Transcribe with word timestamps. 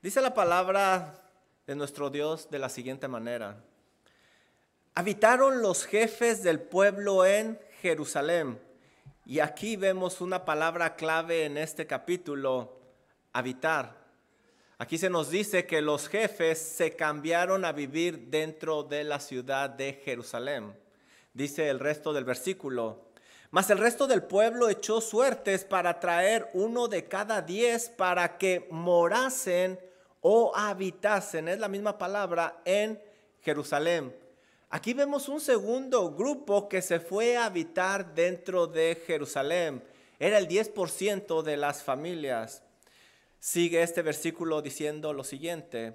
Dice 0.00 0.20
la 0.20 0.34
palabra 0.34 1.18
de 1.66 1.74
nuestro 1.74 2.10
Dios 2.10 2.48
de 2.50 2.58
la 2.58 2.68
siguiente 2.68 3.08
manera. 3.08 3.62
Habitaron 4.94 5.62
los 5.62 5.84
jefes 5.84 6.42
del 6.42 6.60
pueblo 6.60 7.26
en 7.26 7.58
Jerusalén. 7.80 8.60
Y 9.24 9.40
aquí 9.40 9.76
vemos 9.76 10.20
una 10.20 10.44
palabra 10.44 10.96
clave 10.96 11.44
en 11.44 11.56
este 11.56 11.86
capítulo, 11.86 12.80
habitar. 13.32 13.96
Aquí 14.78 14.98
se 14.98 15.10
nos 15.10 15.30
dice 15.30 15.66
que 15.66 15.80
los 15.80 16.08
jefes 16.08 16.58
se 16.58 16.96
cambiaron 16.96 17.64
a 17.64 17.72
vivir 17.72 18.28
dentro 18.28 18.82
de 18.82 19.04
la 19.04 19.20
ciudad 19.20 19.70
de 19.70 19.94
Jerusalén. 20.04 20.76
Dice 21.34 21.68
el 21.68 21.78
resto 21.78 22.12
del 22.12 22.24
versículo. 22.24 23.11
Mas 23.52 23.68
el 23.68 23.76
resto 23.76 24.06
del 24.06 24.22
pueblo 24.22 24.70
echó 24.70 25.02
suertes 25.02 25.66
para 25.66 26.00
traer 26.00 26.48
uno 26.54 26.88
de 26.88 27.06
cada 27.06 27.42
diez 27.42 27.90
para 27.90 28.38
que 28.38 28.66
morasen 28.70 29.78
o 30.22 30.56
habitasen, 30.56 31.48
es 31.48 31.58
la 31.58 31.68
misma 31.68 31.98
palabra, 31.98 32.62
en 32.64 32.98
Jerusalén. 33.42 34.16
Aquí 34.70 34.94
vemos 34.94 35.28
un 35.28 35.38
segundo 35.38 36.12
grupo 36.14 36.66
que 36.66 36.80
se 36.80 36.98
fue 36.98 37.36
a 37.36 37.44
habitar 37.44 38.14
dentro 38.14 38.66
de 38.66 39.02
Jerusalén. 39.06 39.84
Era 40.18 40.38
el 40.38 40.48
10% 40.48 41.42
de 41.42 41.58
las 41.58 41.82
familias. 41.82 42.62
Sigue 43.38 43.82
este 43.82 44.00
versículo 44.00 44.62
diciendo 44.62 45.12
lo 45.12 45.24
siguiente. 45.24 45.92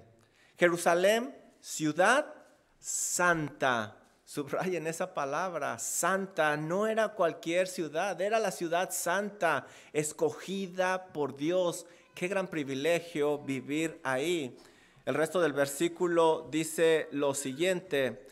Jerusalén, 0.56 1.36
ciudad 1.60 2.32
santa. 2.78 3.96
Subrayen 4.28 4.86
esa 4.86 5.14
palabra, 5.14 5.78
santa. 5.78 6.54
No 6.58 6.86
era 6.86 7.14
cualquier 7.14 7.66
ciudad, 7.66 8.20
era 8.20 8.38
la 8.38 8.50
ciudad 8.50 8.90
santa, 8.90 9.66
escogida 9.94 11.06
por 11.14 11.34
Dios 11.34 11.86
Qué 12.14 12.28
gran 12.28 12.46
privilegio 12.46 13.38
vivir 13.38 14.00
ahí. 14.04 14.54
El 15.06 15.14
resto 15.14 15.40
del 15.40 15.54
versículo 15.54 16.46
dice 16.50 17.08
lo 17.10 17.32
siguiente, 17.32 18.26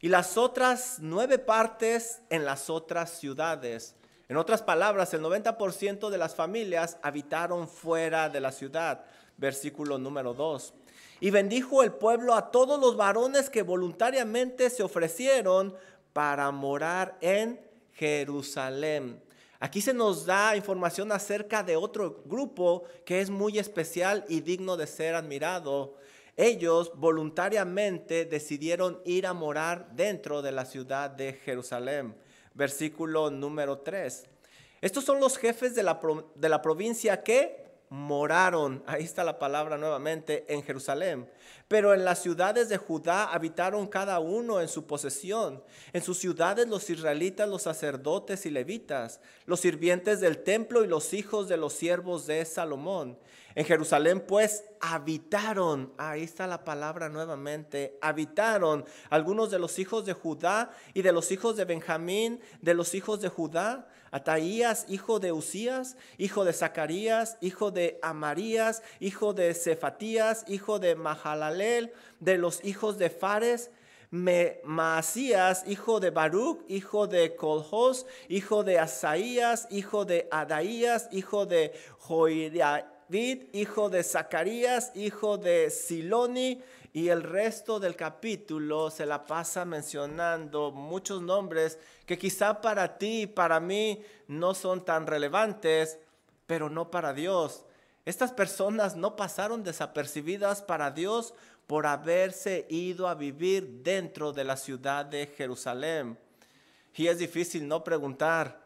y 0.00 0.08
las 0.08 0.38
otras 0.38 1.00
nueve 1.00 1.38
partes 1.38 2.22
en 2.30 2.46
las 2.46 2.70
otras 2.70 3.10
ciudades. 3.10 3.94
En 4.30 4.38
otras 4.38 4.62
palabras, 4.62 5.12
el 5.12 5.20
90% 5.20 6.08
de 6.08 6.16
las 6.16 6.34
familias 6.34 6.96
habitaron 7.02 7.68
fuera 7.68 8.30
de 8.30 8.40
la 8.40 8.52
ciudad. 8.52 9.04
Versículo 9.36 9.98
número 9.98 10.32
2. 10.32 10.72
Y 11.22 11.30
bendijo 11.30 11.84
el 11.84 11.92
pueblo 11.92 12.34
a 12.34 12.50
todos 12.50 12.80
los 12.80 12.96
varones 12.96 13.48
que 13.48 13.62
voluntariamente 13.62 14.68
se 14.70 14.82
ofrecieron 14.82 15.72
para 16.12 16.50
morar 16.50 17.16
en 17.20 17.60
Jerusalén. 17.92 19.22
Aquí 19.60 19.80
se 19.80 19.94
nos 19.94 20.26
da 20.26 20.56
información 20.56 21.12
acerca 21.12 21.62
de 21.62 21.76
otro 21.76 22.24
grupo 22.24 22.82
que 23.04 23.20
es 23.20 23.30
muy 23.30 23.60
especial 23.60 24.24
y 24.28 24.40
digno 24.40 24.76
de 24.76 24.88
ser 24.88 25.14
admirado. 25.14 25.94
Ellos 26.36 26.90
voluntariamente 26.96 28.24
decidieron 28.24 29.00
ir 29.04 29.28
a 29.28 29.32
morar 29.32 29.94
dentro 29.94 30.42
de 30.42 30.50
la 30.50 30.64
ciudad 30.64 31.08
de 31.08 31.34
Jerusalén. 31.34 32.16
Versículo 32.52 33.30
número 33.30 33.78
3. 33.78 34.24
Estos 34.80 35.04
son 35.04 35.20
los 35.20 35.38
jefes 35.38 35.76
de 35.76 35.84
la, 35.84 36.00
de 36.34 36.48
la 36.48 36.60
provincia 36.60 37.22
que 37.22 37.61
moraron, 37.92 38.82
ahí 38.86 39.04
está 39.04 39.22
la 39.22 39.38
palabra 39.38 39.76
nuevamente, 39.76 40.46
en 40.48 40.62
Jerusalén. 40.62 41.28
Pero 41.68 41.92
en 41.92 42.06
las 42.06 42.22
ciudades 42.22 42.70
de 42.70 42.78
Judá 42.78 43.24
habitaron 43.24 43.86
cada 43.86 44.18
uno 44.18 44.62
en 44.62 44.68
su 44.68 44.86
posesión. 44.86 45.62
En 45.92 46.00
sus 46.00 46.16
ciudades 46.16 46.66
los 46.68 46.88
israelitas, 46.88 47.46
los 47.46 47.60
sacerdotes 47.60 48.46
y 48.46 48.50
levitas, 48.50 49.20
los 49.44 49.60
sirvientes 49.60 50.20
del 50.20 50.42
templo 50.42 50.82
y 50.82 50.86
los 50.86 51.12
hijos 51.12 51.50
de 51.50 51.58
los 51.58 51.74
siervos 51.74 52.26
de 52.26 52.42
Salomón. 52.46 53.18
En 53.54 53.66
Jerusalén 53.66 54.24
pues 54.26 54.64
habitaron, 54.80 55.92
ahí 55.98 56.22
está 56.22 56.46
la 56.46 56.64
palabra 56.64 57.10
nuevamente, 57.10 57.98
habitaron 58.00 58.86
algunos 59.10 59.50
de 59.50 59.58
los 59.58 59.78
hijos 59.78 60.06
de 60.06 60.14
Judá 60.14 60.70
y 60.94 61.02
de 61.02 61.12
los 61.12 61.30
hijos 61.30 61.58
de 61.58 61.66
Benjamín, 61.66 62.40
de 62.62 62.72
los 62.72 62.94
hijos 62.94 63.20
de 63.20 63.28
Judá, 63.28 63.86
Ataías, 64.12 64.84
hijo 64.88 65.18
de 65.18 65.32
Usías, 65.32 65.96
hijo 66.18 66.44
de 66.44 66.52
Zacarías, 66.52 67.38
hijo 67.40 67.70
de 67.70 67.98
Amarías, 68.02 68.82
hijo 69.00 69.32
de 69.32 69.54
Cefatías, 69.54 70.44
hijo 70.48 70.78
de 70.78 70.94
Mahalalel, 70.94 71.92
de 72.20 72.36
los 72.36 72.62
hijos 72.62 72.98
de 72.98 73.08
Fares, 73.08 73.70
Maasías, 74.10 75.64
hijo 75.66 75.98
de 75.98 76.10
Baruch, 76.10 76.60
hijo 76.68 77.06
de 77.06 77.34
Colhos, 77.34 78.04
hijo 78.28 78.62
de 78.62 78.78
Asaías, 78.78 79.66
hijo 79.70 80.04
de 80.04 80.28
Adaías, 80.30 81.08
hijo 81.10 81.46
de 81.46 81.72
Joirid, 81.98 83.44
hijo 83.54 83.88
de 83.88 84.02
Zacarías, 84.02 84.92
hijo 84.94 85.38
de 85.38 85.70
Siloni, 85.70 86.62
y 86.92 87.08
el 87.08 87.22
resto 87.22 87.80
del 87.80 87.96
capítulo 87.96 88.90
se 88.90 89.06
la 89.06 89.24
pasa 89.24 89.64
mencionando 89.64 90.70
muchos 90.72 91.22
nombres 91.22 91.78
que 92.04 92.18
quizá 92.18 92.60
para 92.60 92.98
ti 92.98 93.22
y 93.22 93.26
para 93.26 93.60
mí 93.60 94.04
no 94.28 94.52
son 94.54 94.84
tan 94.84 95.06
relevantes, 95.06 95.98
pero 96.46 96.68
no 96.68 96.90
para 96.90 97.14
Dios. 97.14 97.64
Estas 98.04 98.32
personas 98.32 98.94
no 98.94 99.16
pasaron 99.16 99.62
desapercibidas 99.62 100.60
para 100.60 100.90
Dios 100.90 101.32
por 101.66 101.86
haberse 101.86 102.66
ido 102.68 103.08
a 103.08 103.14
vivir 103.14 103.82
dentro 103.82 104.32
de 104.34 104.44
la 104.44 104.58
ciudad 104.58 105.06
de 105.06 105.28
Jerusalén. 105.28 106.18
Y 106.94 107.06
es 107.06 107.18
difícil 107.18 107.66
no 107.66 107.82
preguntar, 107.82 108.60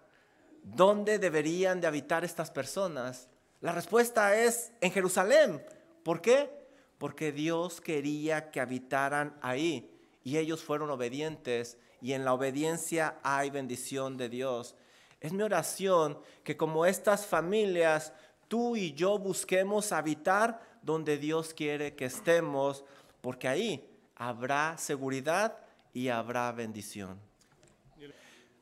¿dónde 0.64 1.20
deberían 1.20 1.80
de 1.80 1.86
habitar 1.86 2.24
estas 2.24 2.50
personas? 2.50 3.28
La 3.60 3.70
respuesta 3.70 4.36
es 4.36 4.72
en 4.80 4.90
Jerusalén. 4.90 5.64
¿Por 6.02 6.20
qué? 6.20 6.65
Porque 6.98 7.32
Dios 7.32 7.80
quería 7.80 8.50
que 8.50 8.60
habitaran 8.60 9.36
ahí 9.42 9.90
y 10.24 10.38
ellos 10.38 10.62
fueron 10.62 10.90
obedientes 10.90 11.78
y 12.00 12.12
en 12.12 12.24
la 12.24 12.34
obediencia 12.34 13.18
hay 13.22 13.50
bendición 13.50 14.16
de 14.16 14.28
Dios. 14.28 14.74
Es 15.20 15.32
mi 15.32 15.42
oración 15.42 16.18
que 16.44 16.56
como 16.56 16.86
estas 16.86 17.26
familias, 17.26 18.12
tú 18.48 18.76
y 18.76 18.92
yo 18.92 19.18
busquemos 19.18 19.92
habitar 19.92 20.60
donde 20.82 21.18
Dios 21.18 21.52
quiere 21.54 21.94
que 21.94 22.04
estemos, 22.04 22.84
porque 23.20 23.48
ahí 23.48 23.88
habrá 24.14 24.76
seguridad 24.78 25.58
y 25.92 26.08
habrá 26.08 26.52
bendición. 26.52 27.18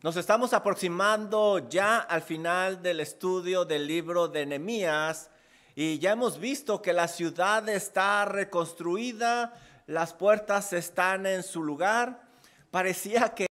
Nos 0.02 0.16
estamos 0.16 0.52
aproximando 0.52 1.68
ya 1.68 1.98
al 1.98 2.22
final 2.22 2.82
del 2.82 3.00
estudio 3.00 3.64
del 3.64 3.86
libro 3.86 4.28
de 4.28 4.46
Nehemías 4.46 5.30
y 5.74 5.98
ya 5.98 6.12
hemos 6.12 6.38
visto 6.38 6.80
que 6.80 6.92
la 6.92 7.08
ciudad 7.08 7.68
está 7.68 8.24
reconstruida, 8.26 9.60
las 9.86 10.14
puertas 10.14 10.72
están 10.72 11.26
en 11.26 11.42
su 11.42 11.64
lugar. 11.64 12.22
Parecía 12.70 13.34
que 13.34 13.46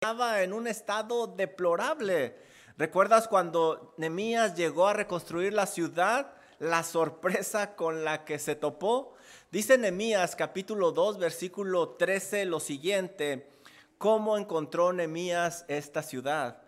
estaba 0.00 0.42
en 0.42 0.52
un 0.52 0.66
estado 0.66 1.26
deplorable. 1.26 2.36
¿Recuerdas 2.76 3.26
cuando 3.26 3.94
Nemías 3.96 4.54
llegó 4.54 4.86
a 4.86 4.92
reconstruir 4.92 5.54
la 5.54 5.66
ciudad? 5.66 6.34
La 6.58 6.82
sorpresa 6.82 7.76
con 7.76 8.04
la 8.04 8.24
que 8.26 8.38
se 8.38 8.54
topó. 8.54 9.14
Dice 9.50 9.78
Nemías 9.78 10.36
capítulo 10.36 10.92
2 10.92 11.18
versículo 11.18 11.90
13 11.90 12.44
lo 12.44 12.60
siguiente, 12.60 13.50
¿cómo 13.96 14.36
encontró 14.36 14.92
Nemías 14.92 15.64
esta 15.68 16.02
ciudad? 16.02 16.63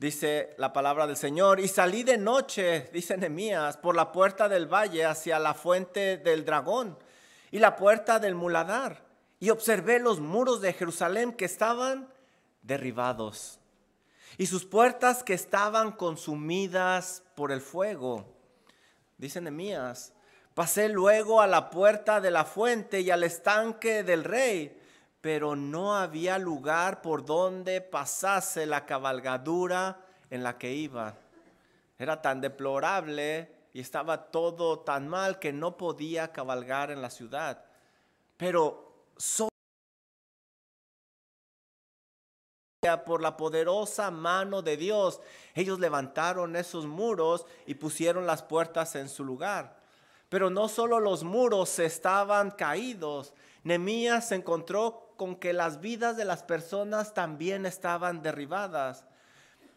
Dice 0.00 0.54
la 0.56 0.72
palabra 0.72 1.06
del 1.06 1.16
Señor, 1.16 1.60
y 1.60 1.68
salí 1.68 2.02
de 2.02 2.16
noche, 2.16 2.88
dice 2.90 3.18
Nehemías, 3.18 3.76
por 3.76 3.94
la 3.94 4.10
puerta 4.10 4.48
del 4.48 4.66
valle 4.66 5.04
hacia 5.04 5.38
la 5.38 5.52
fuente 5.52 6.16
del 6.16 6.46
dragón 6.46 6.98
y 7.50 7.58
la 7.58 7.76
puerta 7.76 8.18
del 8.18 8.34
muladar, 8.34 9.04
y 9.38 9.50
observé 9.50 10.00
los 10.00 10.18
muros 10.18 10.62
de 10.62 10.72
Jerusalén 10.72 11.34
que 11.34 11.44
estaban 11.44 12.08
derribados, 12.62 13.60
y 14.38 14.46
sus 14.46 14.64
puertas 14.64 15.22
que 15.22 15.34
estaban 15.34 15.92
consumidas 15.92 17.22
por 17.34 17.52
el 17.52 17.60
fuego. 17.60 18.24
Dice 19.18 19.42
Nehemías, 19.42 20.14
pasé 20.54 20.88
luego 20.88 21.42
a 21.42 21.46
la 21.46 21.68
puerta 21.68 22.22
de 22.22 22.30
la 22.30 22.46
fuente 22.46 23.02
y 23.02 23.10
al 23.10 23.22
estanque 23.22 24.02
del 24.02 24.24
rey, 24.24 24.79
pero 25.20 25.56
no 25.56 25.96
había 25.96 26.38
lugar 26.38 27.02
por 27.02 27.24
donde 27.24 27.80
pasase 27.80 28.66
la 28.66 28.86
cabalgadura 28.86 30.00
en 30.30 30.42
la 30.42 30.56
que 30.56 30.72
iba. 30.72 31.14
Era 31.98 32.22
tan 32.22 32.40
deplorable 32.40 33.52
y 33.72 33.80
estaba 33.80 34.30
todo 34.30 34.80
tan 34.80 35.08
mal 35.08 35.38
que 35.38 35.52
no 35.52 35.76
podía 35.76 36.32
cabalgar 36.32 36.90
en 36.90 37.02
la 37.02 37.10
ciudad. 37.10 37.64
Pero 38.36 38.90
por 43.04 43.20
la 43.20 43.36
poderosa 43.36 44.10
mano 44.10 44.62
de 44.62 44.78
Dios, 44.78 45.20
ellos 45.54 45.78
levantaron 45.78 46.56
esos 46.56 46.86
muros 46.86 47.44
y 47.66 47.74
pusieron 47.74 48.26
las 48.26 48.42
puertas 48.42 48.96
en 48.96 49.10
su 49.10 49.22
lugar. 49.22 49.78
Pero 50.30 50.48
no 50.48 50.68
solo 50.68 50.98
los 50.98 51.22
muros 51.22 51.78
estaban 51.78 52.52
caídos, 52.52 53.34
Nemías 53.62 54.28
se 54.28 54.36
encontró 54.36 55.09
con 55.20 55.36
que 55.36 55.52
las 55.52 55.82
vidas 55.82 56.16
de 56.16 56.24
las 56.24 56.42
personas 56.42 57.12
también 57.12 57.66
estaban 57.66 58.22
derribadas. 58.22 59.04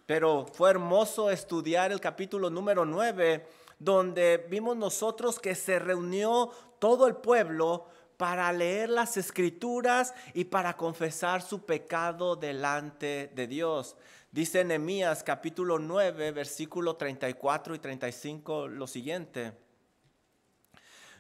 pero 0.06 0.46
fue 0.54 0.70
hermoso 0.70 1.30
estudiar 1.30 1.92
el 1.92 2.00
capítulo 2.00 2.50
número 2.50 2.86
9, 2.86 3.46
donde 3.78 4.48
vimos 4.50 4.78
nosotros 4.78 5.42
que 5.42 5.54
se 5.54 5.80
reunió 5.80 6.50
todo 6.80 7.08
el 7.08 7.18
pueblo 7.18 7.88
para 8.16 8.54
leer 8.54 8.90
las 8.90 9.18
escrituras 9.18 10.14
y 10.34 10.46
para 10.46 10.78
confesar 10.78 11.42
su 11.42 11.66
pecado 11.66 12.38
delante 12.38 13.30
de 13.36 13.46
Dios. 13.46 13.98
Dice 14.32 14.64
Nehemías 14.64 15.24
capítulo 15.24 15.78
9, 15.78 16.32
versículo 16.32 16.96
34 16.96 17.76
y 17.76 17.80
35 17.80 18.70
lo 18.70 18.88
siguiente. 18.88 19.52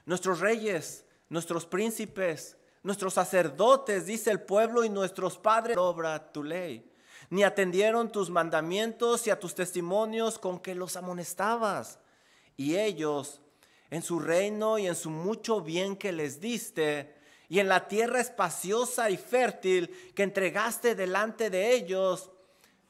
Nuestros 0.05 0.39
reyes, 0.39 1.03
nuestros 1.27 1.65
príncipes, 1.65 2.55
nuestros 2.83 3.13
sacerdotes, 3.13 4.05
dice 4.05 4.29
el 4.29 4.41
pueblo, 4.41 4.83
y 4.83 4.89
nuestros 4.89 5.37
padres, 5.37 5.77
obra 5.77 6.31
tu 6.31 6.43
ley. 6.43 6.89
Ni 7.29 7.43
atendieron 7.43 8.11
tus 8.11 8.29
mandamientos 8.29 9.25
y 9.25 9.29
a 9.29 9.39
tus 9.39 9.55
testimonios 9.55 10.37
con 10.37 10.59
que 10.59 10.75
los 10.75 10.97
amonestabas. 10.97 11.99
Y 12.57 12.75
ellos, 12.75 13.41
en 13.89 14.03
su 14.03 14.19
reino 14.19 14.77
y 14.77 14.87
en 14.87 14.95
su 14.95 15.09
mucho 15.09 15.61
bien 15.61 15.95
que 15.95 16.11
les 16.11 16.39
diste, 16.39 17.15
y 17.49 17.59
en 17.59 17.69
la 17.69 17.87
tierra 17.87 18.19
espaciosa 18.19 19.09
y 19.09 19.17
fértil 19.17 19.89
que 20.15 20.23
entregaste 20.23 20.95
delante 20.95 21.49
de 21.49 21.73
ellos, 21.73 22.31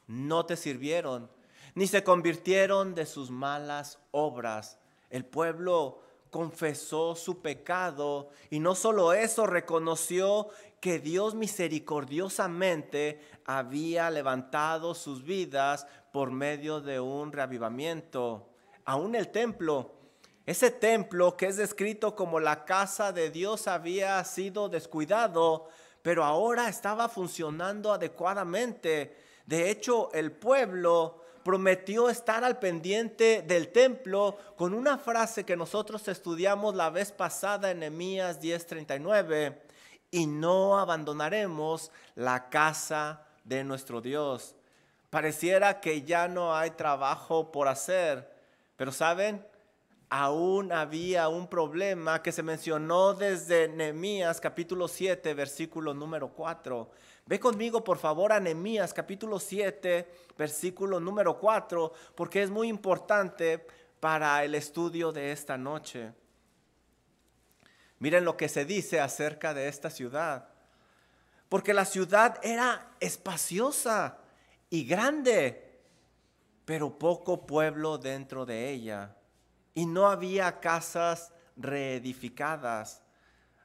no 0.06 0.46
te 0.46 0.56
sirvieron, 0.56 1.30
ni 1.74 1.86
se 1.86 2.02
convirtieron 2.02 2.94
de 2.94 3.06
sus 3.06 3.30
malas 3.30 3.98
obras. 4.10 4.78
El 5.10 5.24
pueblo 5.24 6.02
confesó 6.34 7.14
su 7.14 7.42
pecado 7.42 8.30
y 8.50 8.58
no 8.58 8.74
solo 8.74 9.12
eso, 9.12 9.46
reconoció 9.46 10.48
que 10.80 10.98
Dios 10.98 11.36
misericordiosamente 11.36 13.20
había 13.44 14.10
levantado 14.10 14.96
sus 14.96 15.22
vidas 15.22 15.86
por 16.12 16.32
medio 16.32 16.80
de 16.80 16.98
un 16.98 17.30
reavivamiento. 17.30 18.48
Aún 18.84 19.14
el 19.14 19.28
templo, 19.28 19.92
ese 20.44 20.72
templo 20.72 21.36
que 21.36 21.46
es 21.46 21.56
descrito 21.56 22.16
como 22.16 22.40
la 22.40 22.64
casa 22.64 23.12
de 23.12 23.30
Dios 23.30 23.68
había 23.68 24.24
sido 24.24 24.68
descuidado, 24.68 25.68
pero 26.02 26.24
ahora 26.24 26.68
estaba 26.68 27.08
funcionando 27.08 27.92
adecuadamente. 27.92 29.16
De 29.46 29.70
hecho, 29.70 30.10
el 30.12 30.32
pueblo 30.32 31.23
prometió 31.44 32.08
estar 32.08 32.42
al 32.42 32.58
pendiente 32.58 33.42
del 33.42 33.68
templo 33.68 34.38
con 34.56 34.72
una 34.72 34.98
frase 34.98 35.44
que 35.44 35.56
nosotros 35.56 36.08
estudiamos 36.08 36.74
la 36.74 36.90
vez 36.90 37.12
pasada 37.12 37.70
en 37.70 37.80
Nehemías 37.80 38.40
10:39, 38.40 39.60
y 40.10 40.26
no 40.26 40.78
abandonaremos 40.78 41.92
la 42.14 42.48
casa 42.48 43.26
de 43.44 43.62
nuestro 43.62 44.00
Dios. 44.00 44.56
Pareciera 45.10 45.80
que 45.80 46.02
ya 46.02 46.26
no 46.28 46.56
hay 46.56 46.70
trabajo 46.70 47.52
por 47.52 47.68
hacer, 47.68 48.32
pero 48.76 48.90
saben, 48.90 49.46
aún 50.08 50.72
había 50.72 51.28
un 51.28 51.46
problema 51.46 52.22
que 52.22 52.32
se 52.32 52.42
mencionó 52.42 53.14
desde 53.14 53.68
Nehemías 53.68 54.40
capítulo 54.40 54.88
7, 54.88 55.34
versículo 55.34 55.92
número 55.92 56.28
4 56.28 56.90
Ve 57.26 57.40
conmigo 57.40 57.82
por 57.82 57.96
favor 57.96 58.32
a 58.32 58.40
Nehemías 58.40 58.92
capítulo 58.92 59.40
7, 59.40 60.10
versículo 60.36 61.00
número 61.00 61.38
4, 61.38 61.92
porque 62.14 62.42
es 62.42 62.50
muy 62.50 62.68
importante 62.68 63.66
para 63.98 64.44
el 64.44 64.54
estudio 64.54 65.10
de 65.10 65.32
esta 65.32 65.56
noche. 65.56 66.12
Miren 67.98 68.26
lo 68.26 68.36
que 68.36 68.50
se 68.50 68.66
dice 68.66 69.00
acerca 69.00 69.54
de 69.54 69.68
esta 69.68 69.88
ciudad. 69.88 70.50
Porque 71.48 71.72
la 71.72 71.86
ciudad 71.86 72.38
era 72.42 72.90
espaciosa 73.00 74.18
y 74.68 74.84
grande, 74.84 75.80
pero 76.66 76.98
poco 76.98 77.46
pueblo 77.46 77.96
dentro 77.96 78.44
de 78.44 78.68
ella. 78.68 79.16
Y 79.72 79.86
no 79.86 80.08
había 80.08 80.60
casas 80.60 81.32
reedificadas. 81.56 83.03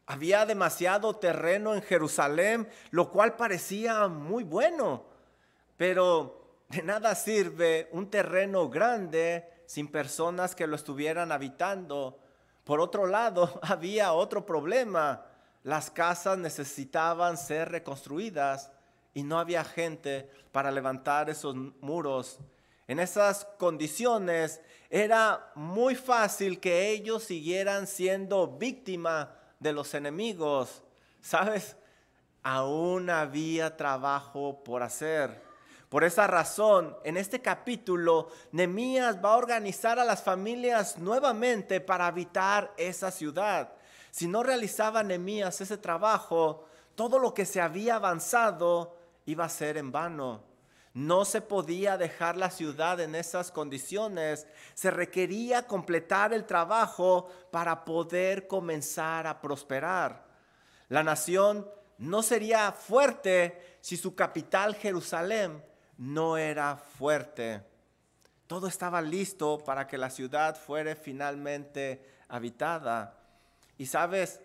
Había 0.10 0.44
demasiado 0.48 1.18
terreno 1.18 1.76
en 1.76 1.84
Jerusalén, 1.84 2.68
lo 2.90 3.12
cual 3.12 3.36
parecía 3.36 4.08
muy 4.08 4.44
bueno, 4.44 5.06
pero 5.78 6.64
de 6.68 6.82
nada 6.82 7.14
sirve 7.14 7.90
un 7.92 8.10
terreno 8.10 8.70
grande 8.70 9.48
sin 9.68 9.88
personas 9.88 10.56
que 10.56 10.66
lo 10.66 10.76
estuvieran 10.76 11.32
habitando. 11.32 12.18
Por 12.64 12.80
otro 12.80 13.06
lado, 13.06 13.60
había 13.62 14.14
otro 14.14 14.48
problema. 14.48 15.28
Las 15.62 15.92
casas 15.92 16.40
necesitaban 16.40 17.38
ser 17.38 17.70
reconstruidas 17.70 18.72
y 19.14 19.22
no 19.22 19.38
había 19.38 19.64
gente 19.64 20.28
para 20.52 20.72
levantar 20.72 21.30
esos 21.30 21.56
muros. 21.82 22.40
En 22.88 23.00
esas 23.00 23.46
condiciones 23.60 24.60
era 24.90 25.52
muy 25.54 25.94
fácil 25.94 26.60
que 26.60 26.90
ellos 26.90 27.26
siguieran 27.26 27.86
siendo 27.86 28.48
víctimas 28.48 29.28
de 29.60 29.74
los 29.74 29.94
enemigos. 29.94 30.82
¿Sabes? 31.22 31.76
Aún 32.44 33.10
había 33.10 33.76
trabajo 33.76 34.64
por 34.64 34.84
hacer. 34.84 35.50
Por 35.90 36.04
esa 36.04 36.28
razón, 36.28 36.96
en 37.04 37.18
este 37.18 37.42
capítulo, 37.42 38.30
Nemías 38.52 39.18
va 39.24 39.34
a 39.34 39.38
organizar 39.38 39.98
a 40.00 40.06
las 40.06 40.22
familias 40.22 41.00
nuevamente 41.00 41.82
para 41.82 42.06
habitar 42.06 42.72
esa 42.78 43.10
ciudad. 43.10 43.74
Si 44.12 44.28
no 44.28 44.44
realizaba 44.44 45.02
Nemías 45.02 45.62
ese 45.62 45.78
trabajo, 45.78 46.66
todo 46.96 47.18
lo 47.18 47.34
que 47.34 47.46
se 47.46 47.60
había 47.60 47.96
avanzado 47.96 48.96
iba 49.26 49.46
a 49.46 49.50
ser 49.50 49.78
en 49.78 49.92
vano. 49.92 50.49
No 50.94 51.24
se 51.24 51.42
podía 51.42 51.98
dejar 51.98 52.36
la 52.36 52.50
ciudad 52.50 53.00
en 53.00 53.16
esas 53.16 53.52
condiciones. 53.52 54.48
Se 54.74 54.90
requería 54.90 55.68
completar 55.68 56.34
el 56.34 56.46
trabajo 56.46 57.30
para 57.52 57.86
poder 57.86 58.48
comenzar 58.48 59.28
a 59.28 59.40
prosperar. 59.40 60.26
La 60.88 61.04
nación 61.04 61.70
no 62.00 62.24
sería 62.24 62.72
fuerte 62.72 63.78
si 63.82 63.98
su 63.98 64.16
capital 64.16 64.76
Jerusalén 64.76 65.64
no 65.98 66.38
era 66.38 66.78
fuerte. 66.78 67.62
Todo 68.48 68.68
estaba 68.68 69.02
listo 69.02 69.60
para 69.60 69.86
que 69.86 69.98
la 69.98 70.10
ciudad 70.10 70.56
fuera 70.56 70.96
finalmente 70.96 72.04
habitada. 72.30 73.16
Y 73.78 73.86
sabes, 73.86 74.42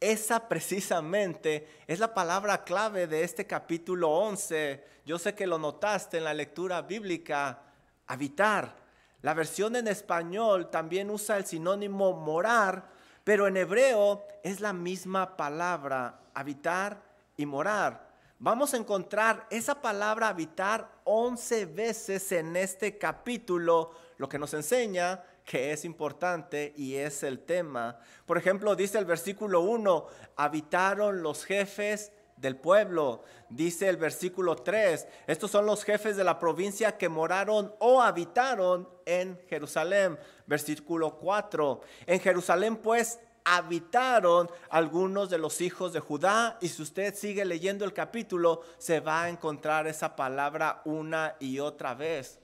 esa 0.00 0.48
precisamente 0.48 1.68
es 1.86 1.98
la 1.98 2.12
palabra 2.12 2.64
clave 2.64 3.06
de 3.06 3.24
este 3.24 3.46
capítulo 3.46 4.10
11. 4.10 4.84
Yo 5.06 5.18
sé 5.18 5.34
que 5.34 5.46
lo 5.46 5.58
notaste 5.58 6.18
en 6.18 6.24
la 6.24 6.34
lectura 6.34 6.82
bíblica, 6.82 7.62
habitar. 8.06 8.76
La 9.22 9.32
versión 9.32 9.74
en 9.76 9.88
español 9.88 10.70
también 10.70 11.10
usa 11.10 11.38
el 11.38 11.46
sinónimo 11.46 12.12
morar, 12.12 12.90
pero 13.24 13.46
en 13.46 13.56
hebreo 13.56 14.26
es 14.42 14.60
la 14.60 14.72
misma 14.72 15.36
palabra, 15.36 16.20
habitar 16.34 17.02
y 17.36 17.46
morar. 17.46 18.06
Vamos 18.38 18.74
a 18.74 18.76
encontrar 18.76 19.46
esa 19.48 19.80
palabra 19.80 20.28
habitar 20.28 21.00
11 21.04 21.66
veces 21.66 22.30
en 22.32 22.54
este 22.54 22.98
capítulo, 22.98 23.92
lo 24.18 24.28
que 24.28 24.38
nos 24.38 24.52
enseña 24.52 25.22
que 25.46 25.72
es 25.72 25.84
importante 25.84 26.74
y 26.76 26.96
es 26.96 27.22
el 27.22 27.38
tema. 27.38 27.98
Por 28.26 28.36
ejemplo, 28.36 28.74
dice 28.74 28.98
el 28.98 29.04
versículo 29.04 29.60
1, 29.60 30.06
habitaron 30.36 31.22
los 31.22 31.44
jefes 31.44 32.12
del 32.36 32.56
pueblo. 32.56 33.22
Dice 33.48 33.88
el 33.88 33.96
versículo 33.96 34.56
3, 34.56 35.06
estos 35.28 35.52
son 35.52 35.64
los 35.64 35.84
jefes 35.84 36.16
de 36.16 36.24
la 36.24 36.40
provincia 36.40 36.98
que 36.98 37.08
moraron 37.08 37.72
o 37.78 38.02
habitaron 38.02 38.88
en 39.06 39.38
Jerusalén. 39.48 40.18
Versículo 40.46 41.16
4, 41.16 41.80
en 42.06 42.20
Jerusalén 42.20 42.76
pues 42.76 43.20
habitaron 43.44 44.50
algunos 44.68 45.30
de 45.30 45.38
los 45.38 45.60
hijos 45.60 45.92
de 45.92 46.00
Judá 46.00 46.58
y 46.60 46.68
si 46.68 46.82
usted 46.82 47.14
sigue 47.14 47.44
leyendo 47.44 47.84
el 47.84 47.92
capítulo 47.92 48.62
se 48.78 48.98
va 48.98 49.22
a 49.22 49.28
encontrar 49.28 49.86
esa 49.86 50.16
palabra 50.16 50.82
una 50.84 51.36
y 51.38 51.60
otra 51.60 51.94
vez. 51.94 52.40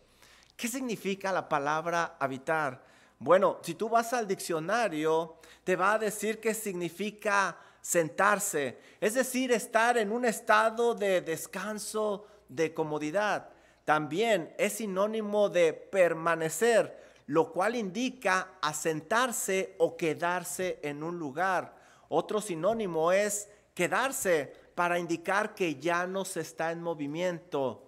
¿Qué 0.56 0.68
significa 0.68 1.32
la 1.32 1.48
palabra 1.48 2.14
habitar? 2.20 2.91
Bueno, 3.22 3.60
si 3.62 3.74
tú 3.76 3.88
vas 3.88 4.12
al 4.14 4.26
diccionario, 4.26 5.36
te 5.62 5.76
va 5.76 5.92
a 5.92 5.98
decir 5.98 6.40
que 6.40 6.54
significa 6.54 7.56
sentarse, 7.80 8.80
es 9.00 9.14
decir, 9.14 9.52
estar 9.52 9.96
en 9.96 10.10
un 10.10 10.24
estado 10.24 10.92
de 10.96 11.20
descanso, 11.20 12.26
de 12.48 12.74
comodidad. 12.74 13.50
También 13.84 14.52
es 14.58 14.72
sinónimo 14.72 15.48
de 15.48 15.72
permanecer, 15.72 17.00
lo 17.26 17.52
cual 17.52 17.76
indica 17.76 18.54
asentarse 18.60 19.76
o 19.78 19.96
quedarse 19.96 20.80
en 20.82 21.04
un 21.04 21.16
lugar. 21.20 21.76
Otro 22.08 22.40
sinónimo 22.40 23.12
es 23.12 23.48
quedarse 23.72 24.52
para 24.74 24.98
indicar 24.98 25.54
que 25.54 25.76
ya 25.76 26.08
no 26.08 26.24
se 26.24 26.40
está 26.40 26.72
en 26.72 26.82
movimiento. 26.82 27.86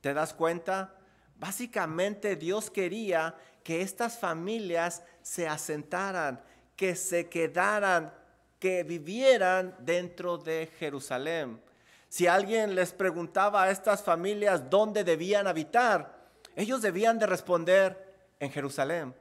¿Te 0.00 0.14
das 0.14 0.32
cuenta? 0.32 0.94
Básicamente 1.36 2.36
Dios 2.36 2.70
quería 2.70 3.34
que 3.62 3.82
estas 3.82 4.18
familias 4.18 5.02
se 5.22 5.48
asentaran, 5.48 6.40
que 6.76 6.96
se 6.96 7.28
quedaran, 7.28 8.12
que 8.58 8.82
vivieran 8.84 9.74
dentro 9.80 10.38
de 10.38 10.70
Jerusalén. 10.78 11.60
Si 12.08 12.26
alguien 12.26 12.74
les 12.74 12.92
preguntaba 12.92 13.64
a 13.64 13.70
estas 13.70 14.02
familias 14.02 14.68
dónde 14.68 15.04
debían 15.04 15.46
habitar, 15.46 16.22
Ellos 16.54 16.82
debían 16.82 17.18
de 17.18 17.26
responder 17.26 18.34
en 18.38 18.50
Jerusalén. 18.50 19.14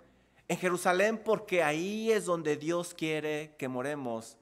En 0.47 0.57
Jerusalén 0.57 1.17
porque 1.17 1.63
ahí 1.63 2.11
es 2.11 2.25
donde 2.25 2.57
Dios 2.57 2.93
quiere 2.93 3.55
que 3.57 3.69
moremos. 3.69 4.37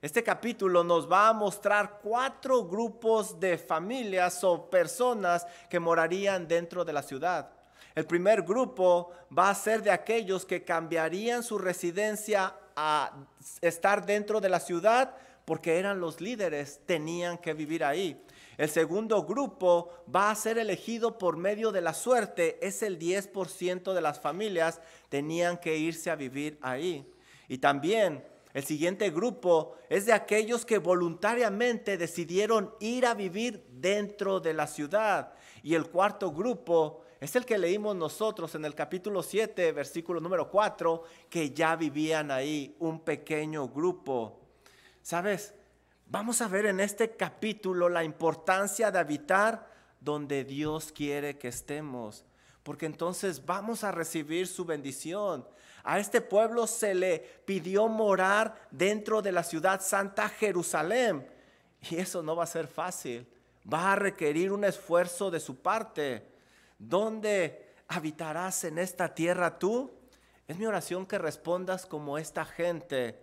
Este 0.00 0.24
capítulo 0.24 0.82
nos 0.82 1.10
va 1.10 1.28
a 1.28 1.32
mostrar 1.32 2.00
cuatro 2.02 2.64
grupos 2.64 3.38
de 3.38 3.56
familias 3.56 4.42
o 4.42 4.68
personas 4.68 5.46
que 5.70 5.78
morarían 5.78 6.48
dentro 6.48 6.84
de 6.84 6.92
la 6.92 7.02
ciudad. 7.02 7.52
El 7.94 8.06
primer 8.06 8.42
grupo 8.42 9.10
va 9.36 9.50
a 9.50 9.54
ser 9.54 9.82
de 9.82 9.90
aquellos 9.90 10.46
que 10.46 10.64
cambiarían 10.64 11.42
su 11.42 11.58
residencia 11.58 12.54
a 12.74 13.26
estar 13.60 14.06
dentro 14.06 14.40
de 14.40 14.48
la 14.48 14.60
ciudad 14.60 15.14
porque 15.44 15.78
eran 15.78 16.00
los 16.00 16.20
líderes, 16.20 16.80
tenían 16.86 17.38
que 17.38 17.52
vivir 17.52 17.84
ahí. 17.84 18.22
El 18.56 18.68
segundo 18.68 19.24
grupo 19.24 19.90
va 20.14 20.30
a 20.30 20.34
ser 20.34 20.58
elegido 20.58 21.18
por 21.18 21.36
medio 21.36 21.72
de 21.72 21.80
la 21.80 21.94
suerte, 21.94 22.58
es 22.66 22.82
el 22.82 22.98
10% 22.98 23.92
de 23.92 24.00
las 24.00 24.20
familias 24.20 24.80
tenían 25.08 25.58
que 25.58 25.76
irse 25.76 26.10
a 26.10 26.16
vivir 26.16 26.58
ahí. 26.62 27.10
Y 27.48 27.58
también 27.58 28.24
el 28.54 28.64
siguiente 28.64 29.10
grupo 29.10 29.76
es 29.88 30.06
de 30.06 30.12
aquellos 30.12 30.64
que 30.64 30.78
voluntariamente 30.78 31.96
decidieron 31.96 32.74
ir 32.80 33.06
a 33.06 33.14
vivir 33.14 33.64
dentro 33.70 34.40
de 34.40 34.52
la 34.52 34.66
ciudad. 34.66 35.32
Y 35.62 35.74
el 35.74 35.88
cuarto 35.88 36.32
grupo 36.32 37.01
es 37.22 37.36
el 37.36 37.46
que 37.46 37.56
leímos 37.56 37.94
nosotros 37.94 38.52
en 38.56 38.64
el 38.64 38.74
capítulo 38.74 39.22
7, 39.22 39.70
versículo 39.70 40.20
número 40.20 40.50
4, 40.50 41.04
que 41.30 41.50
ya 41.50 41.76
vivían 41.76 42.32
ahí 42.32 42.74
un 42.80 42.98
pequeño 42.98 43.68
grupo. 43.68 44.40
¿Sabes? 45.02 45.54
Vamos 46.06 46.42
a 46.42 46.48
ver 46.48 46.66
en 46.66 46.80
este 46.80 47.12
capítulo 47.12 47.88
la 47.88 48.02
importancia 48.02 48.90
de 48.90 48.98
habitar 48.98 49.70
donde 50.00 50.42
Dios 50.42 50.90
quiere 50.90 51.38
que 51.38 51.46
estemos, 51.46 52.24
porque 52.64 52.86
entonces 52.86 53.46
vamos 53.46 53.84
a 53.84 53.92
recibir 53.92 54.48
su 54.48 54.64
bendición. 54.64 55.46
A 55.84 56.00
este 56.00 56.22
pueblo 56.22 56.66
se 56.66 56.92
le 56.92 57.20
pidió 57.44 57.86
morar 57.86 58.66
dentro 58.72 59.22
de 59.22 59.30
la 59.30 59.44
ciudad 59.44 59.80
santa 59.80 60.28
Jerusalén, 60.28 61.24
y 61.88 61.98
eso 61.98 62.20
no 62.20 62.34
va 62.34 62.42
a 62.42 62.48
ser 62.48 62.66
fácil. 62.66 63.28
Va 63.72 63.92
a 63.92 63.96
requerir 63.96 64.50
un 64.50 64.64
esfuerzo 64.64 65.30
de 65.30 65.38
su 65.38 65.62
parte. 65.62 66.31
¿Dónde 66.82 67.74
habitarás 67.86 68.64
en 68.64 68.76
esta 68.76 69.14
tierra 69.14 69.56
tú? 69.56 69.92
Es 70.48 70.58
mi 70.58 70.66
oración 70.66 71.06
que 71.06 71.16
respondas 71.16 71.86
como 71.86 72.18
esta 72.18 72.44
gente 72.44 73.22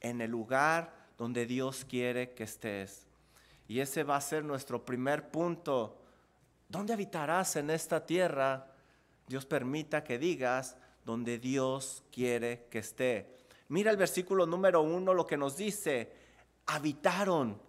en 0.00 0.22
el 0.22 0.30
lugar 0.30 0.94
donde 1.18 1.44
Dios 1.44 1.84
quiere 1.84 2.32
que 2.32 2.44
estés. 2.44 3.06
Y 3.68 3.80
ese 3.80 4.02
va 4.02 4.16
a 4.16 4.20
ser 4.22 4.44
nuestro 4.44 4.82
primer 4.82 5.30
punto. 5.30 6.00
¿Dónde 6.70 6.94
habitarás 6.94 7.56
en 7.56 7.68
esta 7.68 8.06
tierra? 8.06 8.72
Dios 9.26 9.44
permita 9.44 10.02
que 10.02 10.18
digas 10.18 10.78
donde 11.04 11.38
Dios 11.38 12.02
quiere 12.10 12.66
que 12.70 12.78
esté. 12.78 13.36
Mira 13.68 13.90
el 13.90 13.98
versículo 13.98 14.46
número 14.46 14.80
uno, 14.80 15.12
lo 15.12 15.26
que 15.26 15.36
nos 15.36 15.54
dice. 15.54 16.10
Habitaron, 16.64 17.60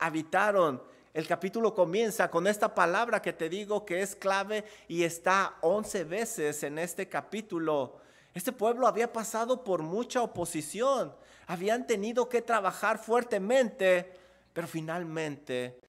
habitaron. 0.00 0.82
El 1.16 1.26
capítulo 1.26 1.74
comienza 1.74 2.30
con 2.30 2.46
esta 2.46 2.74
palabra 2.74 3.22
que 3.22 3.32
te 3.32 3.48
digo 3.48 3.86
que 3.86 4.02
es 4.02 4.14
clave 4.14 4.66
y 4.86 5.02
está 5.02 5.54
once 5.62 6.04
veces 6.04 6.62
en 6.62 6.78
este 6.78 7.08
capítulo. 7.08 8.02
Este 8.34 8.52
pueblo 8.52 8.86
había 8.86 9.10
pasado 9.10 9.64
por 9.64 9.80
mucha 9.80 10.20
oposición, 10.20 11.16
habían 11.46 11.86
tenido 11.86 12.28
que 12.28 12.42
trabajar 12.42 12.98
fuertemente, 12.98 14.12
pero 14.52 14.68
finalmente, 14.68 15.80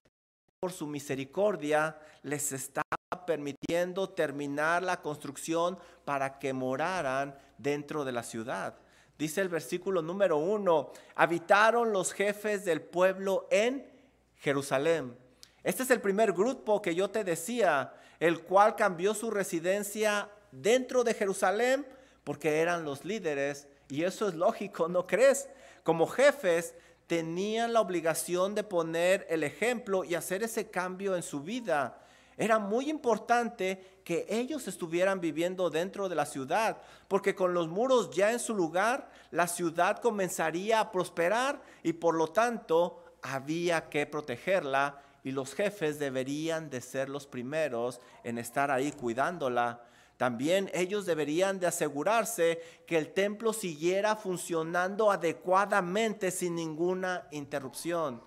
por 0.60 0.72
su 0.72 0.86
misericordia, 0.86 1.98
les 2.22 2.50
estaba 2.52 2.86
permitiendo 3.26 4.08
terminar 4.08 4.82
la 4.82 5.02
construcción 5.02 5.78
para 6.06 6.38
que 6.38 6.54
moraran 6.54 7.36
dentro 7.58 8.02
de 8.06 8.12
la 8.12 8.22
ciudad. 8.22 8.78
Dice 9.18 9.42
el 9.42 9.50
versículo 9.50 10.00
número 10.00 10.38
uno, 10.38 10.90
habitaron 11.14 11.92
los 11.92 12.14
jefes 12.14 12.64
del 12.64 12.80
pueblo 12.80 13.46
en 13.50 13.97
Jerusalén. 14.38 15.16
Este 15.62 15.82
es 15.82 15.90
el 15.90 16.00
primer 16.00 16.32
grupo 16.32 16.80
que 16.80 16.94
yo 16.94 17.10
te 17.10 17.24
decía, 17.24 17.92
el 18.20 18.42
cual 18.42 18.76
cambió 18.76 19.14
su 19.14 19.30
residencia 19.30 20.30
dentro 20.50 21.04
de 21.04 21.14
Jerusalén 21.14 21.86
porque 22.24 22.60
eran 22.60 22.84
los 22.84 23.04
líderes 23.04 23.68
y 23.88 24.04
eso 24.04 24.28
es 24.28 24.34
lógico, 24.34 24.88
¿no 24.88 25.06
crees? 25.06 25.48
Como 25.82 26.06
jefes 26.06 26.74
tenían 27.06 27.72
la 27.72 27.80
obligación 27.80 28.54
de 28.54 28.64
poner 28.64 29.26
el 29.30 29.42
ejemplo 29.42 30.04
y 30.04 30.14
hacer 30.14 30.42
ese 30.42 30.70
cambio 30.70 31.16
en 31.16 31.22
su 31.22 31.40
vida. 31.40 32.02
Era 32.36 32.58
muy 32.58 32.88
importante 32.90 34.00
que 34.04 34.26
ellos 34.28 34.68
estuvieran 34.68 35.20
viviendo 35.20 35.70
dentro 35.70 36.08
de 36.08 36.14
la 36.14 36.26
ciudad, 36.26 36.76
porque 37.08 37.34
con 37.34 37.52
los 37.52 37.68
muros 37.68 38.10
ya 38.10 38.30
en 38.30 38.38
su 38.38 38.54
lugar, 38.54 39.10
la 39.30 39.48
ciudad 39.48 39.98
comenzaría 39.98 40.80
a 40.80 40.92
prosperar 40.92 41.60
y 41.82 41.94
por 41.94 42.14
lo 42.14 42.28
tanto 42.28 43.02
había 43.22 43.88
que 43.88 44.06
protegerla 44.06 45.02
y 45.24 45.32
los 45.32 45.54
jefes 45.54 45.98
deberían 45.98 46.70
de 46.70 46.80
ser 46.80 47.08
los 47.08 47.26
primeros 47.26 48.00
en 48.24 48.38
estar 48.38 48.70
ahí 48.70 48.92
cuidándola. 48.92 49.82
También 50.16 50.70
ellos 50.74 51.06
deberían 51.06 51.60
de 51.60 51.66
asegurarse 51.66 52.60
que 52.86 52.98
el 52.98 53.12
templo 53.12 53.52
siguiera 53.52 54.16
funcionando 54.16 55.10
adecuadamente 55.10 56.30
sin 56.30 56.56
ninguna 56.56 57.28
interrupción. 57.30 58.22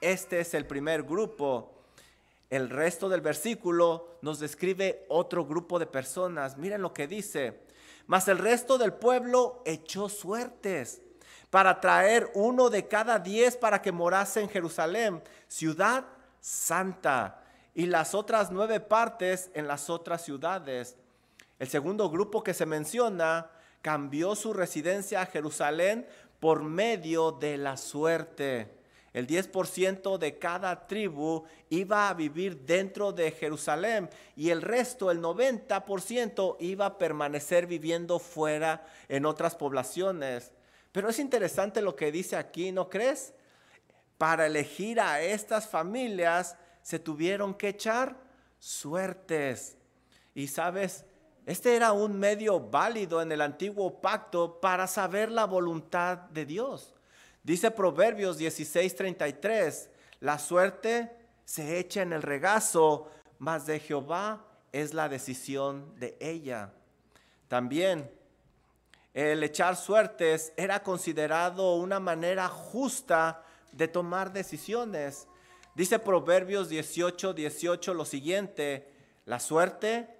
Este 0.00 0.40
es 0.40 0.54
el 0.54 0.66
primer 0.66 1.02
grupo. 1.02 1.74
El 2.48 2.70
resto 2.70 3.08
del 3.08 3.20
versículo 3.20 4.18
nos 4.22 4.38
describe 4.38 5.04
otro 5.08 5.44
grupo 5.44 5.78
de 5.78 5.86
personas. 5.86 6.56
Miren 6.56 6.80
lo 6.80 6.94
que 6.94 7.06
dice. 7.06 7.66
Mas 8.06 8.28
el 8.28 8.38
resto 8.38 8.78
del 8.78 8.92
pueblo 8.92 9.62
echó 9.66 10.08
suertes 10.08 11.02
para 11.56 11.80
traer 11.80 12.30
uno 12.34 12.68
de 12.68 12.86
cada 12.86 13.18
diez 13.18 13.56
para 13.56 13.80
que 13.80 13.90
morase 13.90 14.42
en 14.42 14.50
Jerusalén, 14.50 15.22
ciudad 15.48 16.04
santa, 16.38 17.40
y 17.74 17.86
las 17.86 18.14
otras 18.14 18.50
nueve 18.50 18.78
partes 18.78 19.50
en 19.54 19.66
las 19.66 19.88
otras 19.88 20.22
ciudades 20.22 20.96
el 21.58 21.68
segundo 21.68 22.10
grupo 22.10 22.42
que 22.42 22.52
se 22.52 22.66
menciona 22.66 23.50
cambió 23.80 24.34
su 24.34 24.52
residencia 24.52 25.22
a 25.22 25.26
Jerusalén 25.26 26.06
por 26.40 26.62
medio 26.62 27.32
de 27.32 27.56
la 27.56 27.76
suerte. 27.78 28.74
El 29.14 29.26
10% 29.26 30.18
de 30.18 30.38
cada 30.38 30.86
tribu 30.86 31.44
iba 31.70 32.10
a 32.10 32.14
vivir 32.14 32.66
dentro 32.66 33.12
de 33.12 33.30
Jerusalén 33.30 34.10
y 34.36 34.50
el 34.50 34.60
resto, 34.60 35.10
el 35.10 35.22
90%, 35.22 36.56
iba 36.60 36.84
a 36.84 36.98
permanecer 36.98 37.66
viviendo 37.66 38.18
fuera 38.18 38.86
en 39.08 39.24
otras 39.24 39.56
poblaciones. 39.56 40.52
Pero 40.96 41.10
es 41.10 41.18
interesante 41.18 41.82
lo 41.82 41.94
que 41.94 42.10
dice 42.10 42.36
aquí, 42.36 42.72
¿no 42.72 42.88
crees? 42.88 43.34
Para 44.16 44.46
elegir 44.46 44.98
a 44.98 45.20
estas 45.20 45.68
familias 45.68 46.56
se 46.80 46.98
tuvieron 46.98 47.52
que 47.52 47.68
echar 47.68 48.16
suertes. 48.58 49.76
Y 50.34 50.46
sabes, 50.46 51.04
este 51.44 51.76
era 51.76 51.92
un 51.92 52.18
medio 52.18 52.58
válido 52.60 53.20
en 53.20 53.30
el 53.30 53.42
antiguo 53.42 54.00
pacto 54.00 54.58
para 54.58 54.86
saber 54.86 55.30
la 55.30 55.44
voluntad 55.44 56.16
de 56.30 56.46
Dios. 56.46 56.94
Dice 57.42 57.70
Proverbios 57.70 58.38
16:33, 58.38 59.90
la 60.20 60.38
suerte 60.38 61.14
se 61.44 61.78
echa 61.78 62.00
en 62.00 62.14
el 62.14 62.22
regazo, 62.22 63.10
mas 63.38 63.66
de 63.66 63.80
Jehová 63.80 64.46
es 64.72 64.94
la 64.94 65.10
decisión 65.10 65.94
de 66.00 66.16
ella. 66.20 66.72
También 67.48 68.15
el 69.16 69.42
echar 69.42 69.76
suertes 69.76 70.52
era 70.58 70.82
considerado 70.82 71.76
una 71.76 71.98
manera 71.98 72.48
justa 72.48 73.42
de 73.72 73.88
tomar 73.88 74.30
decisiones. 74.30 75.26
Dice 75.74 75.98
Proverbios 75.98 76.68
18, 76.68 77.32
18 77.32 77.94
lo 77.94 78.04
siguiente, 78.04 78.92
la 79.24 79.40
suerte 79.40 80.14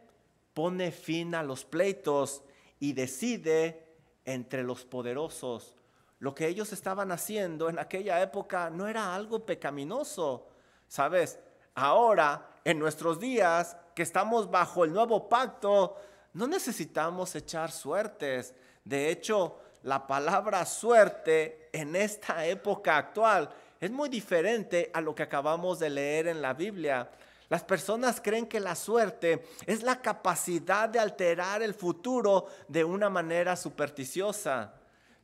pone 0.54 0.92
fin 0.92 1.34
a 1.34 1.42
los 1.42 1.66
pleitos 1.66 2.42
y 2.80 2.94
decide 2.94 3.86
entre 4.24 4.62
los 4.62 4.86
poderosos. 4.86 5.74
Lo 6.18 6.34
que 6.34 6.48
ellos 6.48 6.72
estaban 6.72 7.12
haciendo 7.12 7.68
en 7.68 7.78
aquella 7.78 8.22
época 8.22 8.70
no 8.70 8.88
era 8.88 9.14
algo 9.14 9.44
pecaminoso. 9.44 10.46
¿Sabes? 10.88 11.38
Ahora, 11.74 12.48
en 12.64 12.78
nuestros 12.78 13.20
días, 13.20 13.76
que 13.94 14.02
estamos 14.02 14.50
bajo 14.50 14.84
el 14.84 14.92
nuevo 14.94 15.28
pacto, 15.28 15.98
no 16.32 16.46
necesitamos 16.46 17.34
echar 17.34 17.70
suertes. 17.70 18.54
De 18.86 19.10
hecho, 19.10 19.58
la 19.82 20.06
palabra 20.06 20.64
suerte 20.64 21.68
en 21.72 21.96
esta 21.96 22.46
época 22.46 22.96
actual 22.96 23.50
es 23.80 23.90
muy 23.90 24.08
diferente 24.08 24.92
a 24.94 25.00
lo 25.00 25.12
que 25.12 25.24
acabamos 25.24 25.80
de 25.80 25.90
leer 25.90 26.28
en 26.28 26.40
la 26.40 26.54
Biblia. 26.54 27.10
Las 27.48 27.64
personas 27.64 28.20
creen 28.20 28.46
que 28.46 28.60
la 28.60 28.76
suerte 28.76 29.44
es 29.66 29.82
la 29.82 30.00
capacidad 30.00 30.88
de 30.88 31.00
alterar 31.00 31.62
el 31.62 31.74
futuro 31.74 32.46
de 32.68 32.84
una 32.84 33.10
manera 33.10 33.56
supersticiosa, 33.56 34.72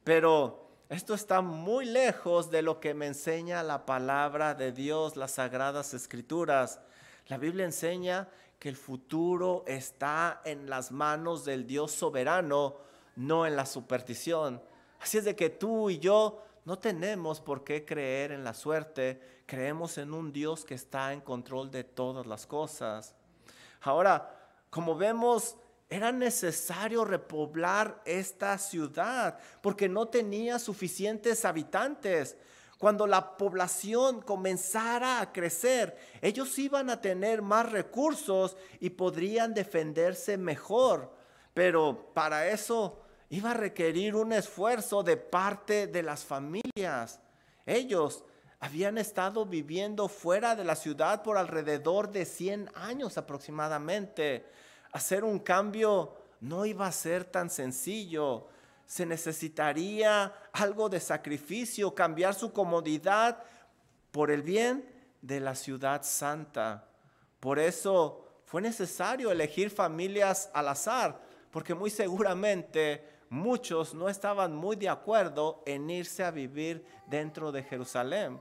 pero 0.03 0.67
esto 0.89 1.15
está 1.15 1.41
muy 1.41 1.85
lejos 1.85 2.51
de 2.51 2.63
lo 2.63 2.81
que 2.81 2.95
me 2.95 3.07
enseña 3.07 3.63
la 3.63 3.87
palabra 3.87 4.55
de 4.55 4.73
Dios, 4.73 5.17
las 5.17 5.31
sagradas 5.31 5.95
escrituras. 5.95 6.81
La 7.29 7.39
Biblia 7.39 7.65
enseña 7.65 8.29
que 8.59 8.69
el 8.69 8.77
futuro 8.77 9.63
está 9.69 10.41
en 10.45 10.69
las 10.69 10.91
manos 10.91 11.45
del 11.45 11.65
Dios 11.65 11.93
soberano, 11.93 12.91
no 13.17 13.47
en 13.47 13.57
la 13.57 13.67
superstición. 13.67 14.63
Así 15.01 15.19
es 15.19 15.25
de 15.25 15.37
que 15.37 15.51
tú 15.51 15.91
y 15.91 15.99
yo 15.99 16.43
no 16.65 16.79
tenemos 16.79 17.41
por 17.41 17.65
qué 17.65 17.85
creer 17.85 18.33
en 18.33 18.45
la 18.45 18.55
suerte, 18.55 19.43
creemos 19.47 19.99
en 19.99 20.15
un 20.15 20.33
Dios 20.33 20.65
que 20.65 20.75
está 20.75 21.13
en 21.13 21.21
control 21.21 21.71
de 21.71 21.85
todas 21.85 22.27
las 22.27 22.47
cosas. 22.47 23.15
Ahora, 23.81 24.39
como 24.71 24.97
vemos, 24.97 25.57
era 25.89 26.13
necesario 26.13 27.05
repoblar 27.05 28.01
esta 28.07 28.57
ciudad 28.57 29.39
porque 29.61 29.89
no 29.89 30.07
tenía 30.09 30.59
suficientes 30.59 31.45
habitantes. 31.45 32.37
Cuando 32.79 33.07
la 33.07 33.37
población 33.37 34.23
comenzara 34.23 35.21
a 35.21 35.33
crecer, 35.33 35.97
ellos 36.21 36.59
iban 36.59 36.91
a 36.91 37.01
tener 37.01 37.43
más 37.43 37.71
recursos 37.71 38.57
y 38.81 38.91
podrían 38.91 39.53
defenderse 39.53 40.39
mejor. 40.39 41.13
Pero 41.55 42.11
para 42.15 42.49
eso 42.49 43.02
iba 43.33 43.51
a 43.51 43.55
requerir 43.55 44.15
un 44.15 44.33
esfuerzo 44.33 45.03
de 45.03 45.17
parte 45.17 45.87
de 45.87 46.03
las 46.03 46.25
familias. 46.25 47.19
Ellos 47.67 48.25
habían 48.61 48.99
estado 48.99 49.45
viviendo 49.45 50.07
fuera 50.07 50.55
de 50.55 50.65
la 50.65 50.77
ciudad 50.77 51.23
por 51.23 51.37
alrededor 51.37 52.11
de 52.11 52.25
100 52.25 52.71
años 52.75 53.19
aproximadamente. 53.19 54.47
Hacer 54.93 55.25
un 55.25 55.39
cambio 55.39 56.15
no 56.41 56.67
iba 56.67 56.87
a 56.87 56.93
ser 56.93 57.25
tan 57.25 57.51
sencillo 57.51 58.49
se 58.93 59.07
necesitaría 59.07 60.31
algo 60.53 60.91
de 60.91 61.01
sacrificio, 61.01 61.95
cambiar 61.95 62.35
su 62.35 62.53
comodidad 62.53 63.43
por 64.11 64.31
el 64.31 64.43
bien 64.43 64.87
de 65.23 65.41
la 65.41 65.55
ciudad 65.55 66.03
santa. 66.03 66.87
Por 67.41 67.59
eso 67.59 68.43
fue 68.45 68.61
necesario 68.61 69.31
elegir 69.33 69.71
familias 69.71 70.51
al 70.53 70.69
azar, 70.69 71.19
porque 71.51 71.75
muy 71.75 71.89
seguramente 71.89 73.12
muchos 73.33 73.95
no 73.95 74.11
estaban 74.11 74.55
muy 74.55 74.77
de 74.77 74.91
acuerdo 74.91 75.63
en 75.65 75.89
irse 75.89 76.23
a 76.23 76.31
vivir 76.31 76.85
dentro 77.07 77.51
de 77.51 77.63
Jerusalén. 77.63 78.39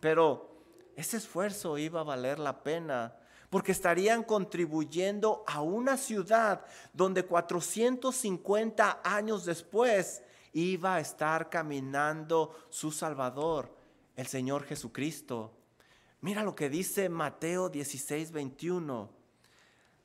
Pero 0.00 0.58
ese 0.96 1.18
esfuerzo 1.18 1.78
iba 1.78 2.00
a 2.00 2.04
valer 2.04 2.40
la 2.40 2.64
pena 2.64 3.16
porque 3.48 3.70
estarían 3.70 4.24
contribuyendo 4.24 5.44
a 5.46 5.62
una 5.62 5.96
ciudad 5.96 6.66
donde 6.92 7.24
450 7.24 9.02
años 9.04 9.44
después 9.44 10.24
iba 10.52 10.96
a 10.96 11.00
estar 11.00 11.48
caminando 11.48 12.56
su 12.70 12.90
Salvador, 12.90 13.72
el 14.16 14.26
Señor 14.26 14.64
Jesucristo. 14.64 15.52
Mira 16.20 16.42
lo 16.42 16.56
que 16.56 16.68
dice 16.68 17.08
Mateo 17.08 17.68
16, 17.68 18.32
21. 18.32 19.10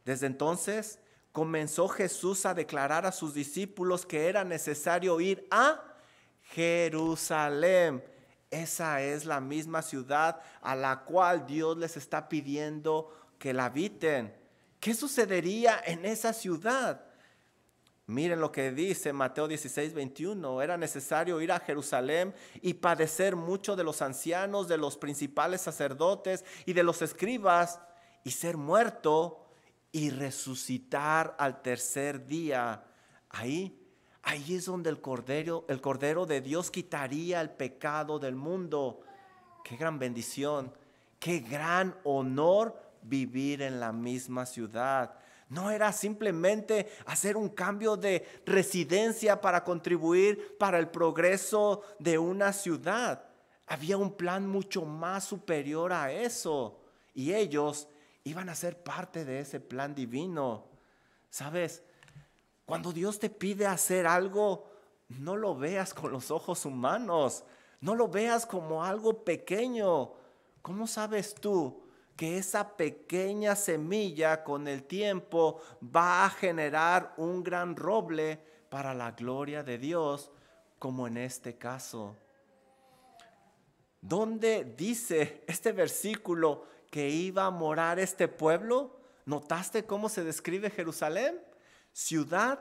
Desde 0.06 0.28
entonces 0.28 1.00
comenzó 1.40 1.88
Jesús 1.88 2.46
a 2.46 2.54
declarar 2.54 3.06
a 3.06 3.14
sus 3.14 3.34
discípulos 3.34 4.06
que 4.06 4.28
era 4.28 4.44
necesario 4.44 5.22
ir 5.22 5.48
a 5.50 5.82
Jerusalén. 6.54 8.04
Esa 8.52 9.02
es 9.02 9.24
la 9.24 9.40
misma 9.40 9.82
ciudad 9.82 10.42
a 10.60 10.76
la 10.76 11.06
cual 11.06 11.48
Dios 11.48 11.78
les 11.78 11.96
está 11.96 12.28
pidiendo 12.28 13.16
que 13.38 13.54
la 13.54 13.68
habiten. 13.68 14.36
¿Qué 14.82 14.94
sucedería 14.94 15.82
en 15.86 16.04
esa 16.04 16.34
ciudad? 16.34 17.06
Miren 18.06 18.42
lo 18.42 18.52
que 18.52 18.74
dice 18.74 19.14
Mateo 19.14 19.48
16, 19.48 19.94
21. 19.94 20.62
Era 20.62 20.76
necesario 20.76 21.40
ir 21.40 21.54
a 21.54 21.62
Jerusalén 21.62 22.36
y 22.62 22.74
padecer 22.74 23.38
mucho 23.38 23.78
de 23.78 23.86
los 23.86 24.02
ancianos, 24.02 24.68
de 24.68 24.78
los 24.78 24.98
principales 24.98 25.62
sacerdotes 25.62 26.44
y 26.66 26.74
de 26.74 26.84
los 26.84 27.02
escribas 27.02 27.80
y 28.26 28.32
ser 28.32 28.58
muerto 28.58 29.46
y 29.92 30.10
resucitar 30.10 31.36
al 31.40 31.62
tercer 31.62 32.28
día. 32.28 32.84
Ahí, 33.30 33.80
ahí 34.24 34.56
es 34.56 34.66
donde 34.66 34.90
el 34.90 35.02
cordero, 35.02 35.66
el 35.68 35.82
cordero 35.82 36.26
de 36.26 36.42
Dios 36.42 36.72
quitaría 36.72 37.42
el 37.42 37.52
pecado 37.52 38.20
del 38.20 38.36
mundo. 38.36 39.02
Qué 39.64 39.76
gran 39.78 40.00
bendición, 40.00 40.74
qué 41.20 41.40
gran 41.40 41.96
honor 42.04 42.76
vivir 43.02 43.62
en 43.62 43.80
la 43.80 43.92
misma 43.92 44.46
ciudad. 44.46 45.16
No 45.50 45.72
era 45.72 45.92
simplemente 45.92 46.92
hacer 47.08 47.36
un 47.36 47.50
cambio 47.50 47.98
de 47.98 48.24
residencia 48.46 49.42
para 49.42 49.64
contribuir 49.64 50.56
para 50.60 50.78
el 50.78 50.90
progreso 50.90 51.82
de 51.98 52.20
una 52.20 52.54
ciudad. 52.54 53.24
Había 53.66 53.98
un 53.98 54.14
plan 54.14 54.48
mucho 54.48 54.86
más 54.86 55.24
superior 55.24 55.92
a 55.92 56.12
eso. 56.12 56.80
Y 57.16 57.34
ellos 57.34 57.88
iban 58.24 58.50
a 58.50 58.56
ser 58.56 58.82
parte 58.82 59.26
de 59.26 59.40
ese 59.40 59.60
plan 59.60 59.96
divino. 59.96 60.66
¿Sabes? 61.30 61.84
Cuando 62.66 62.92
Dios 62.92 63.20
te 63.20 63.30
pide 63.30 63.66
hacer 63.66 64.08
algo, 64.08 64.70
no 65.10 65.36
lo 65.36 65.56
veas 65.56 65.94
con 65.94 66.12
los 66.12 66.32
ojos 66.32 66.66
humanos. 66.66 67.44
No 67.82 67.96
lo 67.96 68.08
veas 68.08 68.46
como 68.46 68.84
algo 68.84 69.24
pequeño. 69.24 70.14
¿Cómo 70.62 70.88
sabes 70.88 71.34
tú 71.36 71.84
que 72.20 72.38
esa 72.38 72.76
pequeña 72.76 73.56
semilla 73.56 74.44
con 74.44 74.68
el 74.68 74.84
tiempo 74.84 75.62
va 75.82 76.26
a 76.26 76.30
generar 76.30 77.14
un 77.16 77.42
gran 77.44 77.78
roble 77.78 78.44
para 78.70 78.94
la 78.94 79.12
gloria 79.12 79.64
de 79.64 79.78
Dios, 79.78 80.30
como 80.78 81.08
en 81.08 81.16
este 81.16 81.58
caso. 81.58 82.18
¿Dónde 84.02 84.76
dice 84.78 85.44
este 85.48 85.72
versículo 85.72 86.66
que 86.90 87.10
iba 87.10 87.46
a 87.46 87.52
morar 87.52 88.00
este 88.00 88.28
pueblo? 88.28 89.00
¿Notaste 89.26 89.86
cómo 89.86 90.10
se 90.10 90.24
describe 90.24 90.70
Jerusalén? 90.70 91.40
Ciudad 91.92 92.60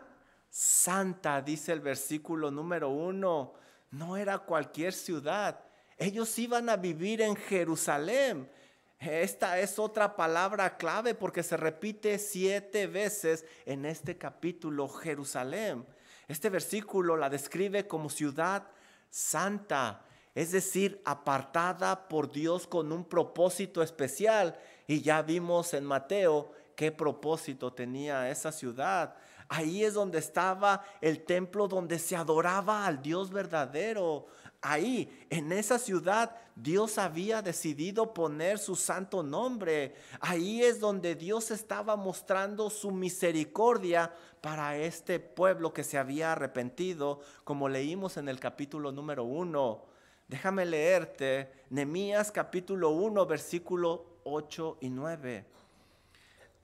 santa, 0.51 1.41
dice 1.43 1.73
el 1.73 1.81
versículo 1.81 2.51
número 2.51 2.89
uno. 2.91 3.55
No 3.91 4.17
era 4.17 4.39
cualquier 4.39 4.93
ciudad. 4.93 5.61
Ellos 5.97 6.39
iban 6.39 6.69
a 6.69 6.77
vivir 6.77 7.23
en 7.23 7.37
Jerusalén. 7.37 8.51
Esta 8.99 9.59
es 9.61 9.79
otra 9.79 10.17
palabra 10.17 10.77
clave 10.77 11.15
porque 11.15 11.43
se 11.43 11.57
repite 11.57 12.19
siete 12.19 12.87
veces 12.87 13.45
en 13.65 13.85
este 13.85 14.19
capítulo 14.19 14.89
Jerusalén. 14.89 15.87
Este 16.27 16.51
versículo 16.51 17.17
la 17.17 17.31
describe 17.31 17.87
como 17.87 18.11
ciudad 18.11 18.65
santa, 19.09 20.05
es 20.39 20.53
decir, 20.53 21.03
apartada 21.05 22.07
por 22.07 22.31
Dios 22.31 22.69
con 22.69 22.93
un 22.93 23.05
propósito 23.05 23.83
especial. 23.83 24.57
Y 24.87 25.01
ya 25.03 25.21
vimos 25.21 25.75
en 25.75 25.85
Mateo 25.85 26.53
qué 26.77 26.93
propósito 26.93 27.73
tenía 27.73 28.31
esa 28.31 28.53
ciudad. 28.53 29.17
Ahí 29.49 29.83
es 29.83 29.95
donde 29.95 30.21
estaba 30.21 30.85
el 31.01 31.25
templo 31.25 31.67
donde 31.67 31.99
se 31.99 32.15
adoraba 32.15 32.87
al 32.87 33.03
Dios 33.03 33.33
verdadero. 33.33 34.27
Ahí, 34.63 35.27
en 35.29 35.51
esa 35.51 35.77
ciudad, 35.77 36.37
Dios 36.55 36.99
había 36.99 37.43
decidido 37.43 38.15
poner 38.15 38.61
su 38.61 38.77
santo 38.77 39.25
nombre. 39.25 39.97
Ahí 40.21 40.63
es 40.63 40.79
donde 40.79 41.17
Dios 41.17 41.51
estaba 41.51 41.97
mostrando 41.97 42.71
su 42.71 42.93
misericordia 42.93 44.15
para 44.41 44.77
este 44.77 45.19
pueblo 45.19 45.73
que 45.73 45.83
se 45.83 45.99
había 45.99 46.31
arrepentido, 46.31 47.23
como 47.43 47.69
leímos 47.69 48.19
en 48.19 48.29
el 48.29 48.39
capítulo 48.39 48.93
número 48.93 49.25
uno. 49.25 49.98
Déjame 50.29 50.65
leerte 50.65 51.51
Nehemías 51.71 52.31
capítulo 52.31 52.91
1, 52.91 53.27
versículo 53.27 54.05
8 54.25 54.79
y 54.83 54.91
9. 54.91 55.45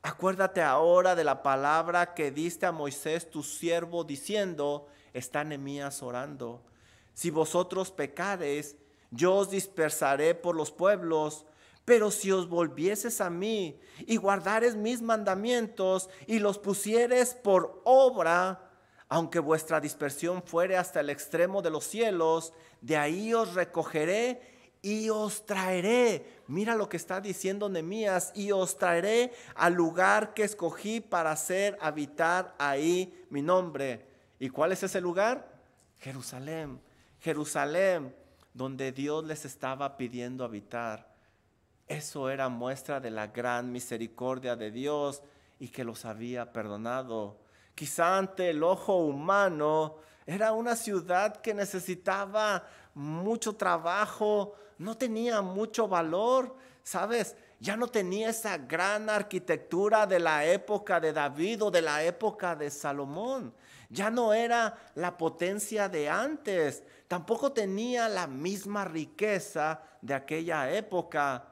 Acuérdate 0.02 0.62
ahora 0.62 1.14
de 1.14 1.24
la 1.24 1.42
palabra 1.42 2.14
que 2.14 2.30
diste 2.30 2.66
a 2.66 2.72
Moisés 2.72 3.30
tu 3.30 3.42
siervo 3.42 4.04
diciendo, 4.04 4.86
está 5.12 5.42
Nehemías 5.44 6.02
orando 6.02 6.62
si 7.14 7.30
vosotros 7.30 7.92
pecares, 7.92 8.76
yo 9.10 9.36
os 9.36 9.50
dispersaré 9.50 10.34
por 10.34 10.56
los 10.56 10.72
pueblos. 10.72 11.46
Pero 11.84 12.10
si 12.10 12.32
os 12.32 12.48
volvieses 12.48 13.20
a 13.20 13.30
mí 13.30 13.78
y 14.06 14.16
guardares 14.16 14.74
mis 14.74 15.02
mandamientos 15.02 16.08
y 16.26 16.38
los 16.38 16.58
pusieres 16.58 17.34
por 17.34 17.82
obra, 17.84 18.63
aunque 19.14 19.38
vuestra 19.38 19.80
dispersión 19.80 20.42
fuere 20.42 20.76
hasta 20.76 20.98
el 20.98 21.08
extremo 21.08 21.62
de 21.62 21.70
los 21.70 21.84
cielos, 21.84 22.52
de 22.80 22.96
ahí 22.96 23.32
os 23.32 23.54
recogeré 23.54 24.40
y 24.82 25.08
os 25.08 25.46
traeré. 25.46 26.40
Mira 26.48 26.74
lo 26.74 26.88
que 26.88 26.96
está 26.96 27.20
diciendo 27.20 27.68
Nemías, 27.68 28.32
y 28.34 28.50
os 28.50 28.76
traeré 28.76 29.32
al 29.54 29.74
lugar 29.74 30.34
que 30.34 30.42
escogí 30.42 30.98
para 30.98 31.30
hacer 31.30 31.78
habitar 31.80 32.56
ahí 32.58 33.24
mi 33.30 33.40
nombre. 33.40 34.04
¿Y 34.40 34.48
cuál 34.48 34.72
es 34.72 34.82
ese 34.82 35.00
lugar? 35.00 35.48
Jerusalén. 36.00 36.80
Jerusalén, 37.20 38.16
donde 38.52 38.90
Dios 38.90 39.24
les 39.24 39.44
estaba 39.44 39.96
pidiendo 39.96 40.42
habitar. 40.42 41.14
Eso 41.86 42.30
era 42.30 42.48
muestra 42.48 42.98
de 42.98 43.12
la 43.12 43.28
gran 43.28 43.70
misericordia 43.70 44.56
de 44.56 44.72
Dios 44.72 45.22
y 45.60 45.68
que 45.68 45.84
los 45.84 46.04
había 46.04 46.52
perdonado. 46.52 47.43
Quizá 47.74 48.18
ante 48.18 48.50
el 48.50 48.62
ojo 48.62 48.96
humano 48.98 49.96
era 50.26 50.52
una 50.52 50.76
ciudad 50.76 51.36
que 51.36 51.52
necesitaba 51.52 52.66
mucho 52.94 53.56
trabajo, 53.56 54.54
no 54.78 54.96
tenía 54.96 55.42
mucho 55.42 55.88
valor, 55.88 56.56
¿sabes? 56.82 57.36
Ya 57.60 57.76
no 57.76 57.88
tenía 57.88 58.30
esa 58.30 58.58
gran 58.58 59.08
arquitectura 59.08 60.06
de 60.06 60.18
la 60.18 60.44
época 60.44 61.00
de 61.00 61.12
David 61.12 61.64
o 61.64 61.70
de 61.70 61.82
la 61.82 62.02
época 62.02 62.54
de 62.54 62.70
Salomón. 62.70 63.54
Ya 63.90 64.10
no 64.10 64.32
era 64.34 64.76
la 64.94 65.16
potencia 65.16 65.88
de 65.88 66.08
antes. 66.08 66.82
Tampoco 67.08 67.52
tenía 67.52 68.08
la 68.08 68.26
misma 68.26 68.84
riqueza 68.84 69.80
de 70.02 70.14
aquella 70.14 70.70
época. 70.72 71.44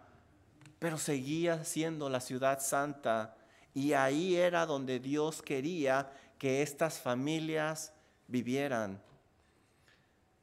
Pero 0.78 0.98
seguía 0.98 1.64
siendo 1.64 2.08
la 2.08 2.20
ciudad 2.20 2.60
santa. 2.60 3.36
Y 3.74 3.92
ahí 3.92 4.36
era 4.36 4.66
donde 4.66 5.00
Dios 5.00 5.42
quería 5.42 6.10
que 6.38 6.62
estas 6.62 6.98
familias 6.98 7.92
vivieran. 8.26 9.00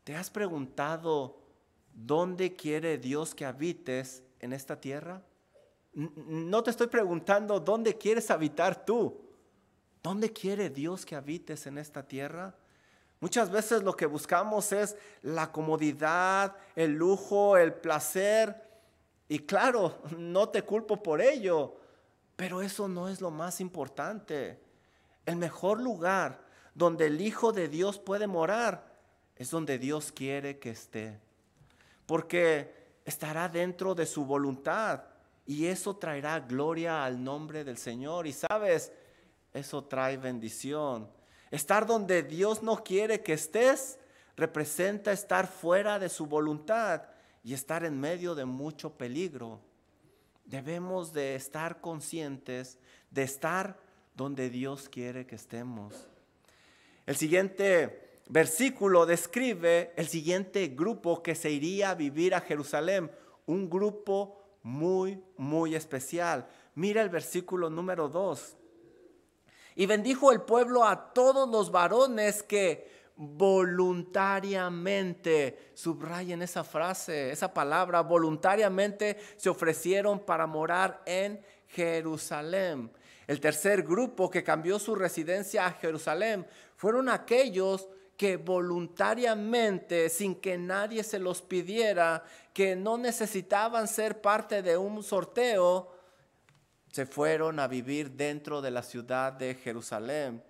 ¿Te 0.03 0.15
has 0.15 0.29
preguntado 0.29 1.37
dónde 1.93 2.55
quiere 2.55 2.97
Dios 2.97 3.35
que 3.35 3.45
habites 3.45 4.23
en 4.39 4.53
esta 4.53 4.79
tierra? 4.79 5.21
No 5.93 6.63
te 6.63 6.71
estoy 6.71 6.87
preguntando 6.87 7.59
dónde 7.59 7.97
quieres 7.97 8.31
habitar 8.31 8.85
tú. 8.85 9.29
¿Dónde 10.01 10.31
quiere 10.31 10.69
Dios 10.69 11.05
que 11.05 11.15
habites 11.15 11.67
en 11.67 11.77
esta 11.77 12.07
tierra? 12.07 12.55
Muchas 13.19 13.51
veces 13.51 13.83
lo 13.83 13.95
que 13.95 14.05
buscamos 14.05 14.71
es 14.71 14.95
la 15.21 15.51
comodidad, 15.51 16.55
el 16.75 16.93
lujo, 16.93 17.57
el 17.57 17.73
placer. 17.73 18.55
Y 19.27 19.39
claro, 19.39 20.01
no 20.17 20.49
te 20.49 20.61
culpo 20.63 21.03
por 21.03 21.21
ello, 21.21 21.75
pero 22.39 22.61
eso 22.61 22.87
no 22.87 23.09
es 23.09 23.19
lo 23.19 23.31
más 23.31 23.59
importante. 23.59 24.61
El 25.25 25.35
mejor 25.35 25.81
lugar 25.81 26.39
donde 26.73 27.07
el 27.07 27.19
Hijo 27.19 27.51
de 27.51 27.67
Dios 27.67 27.99
puede 27.99 28.27
morar 28.27 28.95
es 29.35 29.51
donde 29.51 29.77
Dios 29.77 30.13
quiere 30.13 30.57
que 30.57 30.69
esté. 30.69 31.19
Porque 32.05 32.73
estará 33.03 33.49
dentro 33.49 33.93
de 33.93 34.05
su 34.05 34.23
voluntad 34.23 35.03
y 35.45 35.65
eso 35.65 35.97
traerá 35.97 36.39
gloria 36.39 37.03
al 37.03 37.21
nombre 37.21 37.65
del 37.65 37.77
Señor. 37.77 38.25
Y 38.25 38.31
sabes, 38.31 38.93
eso 39.53 39.83
trae 39.83 40.15
bendición. 40.15 41.09
Estar 41.51 41.85
donde 41.85 42.23
Dios 42.23 42.63
no 42.63 42.85
quiere 42.85 43.21
que 43.21 43.33
estés 43.33 43.99
representa 44.37 45.11
estar 45.11 45.45
fuera 45.45 45.99
de 45.99 46.07
su 46.07 46.25
voluntad 46.25 47.01
y 47.43 47.53
estar 47.53 47.83
en 47.83 47.99
medio 47.99 48.33
de 48.33 48.45
mucho 48.45 48.91
peligro. 48.93 49.59
Debemos 50.49 51.13
de 51.13 51.35
estar 51.35 51.79
conscientes 51.79 52.79
de 53.11 53.21
estar 53.21 53.79
donde 54.15 54.49
Dios 54.49 54.89
quiere 54.89 55.27
que 55.27 55.35
estemos. 55.35 56.07
El 57.05 57.15
siguiente 57.15 58.19
versículo 58.29 59.05
describe 59.05 59.93
el 59.95 60.07
siguiente 60.07 60.69
grupo 60.69 61.21
que 61.21 61.35
se 61.35 61.51
iría 61.51 61.91
a 61.91 61.95
vivir 61.95 62.33
a 62.33 62.41
Jerusalén, 62.41 63.11
un 63.45 63.69
grupo 63.69 64.41
muy, 64.63 65.23
muy 65.37 65.75
especial. 65.75 66.47
Mira 66.73 67.03
el 67.03 67.09
versículo 67.09 67.69
número 67.69 68.09
2. 68.09 68.57
Y 69.75 69.85
bendijo 69.85 70.31
el 70.31 70.41
pueblo 70.41 70.83
a 70.83 71.13
todos 71.13 71.47
los 71.47 71.69
varones 71.69 72.41
que 72.41 72.98
voluntariamente, 73.21 75.71
subrayen 75.73 76.41
esa 76.41 76.63
frase, 76.63 77.31
esa 77.31 77.53
palabra, 77.53 77.99
voluntariamente 77.99 79.17
se 79.35 79.49
ofrecieron 79.49 80.19
para 80.19 80.47
morar 80.47 81.01
en 81.05 81.41
Jerusalén. 81.67 82.89
El 83.27 83.41
tercer 83.41 83.83
grupo 83.83 84.29
que 84.29 84.41
cambió 84.41 84.79
su 84.79 84.95
residencia 84.95 85.65
a 85.65 85.73
Jerusalén 85.73 86.47
fueron 86.77 87.09
aquellos 87.09 87.89
que 88.15 88.37
voluntariamente, 88.37 90.07
sin 90.07 90.35
que 90.35 90.57
nadie 90.57 91.03
se 91.03 91.19
los 91.19 91.41
pidiera, 91.41 92.23
que 92.53 92.77
no 92.77 92.97
necesitaban 92.97 93.89
ser 93.89 94.21
parte 94.21 94.61
de 94.61 94.77
un 94.77 95.03
sorteo, 95.03 95.91
se 96.89 97.05
fueron 97.05 97.59
a 97.59 97.67
vivir 97.67 98.11
dentro 98.11 98.61
de 98.61 98.71
la 98.71 98.81
ciudad 98.81 99.33
de 99.33 99.55
Jerusalén. 99.55 100.41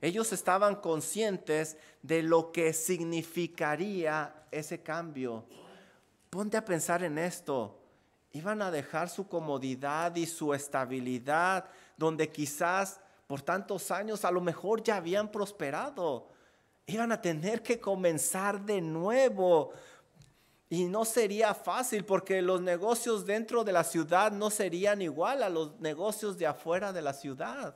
Ellos 0.00 0.32
estaban 0.32 0.76
conscientes 0.76 1.76
de 2.02 2.22
lo 2.22 2.52
que 2.52 2.72
significaría 2.72 4.46
ese 4.50 4.82
cambio. 4.82 5.44
Ponte 6.30 6.56
a 6.56 6.64
pensar 6.64 7.02
en 7.02 7.18
esto. 7.18 7.78
Iban 8.32 8.62
a 8.62 8.70
dejar 8.70 9.08
su 9.08 9.26
comodidad 9.26 10.14
y 10.16 10.26
su 10.26 10.54
estabilidad, 10.54 11.64
donde 11.96 12.30
quizás 12.30 13.00
por 13.26 13.42
tantos 13.42 13.90
años 13.90 14.24
a 14.24 14.30
lo 14.30 14.40
mejor 14.40 14.82
ya 14.82 14.96
habían 14.96 15.30
prosperado. 15.30 16.28
Iban 16.86 17.12
a 17.12 17.20
tener 17.20 17.62
que 17.62 17.80
comenzar 17.80 18.60
de 18.64 18.80
nuevo. 18.80 19.72
Y 20.70 20.84
no 20.84 21.04
sería 21.04 21.54
fácil 21.54 22.04
porque 22.04 22.42
los 22.42 22.60
negocios 22.60 23.24
dentro 23.24 23.64
de 23.64 23.72
la 23.72 23.84
ciudad 23.84 24.30
no 24.30 24.50
serían 24.50 25.00
igual 25.00 25.42
a 25.42 25.48
los 25.48 25.80
negocios 25.80 26.36
de 26.38 26.46
afuera 26.46 26.92
de 26.92 27.02
la 27.02 27.14
ciudad. 27.14 27.74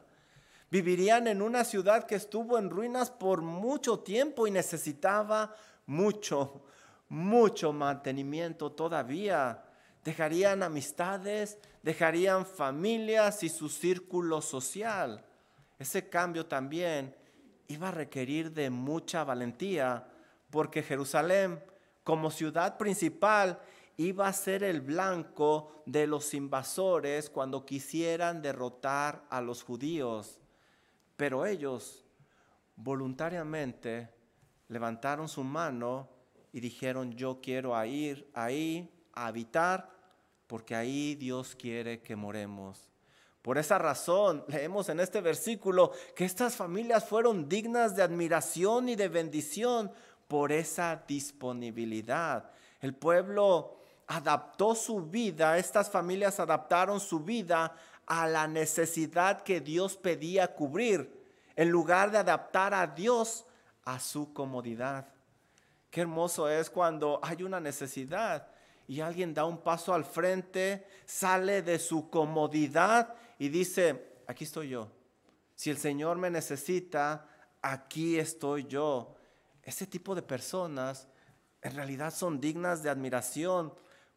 Vivirían 0.72 1.26
en 1.26 1.42
una 1.42 1.64
ciudad 1.64 2.06
que 2.06 2.14
estuvo 2.14 2.56
en 2.56 2.70
ruinas 2.70 3.10
por 3.10 3.42
mucho 3.42 3.98
tiempo 3.98 4.46
y 4.46 4.50
necesitaba 4.50 5.54
mucho, 5.84 6.62
mucho 7.10 7.74
mantenimiento 7.74 8.72
todavía. 8.72 9.64
Dejarían 10.02 10.62
amistades, 10.62 11.58
dejarían 11.82 12.46
familias 12.46 13.42
y 13.42 13.50
su 13.50 13.68
círculo 13.68 14.40
social. 14.40 15.22
Ese 15.78 16.08
cambio 16.08 16.46
también 16.46 17.14
iba 17.68 17.88
a 17.88 17.92
requerir 17.92 18.50
de 18.50 18.70
mucha 18.70 19.24
valentía 19.24 20.08
porque 20.48 20.82
Jerusalén 20.82 21.62
como 22.02 22.30
ciudad 22.30 22.78
principal 22.78 23.60
iba 23.98 24.26
a 24.26 24.32
ser 24.32 24.64
el 24.64 24.80
blanco 24.80 25.82
de 25.84 26.06
los 26.06 26.32
invasores 26.32 27.28
cuando 27.28 27.66
quisieran 27.66 28.40
derrotar 28.40 29.26
a 29.28 29.42
los 29.42 29.62
judíos. 29.62 30.38
Pero 31.16 31.46
ellos 31.46 32.04
voluntariamente 32.76 34.12
levantaron 34.68 35.28
su 35.28 35.44
mano 35.44 36.08
y 36.52 36.60
dijeron, 36.60 37.12
yo 37.12 37.40
quiero 37.40 37.82
ir 37.84 38.30
ahí 38.34 38.90
a 39.12 39.26
habitar 39.26 39.90
porque 40.46 40.74
ahí 40.74 41.14
Dios 41.14 41.54
quiere 41.54 42.02
que 42.02 42.16
moremos. 42.16 42.90
Por 43.40 43.58
esa 43.58 43.78
razón, 43.78 44.44
leemos 44.48 44.88
en 44.88 45.00
este 45.00 45.20
versículo 45.20 45.92
que 46.14 46.24
estas 46.24 46.56
familias 46.56 47.04
fueron 47.04 47.48
dignas 47.48 47.96
de 47.96 48.02
admiración 48.02 48.88
y 48.88 48.96
de 48.96 49.08
bendición 49.08 49.90
por 50.28 50.52
esa 50.52 51.04
disponibilidad. 51.06 52.50
El 52.80 52.94
pueblo 52.94 53.78
adaptó 54.06 54.74
su 54.74 55.06
vida, 55.06 55.58
estas 55.58 55.90
familias 55.90 56.38
adaptaron 56.40 57.00
su 57.00 57.20
vida 57.20 57.74
a 58.12 58.28
la 58.28 58.46
necesidad 58.46 59.42
que 59.42 59.62
Dios 59.62 59.96
pedía 59.96 60.54
cubrir, 60.54 61.10
en 61.56 61.70
lugar 61.70 62.10
de 62.10 62.18
adaptar 62.18 62.74
a 62.74 62.86
Dios 62.86 63.46
a 63.86 63.98
su 63.98 64.34
comodidad. 64.34 65.08
Qué 65.90 66.02
hermoso 66.02 66.46
es 66.46 66.68
cuando 66.68 67.20
hay 67.22 67.42
una 67.42 67.58
necesidad 67.58 68.48
y 68.86 69.00
alguien 69.00 69.32
da 69.32 69.46
un 69.46 69.62
paso 69.62 69.94
al 69.94 70.04
frente, 70.04 70.86
sale 71.06 71.62
de 71.62 71.78
su 71.78 72.10
comodidad 72.10 73.14
y 73.38 73.48
dice, 73.48 74.18
aquí 74.26 74.44
estoy 74.44 74.68
yo. 74.68 74.92
Si 75.54 75.70
el 75.70 75.78
Señor 75.78 76.18
me 76.18 76.28
necesita, 76.28 77.26
aquí 77.62 78.18
estoy 78.18 78.64
yo. 78.66 79.16
Ese 79.62 79.86
tipo 79.86 80.14
de 80.14 80.20
personas 80.20 81.08
en 81.62 81.74
realidad 81.76 82.12
son 82.12 82.42
dignas 82.42 82.82
de 82.82 82.90
admiración 82.90 83.72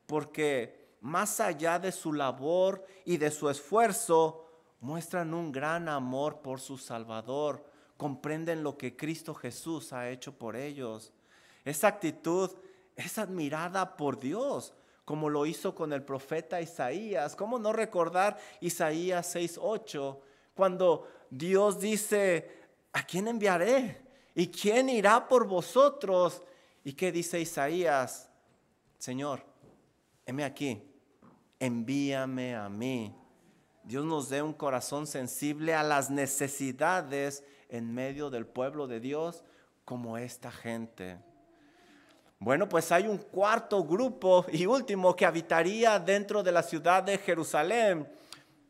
porque 0.05 0.84
más 1.05 1.39
allá 1.39 1.77
de 1.77 1.91
su 1.91 2.13
labor 2.13 2.83
y 3.05 3.17
de 3.17 3.29
su 3.29 3.47
esfuerzo, 3.47 4.49
muestran 4.79 5.35
un 5.35 5.51
gran 5.51 5.87
amor 5.87 6.39
por 6.41 6.59
su 6.59 6.79
Salvador, 6.79 7.63
comprenden 7.95 8.63
lo 8.63 8.75
que 8.75 8.95
Cristo 8.95 9.35
Jesús 9.35 9.93
ha 9.93 10.09
hecho 10.09 10.35
por 10.35 10.55
ellos. 10.55 11.13
Esa 11.63 11.89
actitud 11.89 12.49
es 12.95 13.19
admirada 13.19 13.95
por 13.97 14.19
Dios, 14.19 14.73
como 15.05 15.29
lo 15.29 15.45
hizo 15.45 15.75
con 15.75 15.93
el 15.93 16.01
profeta 16.01 16.59
Isaías. 16.59 17.35
¿Cómo 17.35 17.59
no 17.59 17.71
recordar 17.71 18.39
Isaías 18.59 19.35
6:8 19.35 20.19
cuando 20.55 21.07
Dios 21.29 21.79
dice, 21.79 22.63
¿a 22.93 23.05
quién 23.05 23.27
enviaré? 23.27 24.01
¿Y 24.33 24.47
quién 24.47 24.89
irá 24.89 25.27
por 25.27 25.45
vosotros? 25.45 26.41
¿Y 26.83 26.93
qué 26.93 27.11
dice 27.11 27.39
Isaías? 27.39 28.27
Señor, 28.97 29.45
heme 30.25 30.43
aquí, 30.43 30.94
envíame 31.59 32.55
a 32.55 32.69
mí. 32.69 33.15
Dios 33.83 34.05
nos 34.05 34.29
dé 34.29 34.41
un 34.41 34.53
corazón 34.53 35.07
sensible 35.07 35.73
a 35.73 35.83
las 35.83 36.09
necesidades 36.09 37.43
en 37.69 37.93
medio 37.93 38.29
del 38.29 38.45
pueblo 38.47 38.87
de 38.87 38.99
Dios 38.99 39.43
como 39.83 40.17
esta 40.17 40.51
gente. 40.51 41.19
Bueno, 42.39 42.67
pues 42.67 42.91
hay 42.91 43.07
un 43.07 43.17
cuarto 43.17 43.83
grupo 43.83 44.45
y 44.51 44.65
último 44.65 45.15
que 45.15 45.25
habitaría 45.25 45.99
dentro 45.99 46.43
de 46.43 46.51
la 46.51 46.63
ciudad 46.63 47.03
de 47.03 47.17
Jerusalén 47.17 48.07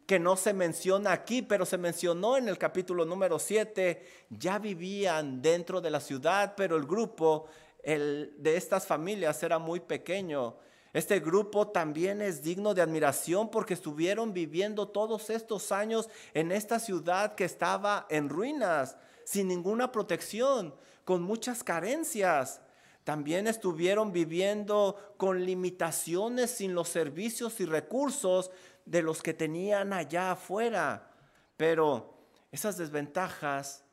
que 0.05 0.19
no 0.19 0.35
se 0.35 0.53
menciona 0.53 1.11
aquí, 1.11 1.41
pero 1.41 1.65
se 1.65 1.77
mencionó 1.77 2.37
en 2.37 2.47
el 2.47 2.57
capítulo 2.57 3.05
número 3.05 3.39
7, 3.39 4.05
ya 4.29 4.59
vivían 4.59 5.41
dentro 5.41 5.81
de 5.81 5.89
la 5.89 5.99
ciudad, 5.99 6.53
pero 6.55 6.77
el 6.77 6.85
grupo 6.85 7.47
de 7.83 8.55
estas 8.55 8.85
familias 8.85 9.41
era 9.41 9.57
muy 9.57 9.79
pequeño. 9.79 10.57
Este 10.95 11.19
grupo 11.19 11.67
también 11.67 12.21
es 12.21 12.41
digno 12.41 12.73
de 12.73 12.81
admiración 12.81 13.51
porque 13.51 13.73
estuvieron 13.73 14.31
viviendo 14.31 14.87
todos 14.87 15.29
estos 15.29 15.73
años 15.73 16.07
en 16.33 16.53
esta 16.53 16.79
ciudad 16.79 17.35
que 17.35 17.43
estaba 17.43 18.07
en 18.09 18.29
ruinas, 18.29 18.95
sin 19.25 19.49
ninguna 19.49 19.91
protección, 19.91 20.73
con 21.03 21.21
muchas 21.21 21.65
carencias. 21.65 22.61
También 23.03 23.45
estuvieron 23.47 24.13
viviendo 24.13 25.13
con 25.17 25.45
limitaciones 25.45 26.51
sin 26.51 26.73
los 26.73 26.87
servicios 26.87 27.59
y 27.59 27.65
recursos 27.65 28.49
de 28.85 29.01
los 29.01 29.21
que 29.21 29.33
tenían 29.33 29.91
allá 29.91 30.31
afuera. 30.31 31.11
Pero 31.57 32.19
esas 32.53 32.77
desventajas 32.77 33.83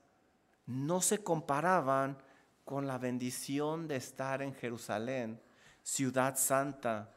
no 0.66 1.00
se 1.00 1.18
comparaban 1.18 2.16
con 2.64 2.86
la 2.86 2.98
bendición 2.98 3.88
de 3.88 3.96
estar 3.96 4.40
en 4.40 4.54
Jerusalén 4.54 5.40
ciudad 5.82 6.36
santa. 6.36 7.10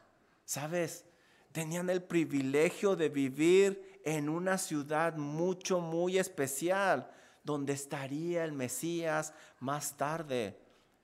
¿Sabes? 0.44 1.04
Tenían 1.52 1.90
el 1.90 2.02
privilegio 2.02 2.96
de 2.96 3.08
vivir 3.08 4.00
en 4.04 4.28
una 4.28 4.58
ciudad 4.58 5.16
mucho, 5.16 5.80
muy 5.80 6.18
especial, 6.18 7.10
donde 7.42 7.72
estaría 7.72 8.44
el 8.44 8.52
Mesías 8.52 9.32
más 9.60 9.96
tarde. 9.96 10.58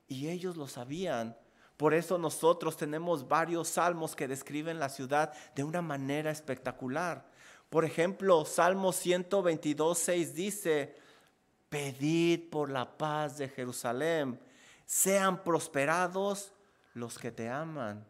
Y 0.09 0.29
ellos 0.29 0.57
lo 0.57 0.69
sabían. 0.69 1.37
Por 1.77 1.95
eso 1.95 2.19
nosotros 2.19 2.77
tenemos 2.77 3.27
varios 3.27 3.69
salmos 3.69 4.15
que 4.15 4.29
describen 4.29 4.79
la 4.79 4.89
ciudad 4.89 5.33
de 5.55 5.65
una 5.65 5.83
manera 5.83 6.31
espectacular. 6.31 7.27
Por 7.71 7.85
ejemplo, 7.85 8.45
Salmo 8.45 8.93
122, 8.93 9.99
6 9.99 10.35
dice, 10.35 10.97
pedid 11.69 12.51
por 12.51 12.71
la 12.71 12.99
paz 12.99 13.39
de 13.39 13.49
Jerusalén, 13.49 14.39
sean 14.85 15.43
prosperados 15.43 16.53
los 16.95 17.19
que 17.19 17.31
te 17.31 17.49
aman. 17.49 18.07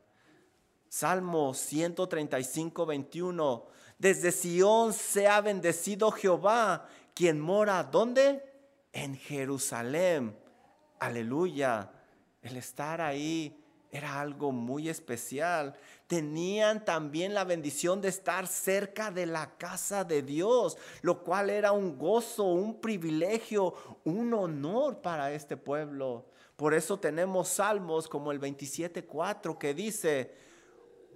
Salmo 0.89 1.55
135, 1.55 2.87
21. 2.87 3.67
Desde 3.99 4.33
Sión 4.33 4.93
sea 4.93 5.41
bendecido 5.41 6.11
Jehová, 6.11 6.87
quien 7.15 7.41
mora, 7.41 7.83
¿dónde? 7.85 8.45
En 8.93 9.17
Jerusalén. 9.17 10.37
Aleluya. 10.99 11.91
El 12.43 12.57
estar 12.57 13.01
ahí 13.01 13.63
era 13.91 14.21
algo 14.21 14.53
muy 14.53 14.89
especial. 14.89 15.75
Tenían 16.07 16.85
también 16.85 17.35
la 17.35 17.45
bendición 17.45 18.01
de 18.01 18.09
estar 18.09 18.47
cerca 18.47 19.11
de 19.11 19.27
la 19.27 19.57
casa 19.57 20.03
de 20.03 20.23
Dios, 20.23 20.77
lo 21.03 21.23
cual 21.23 21.51
era 21.51 21.73
un 21.73 21.99
gozo, 21.99 22.45
un 22.45 22.81
privilegio, 22.81 23.75
un 24.05 24.35
honor 24.35 25.01
para 25.01 25.33
este 25.33 25.57
pueblo. 25.57 26.27
Por 26.63 26.75
eso 26.75 26.97
tenemos 26.97 27.49
salmos 27.49 28.07
como 28.07 28.31
el 28.31 28.41
27.4 28.41 29.59
que 29.59 29.75
dice, 29.75 30.33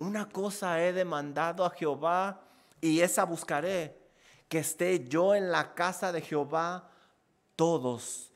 una 0.00 0.28
cosa 0.28 0.82
he 0.82 0.92
demandado 0.92 1.64
a 1.64 1.70
Jehová 1.70 2.48
y 2.80 2.98
esa 2.98 3.22
buscaré, 3.22 3.96
que 4.48 4.58
esté 4.58 5.04
yo 5.04 5.36
en 5.36 5.52
la 5.52 5.72
casa 5.72 6.10
de 6.10 6.20
Jehová 6.20 6.90
todos, 7.54 8.32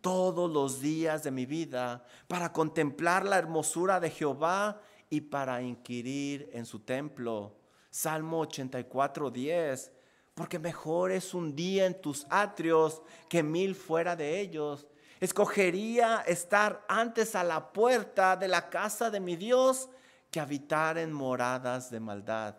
todos 0.00 0.48
los 0.48 0.80
días 0.80 1.24
de 1.24 1.32
mi 1.32 1.46
vida, 1.46 2.04
para 2.28 2.52
contemplar 2.52 3.26
la 3.26 3.38
hermosura 3.38 3.98
de 3.98 4.10
Jehová 4.10 4.80
y 5.10 5.20
para 5.20 5.62
inquirir 5.62 6.48
en 6.52 6.64
su 6.64 6.78
templo. 6.78 7.56
Salmo 7.90 8.40
84.10, 8.46 9.90
porque 10.32 10.60
mejor 10.60 11.10
es 11.10 11.34
un 11.34 11.56
día 11.56 11.86
en 11.86 12.00
tus 12.00 12.24
atrios 12.30 13.02
que 13.28 13.42
mil 13.42 13.74
fuera 13.74 14.14
de 14.14 14.38
ellos 14.38 14.86
Escogería 15.22 16.24
estar 16.26 16.84
antes 16.88 17.36
a 17.36 17.44
la 17.44 17.72
puerta 17.72 18.34
de 18.34 18.48
la 18.48 18.68
casa 18.68 19.08
de 19.08 19.20
mi 19.20 19.36
Dios 19.36 19.88
que 20.32 20.40
habitar 20.40 20.98
en 20.98 21.12
moradas 21.12 21.92
de 21.92 22.00
maldad. 22.00 22.56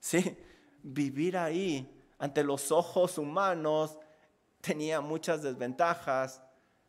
Sí, 0.00 0.38
vivir 0.82 1.36
ahí 1.36 1.86
ante 2.18 2.42
los 2.42 2.72
ojos 2.72 3.18
humanos 3.18 3.98
tenía 4.62 5.02
muchas 5.02 5.42
desventajas, 5.42 6.40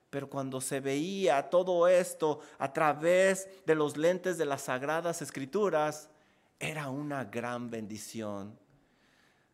pero 0.10 0.30
cuando 0.30 0.62
se 0.62 0.80
veía 0.80 1.50
todo 1.50 1.90
esto 1.90 2.40
a 2.58 2.72
través 2.72 3.50
de 3.66 3.76
los 3.76 3.98
lentes 3.98 4.38
de 4.38 4.46
las 4.46 4.62
sagradas 4.62 5.22
escrituras, 5.22 6.08
era 6.60 6.90
una 6.90 7.26
gran 7.26 7.70
bendición. 7.70 8.58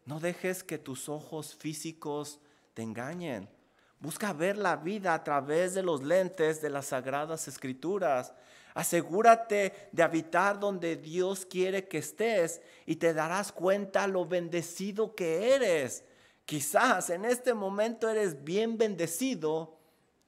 No 0.06 0.20
dejes 0.20 0.64
que 0.64 0.78
tus 0.78 1.10
ojos 1.10 1.56
físicos 1.56 2.40
te 2.76 2.84
engañen. 2.84 3.55
Busca 4.06 4.34
ver 4.34 4.56
la 4.60 4.76
vida 4.76 5.16
a 5.16 5.24
través 5.24 5.74
de 5.74 5.82
los 5.82 6.04
lentes 6.04 6.62
de 6.62 6.70
las 6.70 6.86
sagradas 6.86 7.48
escrituras. 7.48 8.36
Asegúrate 8.76 9.90
de 9.92 10.04
habitar 10.04 10.60
donde 10.60 10.96
Dios 10.96 11.44
quiere 11.44 11.88
que 11.88 11.98
estés 11.98 12.62
y 12.86 12.98
te 12.98 13.16
darás 13.16 13.52
cuenta 13.52 14.06
lo 14.06 14.28
bendecido 14.28 15.16
que 15.16 15.56
eres. 15.56 16.04
Quizás 16.46 17.10
en 17.10 17.26
este 17.26 17.56
momento 17.56 18.08
eres 18.08 18.44
bien 18.44 18.78
bendecido 18.78 19.80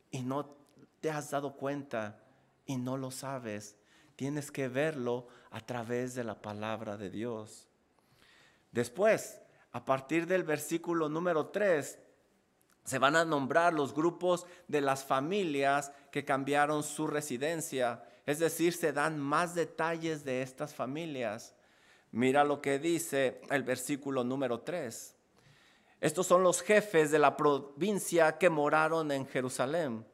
y 0.10 0.24
no 0.24 0.56
te 1.00 1.12
has 1.12 1.30
dado 1.30 1.56
cuenta 1.56 2.20
y 2.66 2.78
no 2.78 2.98
lo 2.98 3.12
sabes. 3.12 3.76
Tienes 4.16 4.50
que 4.50 4.70
verlo 4.70 5.28
a 5.52 5.62
través 5.62 6.16
de 6.16 6.24
la 6.24 6.42
palabra 6.42 6.98
de 6.98 7.12
Dios. 7.12 7.68
Después, 8.72 9.40
a 9.72 9.86
partir 9.86 10.26
del 10.26 10.42
versículo 10.42 11.10
número 11.10 11.50
3, 11.50 12.00
se 12.88 13.00
van 13.00 13.18
a 13.18 13.26
nombrar 13.26 13.74
los 13.74 13.94
grupos 13.94 14.46
de 14.70 14.80
las 14.80 15.04
familias 15.04 15.92
que 16.10 16.24
cambiaron 16.24 16.84
su 16.84 17.06
residencia. 17.06 18.02
Es 18.26 18.40
decir, 18.40 18.72
se 18.72 18.94
dan 18.94 19.20
más 19.20 19.54
detalles 19.54 20.24
de 20.24 20.42
estas 20.42 20.74
familias. 20.74 21.54
Mira 22.12 22.46
lo 22.46 22.62
que 22.62 22.80
dice 22.80 23.42
el 23.50 23.64
versículo 23.64 24.24
número 24.24 24.62
3. 24.62 25.16
Estos 26.00 26.28
son 26.28 26.44
los 26.44 26.62
jefes 26.62 27.12
de 27.12 27.20
la 27.20 27.36
provincia 27.36 28.38
que 28.38 28.50
moraron 28.50 29.12
en 29.12 29.28
Jerusalén. 29.28 30.06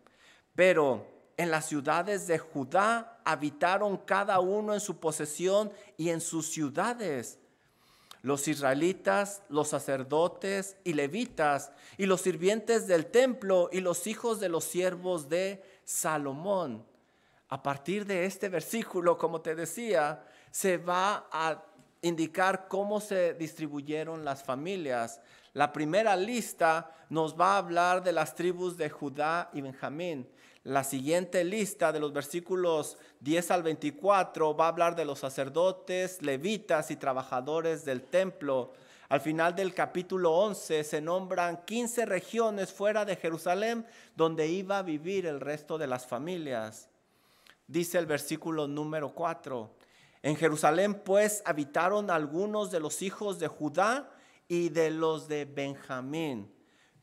Pero 0.56 1.06
en 1.38 1.52
las 1.52 1.68
ciudades 1.68 2.26
de 2.26 2.40
Judá 2.40 3.22
habitaron 3.24 3.98
cada 3.98 4.40
uno 4.40 4.74
en 4.74 4.80
su 4.80 5.00
posesión 5.00 5.72
y 5.96 6.10
en 6.10 6.22
sus 6.22 6.48
ciudades 6.48 7.38
los 8.24 8.48
israelitas, 8.48 9.44
los 9.50 9.68
sacerdotes 9.68 10.78
y 10.86 10.94
levitas, 10.94 11.72
y 11.98 12.06
los 12.06 12.22
sirvientes 12.22 12.88
del 12.88 13.06
templo 13.06 13.70
y 13.72 13.82
los 13.82 14.08
hijos 14.08 14.40
de 14.40 14.50
los 14.50 14.64
siervos 14.64 15.30
de 15.30 15.62
Salomón. 15.84 16.86
A 17.50 17.62
partir 17.62 18.06
de 18.06 18.26
este 18.26 18.48
versículo, 18.48 19.18
como 19.18 19.42
te 19.42 19.56
decía, 19.56 20.26
se 20.52 20.78
va 20.78 21.28
a 21.32 21.64
indicar 22.02 22.68
cómo 22.70 23.02
se 23.02 23.34
distribuyeron 23.34 24.24
las 24.24 24.42
familias. 24.42 25.20
La 25.52 25.74
primera 25.74 26.16
lista 26.16 26.96
nos 27.10 27.40
va 27.40 27.56
a 27.56 27.58
hablar 27.58 28.04
de 28.04 28.14
las 28.14 28.36
tribus 28.36 28.78
de 28.78 28.90
Judá 28.90 29.50
y 29.54 29.60
Benjamín. 29.60 30.28
La 30.64 30.86
siguiente 30.86 31.44
lista 31.44 31.92
de 31.92 32.00
los 32.00 32.14
versículos 32.14 32.98
10 33.20 33.52
al 33.52 33.64
24 33.64 34.56
va 34.56 34.66
a 34.66 34.70
hablar 34.70 34.96
de 34.96 35.04
los 35.04 35.20
sacerdotes, 35.20 36.22
levitas 36.22 36.90
y 36.90 36.96
trabajadores 36.96 37.84
del 37.84 38.04
templo. 38.04 38.72
Al 39.10 39.20
final 39.20 39.56
del 39.58 39.74
capítulo 39.74 40.32
11 40.32 40.86
se 40.86 41.02
nombran 41.02 41.66
15 41.66 42.06
regiones 42.06 42.72
fuera 42.72 43.04
de 43.04 43.18
Jerusalén 43.18 43.86
donde 44.16 44.48
iba 44.48 44.78
a 44.78 44.84
vivir 44.84 45.26
el 45.26 45.42
resto 45.42 45.78
de 45.78 45.88
las 45.88 46.08
familias. 46.08 46.88
Dice 47.68 47.98
el 47.98 48.06
versículo 48.06 48.66
número 48.66 49.14
4. 49.14 49.70
En 50.22 50.38
Jerusalén 50.38 50.94
pues 50.94 51.44
habitaron 51.46 52.10
algunos 52.10 52.72
de 52.72 52.80
los 52.80 53.02
hijos 53.02 53.38
de 53.38 53.50
Judá 53.50 54.10
y 54.48 54.70
de 54.70 54.92
los 54.92 55.28
de 55.28 55.44
Benjamín. 55.44 56.50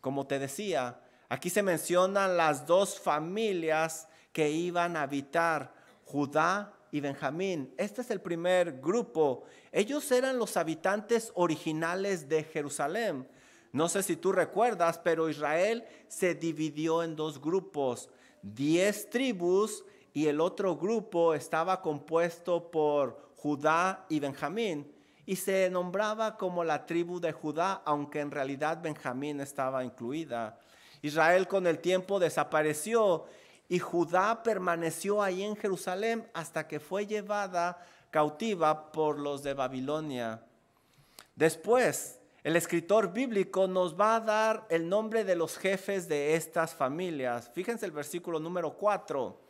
Como 0.00 0.26
te 0.26 0.38
decía, 0.38 1.02
Aquí 1.32 1.48
se 1.48 1.62
mencionan 1.62 2.36
las 2.36 2.66
dos 2.66 2.98
familias 2.98 4.08
que 4.32 4.50
iban 4.50 4.96
a 4.96 5.02
habitar, 5.02 5.72
Judá 6.04 6.72
y 6.90 6.98
Benjamín. 6.98 7.72
Este 7.78 8.00
es 8.00 8.10
el 8.10 8.20
primer 8.20 8.80
grupo. 8.80 9.44
Ellos 9.70 10.10
eran 10.10 10.40
los 10.40 10.56
habitantes 10.56 11.30
originales 11.36 12.28
de 12.28 12.42
Jerusalén. 12.42 13.28
No 13.70 13.88
sé 13.88 14.02
si 14.02 14.16
tú 14.16 14.32
recuerdas, 14.32 14.98
pero 14.98 15.28
Israel 15.28 15.84
se 16.08 16.34
dividió 16.34 17.04
en 17.04 17.14
dos 17.14 17.40
grupos, 17.40 18.10
diez 18.42 19.08
tribus 19.08 19.84
y 20.12 20.26
el 20.26 20.40
otro 20.40 20.76
grupo 20.76 21.34
estaba 21.34 21.80
compuesto 21.80 22.72
por 22.72 23.30
Judá 23.36 24.04
y 24.08 24.18
Benjamín 24.18 24.92
y 25.26 25.36
se 25.36 25.70
nombraba 25.70 26.36
como 26.36 26.64
la 26.64 26.86
tribu 26.86 27.20
de 27.20 27.30
Judá, 27.30 27.82
aunque 27.84 28.18
en 28.18 28.32
realidad 28.32 28.82
Benjamín 28.82 29.40
estaba 29.40 29.84
incluida. 29.84 30.58
Israel 31.02 31.48
con 31.48 31.66
el 31.66 31.78
tiempo 31.78 32.18
desapareció 32.18 33.26
y 33.68 33.78
Judá 33.78 34.42
permaneció 34.42 35.22
ahí 35.22 35.42
en 35.42 35.56
Jerusalén 35.56 36.28
hasta 36.34 36.66
que 36.66 36.80
fue 36.80 37.06
llevada 37.06 37.78
cautiva 38.10 38.90
por 38.92 39.18
los 39.18 39.42
de 39.42 39.54
Babilonia. 39.54 40.42
Después, 41.36 42.18
el 42.42 42.56
escritor 42.56 43.12
bíblico 43.12 43.66
nos 43.66 43.98
va 43.98 44.16
a 44.16 44.20
dar 44.20 44.66
el 44.70 44.88
nombre 44.88 45.24
de 45.24 45.36
los 45.36 45.56
jefes 45.56 46.08
de 46.08 46.34
estas 46.34 46.74
familias. 46.74 47.50
Fíjense 47.54 47.86
el 47.86 47.92
versículo 47.92 48.40
número 48.40 48.72
4. 48.76 49.40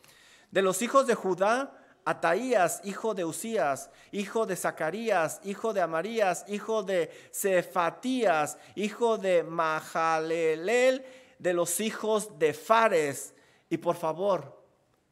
De 0.50 0.62
los 0.62 0.82
hijos 0.82 1.06
de 1.06 1.14
Judá 1.14 1.72
Ataías, 2.04 2.80
hijo 2.84 3.14
de 3.14 3.24
Usías, 3.24 3.90
hijo 4.10 4.46
de 4.46 4.56
Zacarías, 4.56 5.40
hijo 5.44 5.72
de 5.72 5.82
Amarías, 5.82 6.44
hijo 6.48 6.82
de 6.82 7.10
Cefatías, 7.32 8.58
hijo 8.74 9.18
de 9.18 9.42
Mahalelel, 9.42 11.04
de 11.40 11.54
los 11.54 11.80
hijos 11.80 12.38
de 12.38 12.52
Fares. 12.52 13.34
Y 13.68 13.78
por 13.78 13.96
favor, 13.96 14.62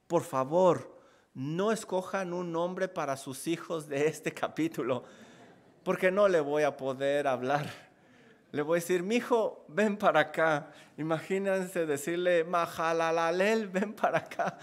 por 0.06 0.22
favor, 0.22 0.96
no 1.34 1.72
escojan 1.72 2.32
un 2.32 2.52
nombre 2.52 2.86
para 2.88 3.16
sus 3.16 3.46
hijos 3.46 3.88
de 3.88 4.06
este 4.06 4.32
capítulo, 4.34 5.04
porque 5.82 6.10
no 6.10 6.28
le 6.28 6.40
voy 6.40 6.62
a 6.62 6.76
poder 6.76 7.26
hablar. 7.26 7.66
Le 8.50 8.62
voy 8.62 8.78
a 8.78 8.80
decir, 8.80 9.02
mi 9.02 9.16
hijo, 9.16 9.64
ven 9.68 9.96
para 9.96 10.20
acá. 10.20 10.70
Imagínense 10.96 11.86
decirle, 11.86 12.44
Mahalalel, 12.44 13.68
ven 13.68 13.92
para 13.92 14.18
acá. 14.18 14.58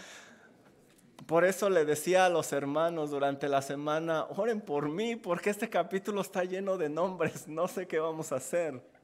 Por 1.27 1.45
eso 1.45 1.69
le 1.69 1.85
decía 1.85 2.25
a 2.25 2.29
los 2.29 2.51
hermanos 2.51 3.09
durante 3.09 3.47
la 3.47 3.61
semana, 3.61 4.25
oren 4.25 4.61
por 4.61 4.89
mí, 4.89 5.15
porque 5.15 5.49
este 5.49 5.69
capítulo 5.69 6.21
está 6.21 6.43
lleno 6.43 6.77
de 6.77 6.89
nombres, 6.89 7.47
no 7.47 7.67
sé 7.67 7.87
qué 7.87 7.99
vamos 7.99 8.31
a 8.31 8.35
hacer. 8.35 8.94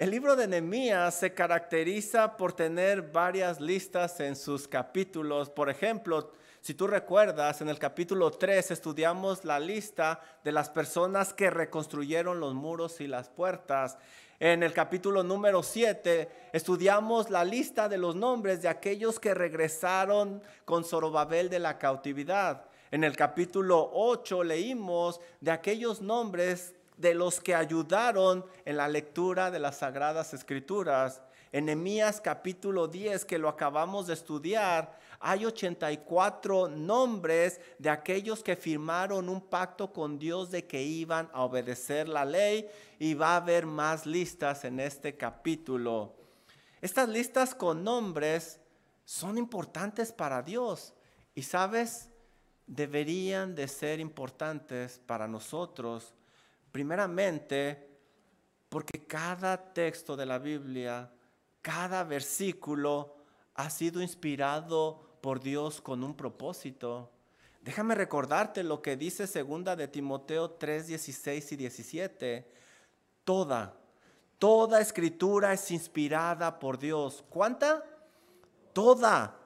El 0.00 0.12
libro 0.12 0.34
de 0.34 0.48
Nehemías 0.48 1.14
se 1.14 1.34
caracteriza 1.34 2.38
por 2.38 2.54
tener 2.54 3.02
varias 3.02 3.60
listas 3.60 4.18
en 4.20 4.34
sus 4.34 4.66
capítulos. 4.66 5.50
Por 5.50 5.68
ejemplo, 5.68 6.32
si 6.62 6.72
tú 6.72 6.86
recuerdas, 6.86 7.60
en 7.60 7.68
el 7.68 7.78
capítulo 7.78 8.30
3 8.30 8.70
estudiamos 8.70 9.44
la 9.44 9.60
lista 9.60 10.18
de 10.42 10.52
las 10.52 10.70
personas 10.70 11.34
que 11.34 11.50
reconstruyeron 11.50 12.40
los 12.40 12.54
muros 12.54 13.02
y 13.02 13.08
las 13.08 13.28
puertas. 13.28 13.98
En 14.38 14.62
el 14.62 14.72
capítulo 14.72 15.22
número 15.22 15.62
7 15.62 16.30
estudiamos 16.54 17.28
la 17.28 17.44
lista 17.44 17.86
de 17.86 17.98
los 17.98 18.16
nombres 18.16 18.62
de 18.62 18.68
aquellos 18.68 19.20
que 19.20 19.34
regresaron 19.34 20.42
con 20.64 20.82
Zorobabel 20.82 21.50
de 21.50 21.58
la 21.58 21.76
cautividad. 21.76 22.64
En 22.90 23.04
el 23.04 23.14
capítulo 23.14 23.90
8 23.92 24.44
leímos 24.44 25.20
de 25.42 25.50
aquellos 25.50 26.00
nombres 26.00 26.74
de 27.00 27.14
los 27.14 27.40
que 27.40 27.54
ayudaron 27.54 28.44
en 28.66 28.76
la 28.76 28.86
lectura 28.86 29.50
de 29.50 29.58
las 29.58 29.78
sagradas 29.78 30.34
escrituras. 30.34 31.22
En 31.50 31.64
Nehemías 31.64 32.20
capítulo 32.20 32.88
10 32.88 33.24
que 33.24 33.38
lo 33.38 33.48
acabamos 33.48 34.06
de 34.06 34.14
estudiar, 34.14 34.98
hay 35.18 35.46
84 35.46 36.68
nombres 36.68 37.58
de 37.78 37.88
aquellos 37.88 38.42
que 38.42 38.54
firmaron 38.54 39.30
un 39.30 39.40
pacto 39.40 39.92
con 39.92 40.18
Dios 40.18 40.50
de 40.50 40.66
que 40.66 40.82
iban 40.82 41.30
a 41.32 41.42
obedecer 41.42 42.06
la 42.06 42.26
ley 42.26 42.68
y 42.98 43.14
va 43.14 43.32
a 43.32 43.36
haber 43.36 43.64
más 43.64 44.04
listas 44.04 44.64
en 44.64 44.78
este 44.78 45.16
capítulo. 45.16 46.14
Estas 46.82 47.08
listas 47.08 47.54
con 47.54 47.82
nombres 47.82 48.60
son 49.04 49.38
importantes 49.38 50.12
para 50.12 50.42
Dios 50.42 50.92
y 51.34 51.42
sabes, 51.42 52.10
deberían 52.66 53.54
de 53.54 53.68
ser 53.68 54.00
importantes 54.00 55.00
para 55.06 55.26
nosotros. 55.26 56.14
Primeramente, 56.72 57.88
porque 58.68 59.04
cada 59.06 59.72
texto 59.72 60.16
de 60.16 60.26
la 60.26 60.38
Biblia, 60.38 61.10
cada 61.60 62.04
versículo 62.04 63.16
ha 63.54 63.68
sido 63.68 64.00
inspirado 64.00 65.18
por 65.20 65.40
Dios 65.40 65.80
con 65.80 66.02
un 66.04 66.14
propósito. 66.14 67.10
Déjame 67.62 67.94
recordarte 67.94 68.62
lo 68.62 68.80
que 68.80 68.96
dice 68.96 69.26
segunda 69.26 69.76
de 69.76 69.88
Timoteo 69.88 70.52
3, 70.52 70.86
16 70.86 71.52
y 71.52 71.56
17. 71.56 72.50
Toda, 73.24 73.74
toda 74.38 74.80
escritura 74.80 75.52
es 75.52 75.70
inspirada 75.70 76.58
por 76.58 76.78
Dios. 76.78 77.22
¿Cuánta? 77.28 77.84
Toda, 78.72 79.36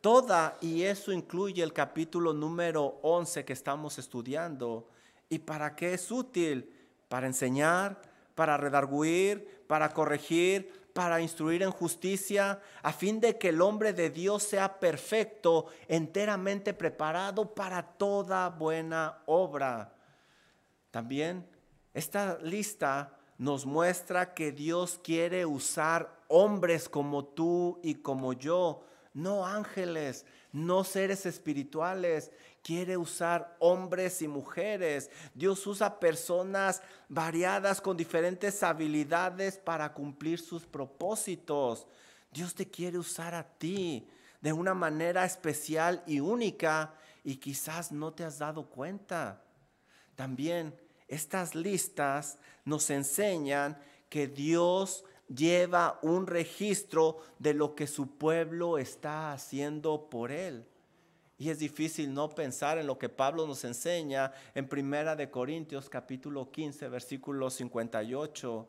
toda. 0.00 0.58
Y 0.60 0.82
eso 0.82 1.12
incluye 1.12 1.62
el 1.62 1.72
capítulo 1.72 2.34
número 2.34 2.98
11 3.02 3.44
que 3.44 3.54
estamos 3.54 3.98
estudiando. 3.98 4.88
¿Y 5.30 5.38
para 5.38 5.74
qué 5.74 5.94
es 5.94 6.10
útil? 6.10 6.71
Para 7.12 7.26
enseñar, 7.26 8.00
para 8.34 8.56
redarguir, 8.56 9.66
para 9.66 9.90
corregir, 9.90 10.72
para 10.94 11.20
instruir 11.20 11.62
en 11.62 11.70
justicia, 11.70 12.58
a 12.82 12.90
fin 12.90 13.20
de 13.20 13.36
que 13.36 13.50
el 13.50 13.60
hombre 13.60 13.92
de 13.92 14.08
Dios 14.08 14.44
sea 14.44 14.80
perfecto, 14.80 15.66
enteramente 15.88 16.72
preparado 16.72 17.54
para 17.54 17.82
toda 17.82 18.48
buena 18.48 19.18
obra. 19.26 19.92
También 20.90 21.46
esta 21.92 22.38
lista 22.38 23.18
nos 23.36 23.66
muestra 23.66 24.32
que 24.32 24.50
Dios 24.50 24.98
quiere 25.04 25.44
usar 25.44 26.18
hombres 26.28 26.88
como 26.88 27.26
tú 27.26 27.78
y 27.82 27.96
como 27.96 28.32
yo, 28.32 28.86
no 29.12 29.44
ángeles, 29.44 30.24
no 30.50 30.82
seres 30.82 31.26
espirituales, 31.26 32.32
quiere 32.62 32.96
usar 32.96 33.56
hombres 33.58 34.22
y 34.22 34.28
mujeres. 34.28 35.10
Dios 35.34 35.66
usa 35.66 35.98
personas 35.98 36.82
variadas 37.08 37.80
con 37.80 37.96
diferentes 37.96 38.62
habilidades 38.62 39.58
para 39.58 39.92
cumplir 39.92 40.38
sus 40.38 40.64
propósitos. 40.64 41.86
Dios 42.30 42.54
te 42.54 42.70
quiere 42.70 42.98
usar 42.98 43.34
a 43.34 43.42
ti 43.42 44.08
de 44.40 44.52
una 44.52 44.74
manera 44.74 45.24
especial 45.24 46.02
y 46.06 46.20
única 46.20 46.94
y 47.24 47.36
quizás 47.36 47.92
no 47.92 48.12
te 48.12 48.24
has 48.24 48.38
dado 48.38 48.68
cuenta. 48.68 49.42
También 50.14 50.74
estas 51.08 51.54
listas 51.54 52.38
nos 52.64 52.90
enseñan 52.90 53.78
que 54.08 54.26
Dios 54.26 55.04
lleva 55.28 55.98
un 56.02 56.26
registro 56.26 57.18
de 57.38 57.54
lo 57.54 57.74
que 57.74 57.86
su 57.86 58.18
pueblo 58.18 58.78
está 58.78 59.32
haciendo 59.32 60.08
por 60.10 60.30
él. 60.30 60.66
Y 61.42 61.50
es 61.50 61.58
difícil 61.58 62.14
no 62.14 62.28
pensar 62.28 62.78
en 62.78 62.86
lo 62.86 63.00
que 63.00 63.08
Pablo 63.08 63.48
nos 63.48 63.64
enseña 63.64 64.30
en 64.54 64.68
Primera 64.68 65.16
de 65.16 65.28
Corintios 65.28 65.88
capítulo 65.88 66.52
15 66.52 66.88
versículo 66.88 67.50
58. 67.50 68.68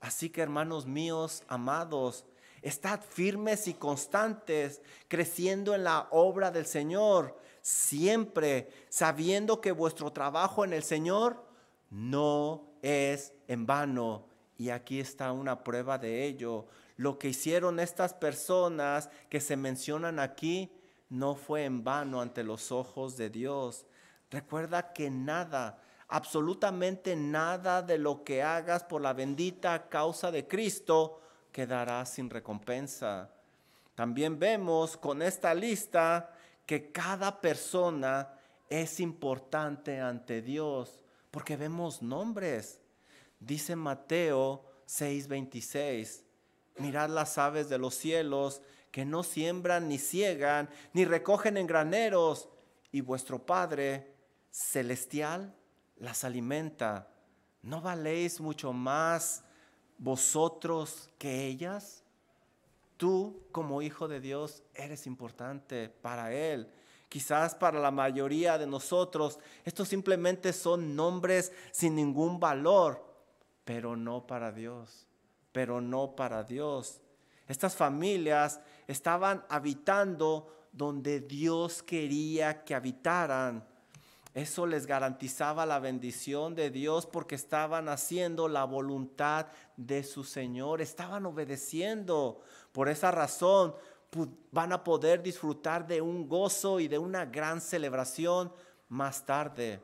Así 0.00 0.28
que 0.28 0.40
hermanos 0.40 0.84
míos, 0.84 1.44
amados, 1.46 2.24
estad 2.60 3.00
firmes 3.08 3.68
y 3.68 3.74
constantes, 3.74 4.82
creciendo 5.06 5.76
en 5.76 5.84
la 5.84 6.08
obra 6.10 6.50
del 6.50 6.66
Señor, 6.66 7.38
siempre 7.62 8.68
sabiendo 8.88 9.60
que 9.60 9.70
vuestro 9.70 10.12
trabajo 10.12 10.64
en 10.64 10.72
el 10.72 10.82
Señor 10.82 11.46
no 11.88 12.64
es 12.82 13.32
en 13.46 13.64
vano. 13.64 14.26
Y 14.56 14.70
aquí 14.70 14.98
está 14.98 15.30
una 15.30 15.62
prueba 15.62 15.98
de 15.98 16.24
ello. 16.24 16.66
Lo 16.96 17.16
que 17.16 17.28
hicieron 17.28 17.78
estas 17.78 18.12
personas 18.12 19.08
que 19.28 19.40
se 19.40 19.56
mencionan 19.56 20.18
aquí 20.18 20.72
no 21.10 21.34
fue 21.34 21.64
en 21.64 21.84
vano 21.84 22.20
ante 22.20 22.42
los 22.44 22.72
ojos 22.72 23.16
de 23.16 23.30
Dios. 23.30 23.86
Recuerda 24.30 24.92
que 24.92 25.10
nada, 25.10 25.82
absolutamente 26.08 27.16
nada 27.16 27.82
de 27.82 27.98
lo 27.98 28.24
que 28.24 28.42
hagas 28.42 28.84
por 28.84 29.00
la 29.00 29.12
bendita 29.12 29.88
causa 29.88 30.30
de 30.30 30.46
Cristo 30.46 31.20
quedará 31.52 32.04
sin 32.04 32.30
recompensa. 32.30 33.30
También 33.94 34.38
vemos 34.38 34.96
con 34.96 35.22
esta 35.22 35.54
lista 35.54 36.32
que 36.66 36.92
cada 36.92 37.40
persona 37.40 38.38
es 38.68 39.00
importante 39.00 40.00
ante 40.00 40.42
Dios, 40.42 41.02
porque 41.30 41.56
vemos 41.56 42.02
nombres. 42.02 42.80
Dice 43.40 43.74
Mateo 43.74 44.64
6:26, 44.86 46.22
mirad 46.76 47.08
las 47.08 47.38
aves 47.38 47.68
de 47.68 47.78
los 47.78 47.94
cielos 47.94 48.62
que 48.90 49.04
no 49.04 49.22
siembran 49.22 49.88
ni 49.88 49.98
ciegan, 49.98 50.68
ni 50.92 51.04
recogen 51.04 51.56
en 51.56 51.66
graneros, 51.66 52.48
y 52.90 53.00
vuestro 53.00 53.44
Padre 53.44 54.14
celestial 54.50 55.54
las 55.96 56.24
alimenta. 56.24 57.08
¿No 57.62 57.80
valéis 57.80 58.40
mucho 58.40 58.72
más 58.72 59.44
vosotros 59.98 61.10
que 61.18 61.46
ellas? 61.46 62.04
Tú 62.96 63.42
como 63.52 63.82
hijo 63.82 64.08
de 64.08 64.20
Dios 64.20 64.62
eres 64.74 65.06
importante 65.06 65.88
para 65.88 66.32
Él. 66.32 66.72
Quizás 67.08 67.54
para 67.54 67.80
la 67.80 67.90
mayoría 67.90 68.58
de 68.58 68.66
nosotros 68.66 69.38
estos 69.64 69.88
simplemente 69.88 70.52
son 70.52 70.94
nombres 70.94 71.52
sin 71.72 71.94
ningún 71.94 72.38
valor, 72.38 73.04
pero 73.64 73.96
no 73.96 74.26
para 74.26 74.52
Dios, 74.52 75.06
pero 75.52 75.80
no 75.80 76.14
para 76.16 76.42
Dios. 76.42 77.00
Estas 77.46 77.74
familias 77.74 78.60
estaban 78.88 79.44
habitando 79.48 80.68
donde 80.72 81.20
Dios 81.20 81.82
quería 81.82 82.64
que 82.64 82.74
habitaran. 82.74 83.64
Eso 84.34 84.66
les 84.66 84.86
garantizaba 84.86 85.66
la 85.66 85.78
bendición 85.78 86.54
de 86.54 86.70
Dios 86.70 87.06
porque 87.06 87.34
estaban 87.34 87.88
haciendo 87.88 88.48
la 88.48 88.64
voluntad 88.64 89.46
de 89.76 90.02
su 90.02 90.24
Señor, 90.24 90.80
estaban 90.80 91.26
obedeciendo. 91.26 92.40
Por 92.72 92.88
esa 92.88 93.10
razón 93.10 93.74
van 94.50 94.72
a 94.72 94.84
poder 94.84 95.22
disfrutar 95.22 95.86
de 95.86 96.00
un 96.00 96.28
gozo 96.28 96.80
y 96.80 96.88
de 96.88 96.98
una 96.98 97.26
gran 97.26 97.60
celebración 97.60 98.52
más 98.88 99.26
tarde. 99.26 99.82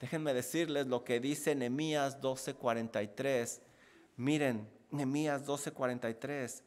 Déjenme 0.00 0.34
decirles 0.34 0.86
lo 0.88 1.04
que 1.04 1.20
dice 1.20 1.54
Nehemías 1.54 2.20
12:43. 2.20 3.60
Miren, 4.16 4.68
Nehemías 4.90 5.46
12:43 5.46 6.64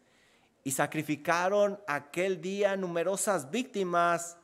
y 0.65 0.71
sacrificaron 0.71 1.79
aquel 1.87 2.41
día 2.41 2.75
numerosas 2.75 3.51
víctimas 3.51 4.35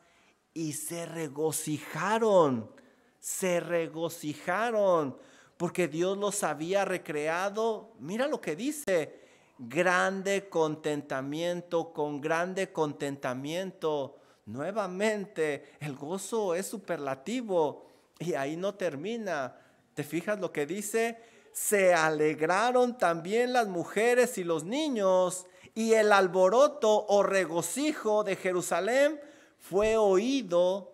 y 0.54 0.72
se 0.74 1.04
regocijaron, 1.04 2.70
se 3.18 3.58
regocijaron, 3.58 5.18
porque 5.56 5.88
Dios 5.88 6.16
los 6.16 6.44
había 6.44 6.84
recreado. 6.84 7.94
Mira 7.98 8.28
lo 8.28 8.40
que 8.40 8.54
dice, 8.54 9.20
grande 9.58 10.48
contentamiento, 10.48 11.92
con 11.92 12.20
grande 12.20 12.70
contentamiento. 12.70 14.16
Nuevamente, 14.46 15.72
el 15.80 15.96
gozo 15.96 16.54
es 16.54 16.66
superlativo 16.66 17.84
y 18.20 18.34
ahí 18.34 18.56
no 18.56 18.76
termina. 18.76 19.56
¿Te 19.92 20.04
fijas 20.04 20.38
lo 20.38 20.52
que 20.52 20.66
dice? 20.66 21.18
Se 21.52 21.92
alegraron 21.92 22.96
también 22.96 23.52
las 23.52 23.66
mujeres 23.66 24.38
y 24.38 24.44
los 24.44 24.62
niños 24.62 25.46
y 25.74 25.94
el 25.94 26.12
alboroto 26.12 27.06
o 27.06 27.22
regocijo 27.22 28.24
de 28.24 28.36
Jerusalén 28.36 29.20
fue 29.58 29.96
oído 29.96 30.92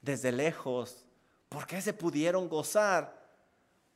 desde 0.00 0.32
lejos. 0.32 1.04
¿Por 1.48 1.66
qué 1.66 1.80
se 1.80 1.92
pudieron 1.92 2.48
gozar? 2.48 3.20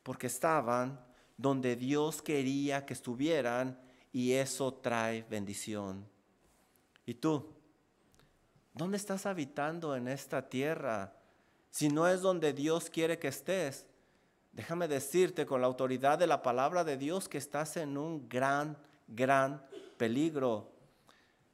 Porque 0.02 0.26
estaban 0.26 1.00
donde 1.36 1.76
Dios 1.76 2.22
quería 2.22 2.86
que 2.86 2.94
estuvieran 2.94 3.78
y 4.12 4.32
eso 4.32 4.72
trae 4.74 5.22
bendición. 5.28 6.08
¿Y 7.04 7.14
tú? 7.14 7.52
¿Dónde 8.72 8.96
estás 8.96 9.26
habitando 9.26 9.94
en 9.94 10.08
esta 10.08 10.48
tierra? 10.48 11.14
Si 11.70 11.88
no 11.88 12.08
es 12.08 12.20
donde 12.20 12.52
Dios 12.52 12.90
quiere 12.90 13.18
que 13.18 13.28
estés, 13.28 13.86
déjame 14.52 14.88
decirte 14.88 15.46
con 15.46 15.60
la 15.60 15.66
autoridad 15.66 16.18
de 16.18 16.26
la 16.26 16.42
palabra 16.42 16.84
de 16.84 16.96
Dios 16.96 17.28
que 17.28 17.38
estás 17.38 17.76
en 17.76 17.96
un 17.96 18.28
gran, 18.28 18.76
gran 19.06 19.62
peligro. 19.96 20.72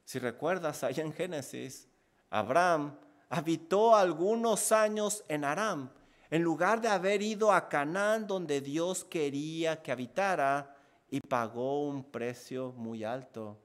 Si 0.05 0.19
recuerdas 0.19 0.83
ahí 0.83 0.95
en 0.97 1.13
Génesis, 1.13 1.87
Abraham 2.29 2.97
habitó 3.29 3.95
algunos 3.95 4.71
años 4.71 5.23
en 5.27 5.43
Aram, 5.43 5.89
en 6.29 6.43
lugar 6.43 6.81
de 6.81 6.87
haber 6.87 7.21
ido 7.21 7.51
a 7.51 7.69
Canaán 7.69 8.27
donde 8.27 8.61
Dios 8.61 9.03
quería 9.03 9.81
que 9.81 9.91
habitara 9.91 10.75
y 11.09 11.19
pagó 11.19 11.87
un 11.87 12.03
precio 12.03 12.71
muy 12.71 13.03
alto. 13.03 13.59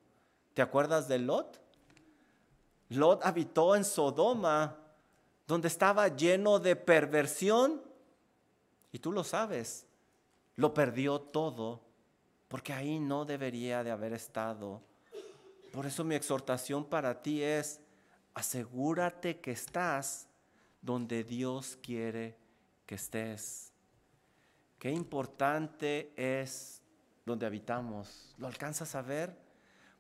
¿Te 0.55 0.63
acuerdas 0.63 1.09
de 1.09 1.19
Lot? 1.19 1.61
Lot 2.91 3.25
habitó 3.25 3.75
en 3.75 3.85
Sodoma, 3.85 4.77
donde 5.47 5.69
estaba 5.69 6.09
lleno 6.09 6.59
de 6.59 6.77
perversión, 6.77 7.83
y 8.93 8.99
tú 8.99 9.13
lo 9.13 9.25
sabes, 9.25 9.87
lo 10.57 10.75
perdió 10.75 11.21
todo, 11.21 11.88
porque 12.49 12.73
ahí 12.73 12.99
no 12.99 13.25
debería 13.25 13.85
de 13.85 13.91
haber 13.91 14.15
estado. 14.15 14.83
Por 15.73 15.87
eso 15.87 16.03
mi 16.03 16.15
exhortación 16.15 16.85
para 16.85 17.23
ti 17.23 17.43
es, 17.43 17.81
asegúrate 18.35 19.39
que 19.41 19.53
estás 19.53 20.27
donde 20.81 21.25
Dios 21.25 21.79
quiere 21.83 22.37
que 22.87 22.95
estés. 22.95 23.73
Qué 24.79 24.91
importante 24.91 26.13
es 26.17 26.81
donde 27.27 27.47
habitamos. 27.47 28.35
¿Lo 28.39 28.47
alcanzas 28.47 28.95
a 28.95 29.03
ver? 29.03 29.37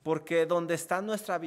Porque 0.02 0.46
donde 0.46 0.74
está 0.74 1.02
nuestra, 1.02 1.40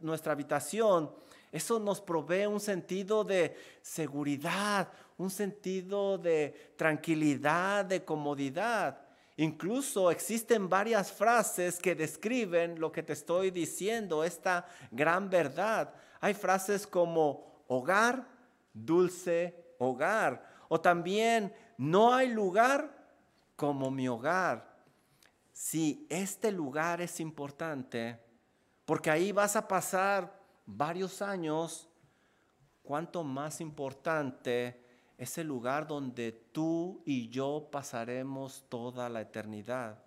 nuestra 0.00 0.32
habitación, 0.32 1.10
eso 1.50 1.80
nos 1.80 2.00
provee 2.00 2.46
un 2.46 2.60
sentido 2.60 3.24
de 3.24 3.56
seguridad, 3.80 4.88
un 5.16 5.30
sentido 5.30 6.18
de 6.18 6.74
tranquilidad, 6.76 7.84
de 7.84 8.04
comodidad. 8.04 9.03
Incluso 9.36 10.10
existen 10.10 10.68
varias 10.68 11.10
frases 11.10 11.78
que 11.78 11.94
describen 11.94 12.78
lo 12.78 12.92
que 12.92 13.02
te 13.02 13.12
estoy 13.12 13.50
diciendo, 13.50 14.22
esta 14.22 14.66
gran 14.92 15.28
verdad. 15.28 15.92
Hay 16.20 16.34
frases 16.34 16.86
como 16.86 17.64
hogar, 17.66 18.28
dulce 18.72 19.74
hogar. 19.78 20.48
O 20.68 20.80
también 20.80 21.52
no 21.76 22.14
hay 22.14 22.28
lugar 22.28 22.94
como 23.56 23.90
mi 23.90 24.08
hogar. 24.08 24.72
Si 25.52 26.06
este 26.08 26.52
lugar 26.52 27.00
es 27.00 27.18
importante, 27.18 28.20
porque 28.84 29.10
ahí 29.10 29.32
vas 29.32 29.56
a 29.56 29.66
pasar 29.66 30.32
varios 30.66 31.22
años, 31.22 31.88
cuánto 32.84 33.24
más 33.24 33.60
importante 33.60 34.83
es 35.18 35.38
el 35.38 35.46
lugar 35.46 35.86
donde 35.86 36.32
tú 36.32 37.02
y 37.04 37.28
yo 37.28 37.68
pasaremos 37.70 38.64
toda 38.68 39.08
la 39.08 39.20
eternidad. 39.20 39.98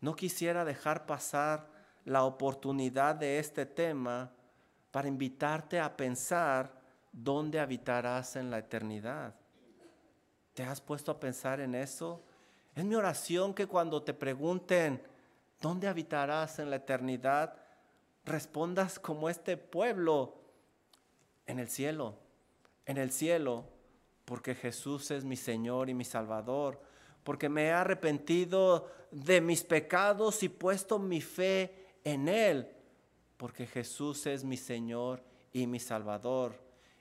No 0.00 0.16
quisiera 0.16 0.64
dejar 0.64 1.06
pasar 1.06 1.68
la 2.04 2.24
oportunidad 2.24 3.14
de 3.14 3.38
este 3.38 3.66
tema 3.66 4.30
para 4.90 5.08
invitarte 5.08 5.80
a 5.80 5.96
pensar 5.96 6.70
dónde 7.12 7.60
habitarás 7.60 8.36
en 8.36 8.50
la 8.50 8.58
eternidad. 8.58 9.34
¿Te 10.54 10.62
has 10.62 10.80
puesto 10.80 11.10
a 11.10 11.20
pensar 11.20 11.60
en 11.60 11.74
eso? 11.74 12.22
Es 12.74 12.84
mi 12.84 12.94
oración 12.94 13.54
que 13.54 13.66
cuando 13.66 14.02
te 14.02 14.14
pregunten, 14.14 15.02
¿dónde 15.60 15.88
habitarás 15.88 16.58
en 16.58 16.70
la 16.70 16.76
eternidad? 16.76 17.56
Respondas 18.24 18.98
como 18.98 19.28
este 19.28 19.56
pueblo, 19.56 20.40
en 21.46 21.58
el 21.58 21.68
cielo, 21.68 22.18
en 22.86 22.96
el 22.96 23.10
cielo, 23.10 23.64
porque 24.24 24.54
Jesús 24.54 25.10
es 25.10 25.24
mi 25.24 25.36
Señor 25.36 25.88
y 25.90 25.94
mi 25.94 26.04
Salvador, 26.04 26.80
porque 27.22 27.48
me 27.48 27.64
he 27.64 27.72
arrepentido 27.72 28.90
de 29.10 29.40
mis 29.40 29.62
pecados 29.62 30.42
y 30.42 30.48
puesto 30.48 30.98
mi 30.98 31.20
fe 31.20 31.86
en 32.04 32.28
Él 32.28 32.74
porque 33.36 33.66
Jesús 33.66 34.26
es 34.26 34.44
mi 34.44 34.56
Señor 34.56 35.22
y 35.52 35.66
mi 35.66 35.80
Salvador. 35.80 36.58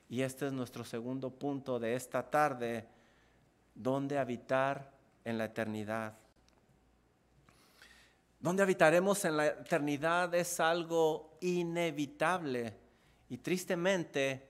Y 0.10 0.22
este 0.22 0.48
es 0.48 0.54
nuestro 0.54 0.84
segundo 0.84 1.30
punto 1.32 1.80
de 1.80 1.96
esta 1.96 2.30
tarde, 2.30 2.86
¿dónde 3.74 4.18
habitar 4.18 4.92
en 5.24 5.38
la 5.38 5.46
eternidad? 5.46 6.18
¿Dónde 8.40 8.62
habitaremos 8.62 9.24
en 9.24 9.38
la 9.38 9.48
eternidad? 9.48 10.36
Es 10.36 10.60
algo 10.60 11.38
inevitable. 11.40 12.78
Y 13.30 13.38
tristemente, 13.38 14.46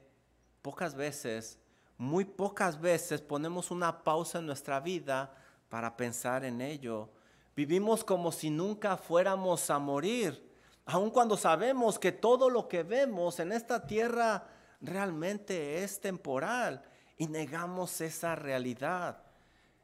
pocas 0.62 0.96
veces, 0.96 1.60
muy 2.04 2.26
pocas 2.26 2.80
veces 2.80 3.22
ponemos 3.22 3.72
una 3.72 4.04
pausa 4.04 4.40
en 4.40 4.46
nuestra 4.46 4.80
vida 4.80 5.36
para 5.70 5.98
pensar 5.98 6.46
en 6.46 6.62
ello. 6.62 7.10
Vivimos 7.56 8.04
como 8.04 8.32
si 8.32 8.50
nunca 8.50 8.98
fuéramos 8.98 9.70
a 9.70 9.80
morir 9.80 10.54
aun 10.86 11.10
cuando 11.12 11.38
sabemos 11.38 11.98
que 11.98 12.12
todo 12.12 12.50
lo 12.50 12.68
que 12.68 12.84
vemos 12.84 13.40
en 13.40 13.52
esta 13.52 13.86
tierra 13.88 14.46
realmente 14.82 15.84
es 15.84 16.02
temporal 16.02 16.84
y 17.18 17.28
negamos 17.28 18.02
esa 18.02 18.36
realidad. 18.36 19.24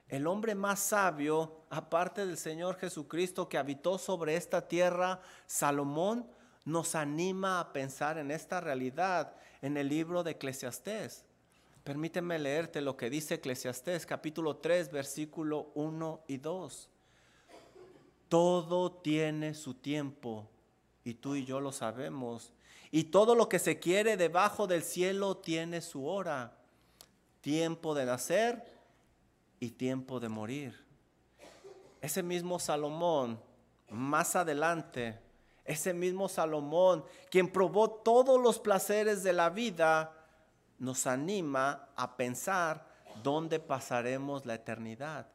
El 0.10 0.28
hombre 0.28 0.56
más 0.56 0.80
sabio, 0.80 1.62
aparte 1.70 2.26
del 2.26 2.38
Señor 2.38 2.78
Jesucristo 2.78 3.48
que 3.48 3.58
habitó 3.58 3.98
sobre 3.98 4.36
esta 4.36 4.68
tierra, 4.68 5.22
Salomón, 5.46 6.28
nos 6.66 6.96
anima 6.96 7.60
a 7.60 7.72
pensar 7.72 8.18
en 8.18 8.32
esta 8.32 8.60
realidad 8.60 9.34
en 9.62 9.78
el 9.78 9.88
libro 9.88 10.24
de 10.24 10.32
Eclesiastés. 10.32 11.26
Permíteme 11.90 12.38
leerte 12.38 12.82
lo 12.82 12.96
que 12.96 13.10
dice 13.10 13.34
Eclesiastés 13.34 14.06
capítulo 14.06 14.58
3 14.58 14.92
versículo 14.92 15.72
1 15.74 16.22
y 16.28 16.38
2. 16.38 16.88
Todo 18.28 18.92
tiene 18.92 19.56
su 19.56 19.74
tiempo 19.74 20.48
y 21.04 21.16
tú 21.16 21.34
y 21.34 21.46
yo 21.46 21.60
lo 21.60 21.72
sabemos. 21.72 22.54
Y 22.92 23.06
todo 23.06 23.34
lo 23.34 23.50
que 23.50 23.58
se 23.58 23.80
quiere 23.80 24.18
debajo 24.18 24.68
del 24.68 24.84
cielo 24.84 25.38
tiene 25.38 25.82
su 25.82 26.06
hora. 26.06 26.60
Tiempo 27.42 27.96
de 27.96 28.06
nacer 28.06 28.72
y 29.60 29.72
tiempo 29.72 30.20
de 30.20 30.30
morir. 30.30 30.86
Ese 32.02 32.22
mismo 32.22 32.60
Salomón, 32.60 33.42
más 33.90 34.36
adelante, 34.36 35.18
ese 35.66 35.96
mismo 35.96 36.30
Salomón, 36.30 37.04
quien 37.32 37.52
probó 37.52 37.90
todos 37.90 38.40
los 38.40 38.60
placeres 38.60 39.24
de 39.24 39.34
la 39.34 39.50
vida, 39.50 40.19
nos 40.80 41.06
anima 41.08 41.90
a 41.96 42.18
pensar 42.18 42.88
dónde 43.22 43.60
pasaremos 43.60 44.46
la 44.46 44.56
eternidad. 44.56 45.28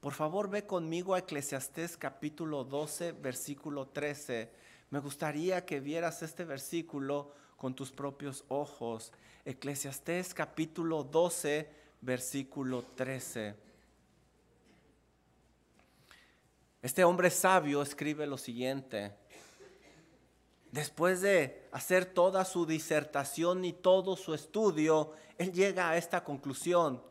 Por 0.00 0.12
favor, 0.12 0.48
ve 0.48 0.66
conmigo 0.66 1.14
a 1.14 1.18
Eclesiastés 1.18 1.96
capítulo 1.96 2.64
12, 2.64 3.12
versículo 3.12 3.88
13 3.88 4.60
me 4.90 4.98
gustaría 4.98 5.64
que 5.64 5.78
vieras 5.78 6.20
este 6.22 6.44
versículo 6.44 7.32
con 7.56 7.74
tus 7.74 7.92
propios 7.92 8.44
ojos. 8.48 9.12
Eclesiastés 9.44 10.34
capítulo 10.34 11.04
12, 11.04 11.70
versículo 12.00 12.82
13. 12.96 13.54
Este 16.82 17.04
hombre 17.04 17.30
sabio 17.30 17.82
escribe 17.82 18.26
lo 18.26 18.36
siguiente. 18.36 19.14
Después 20.72 21.20
de 21.20 21.68
hacer 21.72 22.04
toda 22.04 22.44
su 22.44 22.64
disertación 22.64 23.64
y 23.64 23.72
todo 23.72 24.16
su 24.16 24.34
estudio, 24.34 25.12
él 25.36 25.52
llega 25.52 25.90
a 25.90 25.96
esta 25.96 26.22
conclusión. 26.22 27.02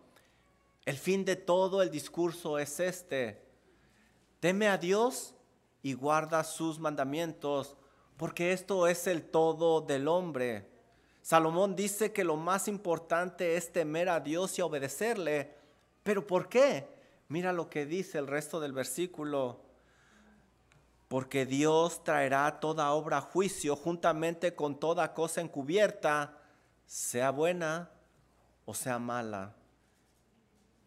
El 0.86 0.98
fin 0.98 1.26
de 1.26 1.36
todo 1.36 1.82
el 1.82 1.92
discurso 1.92 2.58
es 2.58 2.80
este. 2.80 3.42
Teme 4.40 4.70
a 4.70 4.78
Dios 4.78 5.36
y 5.84 5.94
guarda 5.94 6.44
sus 6.44 6.80
mandamientos, 6.80 7.76
porque 8.16 8.54
esto 8.54 8.88
es 8.88 9.08
el 9.08 9.24
todo 9.24 9.82
del 9.82 10.08
hombre. 10.08 10.70
Salomón 11.22 11.76
dice 11.76 12.14
que 12.14 12.24
lo 12.24 12.38
más 12.38 12.68
importante 12.68 13.56
es 13.56 13.74
temer 13.74 14.08
a 14.10 14.22
Dios 14.22 14.58
y 14.58 14.62
obedecerle. 14.62 15.54
¿Pero 16.04 16.26
por 16.26 16.48
qué? 16.48 16.88
Mira 17.28 17.54
lo 17.54 17.70
que 17.70 17.86
dice 17.86 18.18
el 18.18 18.28
resto 18.28 18.60
del 18.60 18.74
versículo. 18.74 19.60
Porque 21.10 21.46
Dios 21.46 22.04
traerá 22.06 22.60
toda 22.62 22.92
obra 22.94 23.18
a 23.18 23.22
juicio 23.22 23.76
juntamente 23.76 24.56
con 24.56 24.80
toda 24.80 25.14
cosa 25.14 25.42
encubierta, 25.42 26.38
sea 26.86 27.32
buena 27.32 27.90
o 28.66 28.74
sea 28.74 29.00
mala. 29.00 29.56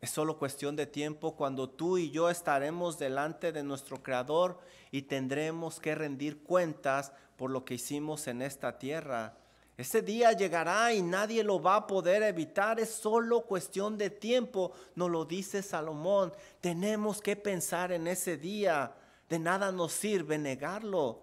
Es 0.01 0.11
solo 0.11 0.39
cuestión 0.39 0.75
de 0.75 0.87
tiempo 0.87 1.37
cuando 1.37 1.69
tú 1.69 1.99
y 1.99 2.11
yo 2.11 2.31
estaremos 2.31 2.99
delante 2.99 3.53
de 3.53 3.63
nuestro 3.63 4.03
Creador 4.03 4.59
y 4.91 5.03
tendremos 5.03 5.79
que 5.79 5.95
rendir 5.95 6.43
cuentas 6.43 7.13
por 7.37 7.51
lo 7.51 7.65
que 7.65 7.75
hicimos 7.75 8.27
en 8.27 8.43
esta 8.43 8.79
tierra. 8.79 9.37
Ese 9.77 10.03
día 10.03 10.33
llegará 10.33 10.93
y 10.93 11.03
nadie 11.03 11.43
lo 11.43 11.61
va 11.61 11.77
a 11.77 11.87
poder 11.87 12.23
evitar. 12.23 12.79
Es 12.79 12.91
solo 12.91 13.43
cuestión 13.43 13.99
de 13.99 14.11
tiempo. 14.11 14.73
Nos 14.95 15.11
lo 15.11 15.25
dice 15.25 15.63
Salomón. 15.63 16.33
Tenemos 16.61 17.21
que 17.21 17.35
pensar 17.35 17.91
en 17.91 18.07
ese 18.07 18.37
día. 18.37 18.93
De 19.33 19.39
nada 19.39 19.73
nos 19.73 19.93
sirve 19.93 20.37
negarlo. 20.37 21.23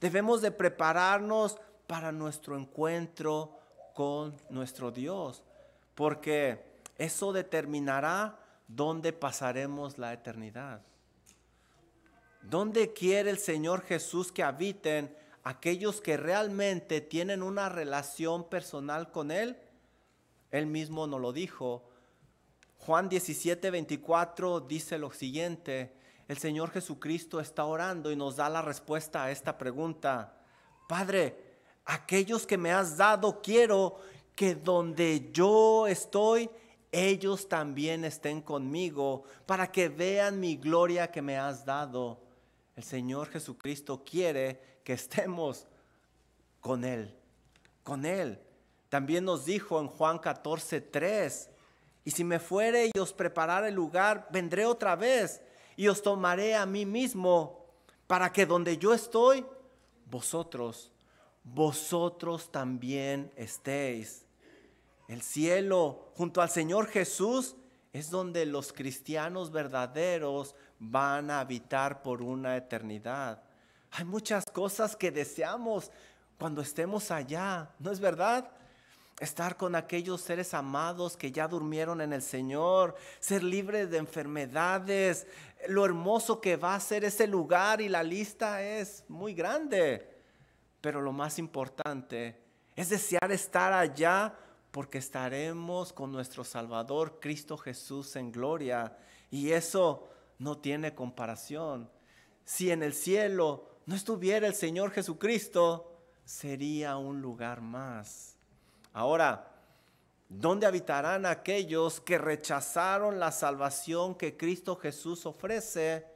Debemos 0.00 0.40
de 0.42 0.52
prepararnos 0.52 1.58
para 1.88 2.12
nuestro 2.12 2.56
encuentro 2.56 3.58
con 3.94 4.36
nuestro 4.48 4.92
Dios. 4.92 5.42
Porque 5.96 6.62
eso 6.98 7.32
determinará 7.32 8.38
dónde 8.68 9.12
pasaremos 9.12 9.98
la 9.98 10.12
eternidad. 10.12 10.82
¿Dónde 12.42 12.92
quiere 12.92 13.30
el 13.30 13.38
Señor 13.38 13.82
Jesús 13.82 14.30
que 14.30 14.44
habiten 14.44 15.12
aquellos 15.42 16.00
que 16.00 16.16
realmente 16.16 17.00
tienen 17.00 17.42
una 17.42 17.68
relación 17.68 18.48
personal 18.48 19.10
con 19.10 19.32
Él? 19.32 19.58
Él 20.52 20.66
mismo 20.66 21.08
nos 21.08 21.20
lo 21.20 21.32
dijo. 21.32 21.90
Juan 22.76 23.08
17, 23.08 23.72
24 23.72 24.60
dice 24.60 24.96
lo 24.96 25.10
siguiente. 25.10 25.97
El 26.28 26.36
Señor 26.36 26.70
Jesucristo 26.70 27.40
está 27.40 27.64
orando 27.64 28.12
y 28.12 28.16
nos 28.16 28.36
da 28.36 28.50
la 28.50 28.60
respuesta 28.60 29.24
a 29.24 29.30
esta 29.30 29.56
pregunta. 29.56 30.36
Padre, 30.86 31.34
aquellos 31.86 32.46
que 32.46 32.58
me 32.58 32.70
has 32.70 32.98
dado, 32.98 33.40
quiero 33.40 33.96
que 34.36 34.54
donde 34.54 35.30
yo 35.32 35.86
estoy, 35.86 36.50
ellos 36.92 37.48
también 37.48 38.04
estén 38.04 38.42
conmigo 38.42 39.24
para 39.46 39.72
que 39.72 39.88
vean 39.88 40.38
mi 40.38 40.56
gloria 40.56 41.10
que 41.10 41.22
me 41.22 41.38
has 41.38 41.64
dado. 41.64 42.20
El 42.76 42.84
Señor 42.84 43.28
Jesucristo 43.28 44.04
quiere 44.04 44.80
que 44.84 44.92
estemos 44.92 45.66
con 46.60 46.84
Él, 46.84 47.16
con 47.82 48.04
Él. 48.04 48.38
También 48.90 49.24
nos 49.24 49.46
dijo 49.46 49.80
en 49.80 49.88
Juan 49.88 50.18
14, 50.18 50.82
3, 50.82 51.50
y 52.04 52.10
si 52.10 52.22
me 52.22 52.38
fuere 52.38 52.90
y 52.94 52.98
os 52.98 53.14
preparare 53.14 53.68
el 53.68 53.74
lugar, 53.74 54.28
vendré 54.30 54.66
otra 54.66 54.94
vez 54.94 55.40
y 55.78 55.86
os 55.86 56.02
tomaré 56.02 56.56
a 56.56 56.66
mí 56.66 56.84
mismo, 56.84 57.64
para 58.08 58.32
que 58.32 58.46
donde 58.46 58.78
yo 58.78 58.92
estoy, 58.92 59.46
vosotros, 60.10 60.90
vosotros 61.44 62.50
también 62.50 63.30
estéis. 63.36 64.26
El 65.06 65.22
cielo 65.22 66.10
junto 66.16 66.42
al 66.42 66.50
Señor 66.50 66.88
Jesús 66.88 67.54
es 67.92 68.10
donde 68.10 68.44
los 68.44 68.72
cristianos 68.72 69.52
verdaderos 69.52 70.56
van 70.80 71.30
a 71.30 71.38
habitar 71.38 72.02
por 72.02 72.22
una 72.22 72.56
eternidad. 72.56 73.44
Hay 73.92 74.04
muchas 74.04 74.46
cosas 74.46 74.96
que 74.96 75.12
deseamos 75.12 75.92
cuando 76.40 76.60
estemos 76.60 77.12
allá, 77.12 77.70
¿no 77.78 77.92
es 77.92 78.00
verdad? 78.00 78.50
Estar 79.20 79.56
con 79.56 79.74
aquellos 79.74 80.20
seres 80.20 80.54
amados 80.54 81.16
que 81.16 81.32
ya 81.32 81.48
durmieron 81.48 82.00
en 82.00 82.12
el 82.12 82.22
Señor, 82.22 82.94
ser 83.18 83.42
libres 83.42 83.90
de 83.90 83.98
enfermedades, 83.98 85.26
lo 85.66 85.84
hermoso 85.84 86.40
que 86.40 86.56
va 86.56 86.76
a 86.76 86.80
ser 86.80 87.04
ese 87.04 87.26
lugar 87.26 87.80
y 87.80 87.88
la 87.88 88.04
lista 88.04 88.62
es 88.62 89.04
muy 89.08 89.34
grande. 89.34 90.08
Pero 90.80 91.00
lo 91.00 91.12
más 91.12 91.38
importante 91.40 92.40
es 92.76 92.90
desear 92.90 93.32
estar 93.32 93.72
allá 93.72 94.32
porque 94.70 94.98
estaremos 94.98 95.92
con 95.92 96.12
nuestro 96.12 96.44
Salvador 96.44 97.18
Cristo 97.20 97.56
Jesús 97.56 98.14
en 98.14 98.30
gloria. 98.30 98.96
Y 99.30 99.50
eso 99.50 100.08
no 100.38 100.58
tiene 100.58 100.94
comparación. 100.94 101.90
Si 102.44 102.70
en 102.70 102.84
el 102.84 102.94
cielo 102.94 103.68
no 103.86 103.96
estuviera 103.96 104.46
el 104.46 104.54
Señor 104.54 104.92
Jesucristo, 104.92 106.00
sería 106.24 106.96
un 106.96 107.20
lugar 107.20 107.60
más. 107.60 108.37
Ahora, 108.92 109.50
¿dónde 110.28 110.66
habitarán 110.66 111.26
aquellos 111.26 112.00
que 112.00 112.18
rechazaron 112.18 113.18
la 113.18 113.32
salvación 113.32 114.14
que 114.14 114.36
Cristo 114.36 114.76
Jesús 114.76 115.26
ofrece? 115.26 116.06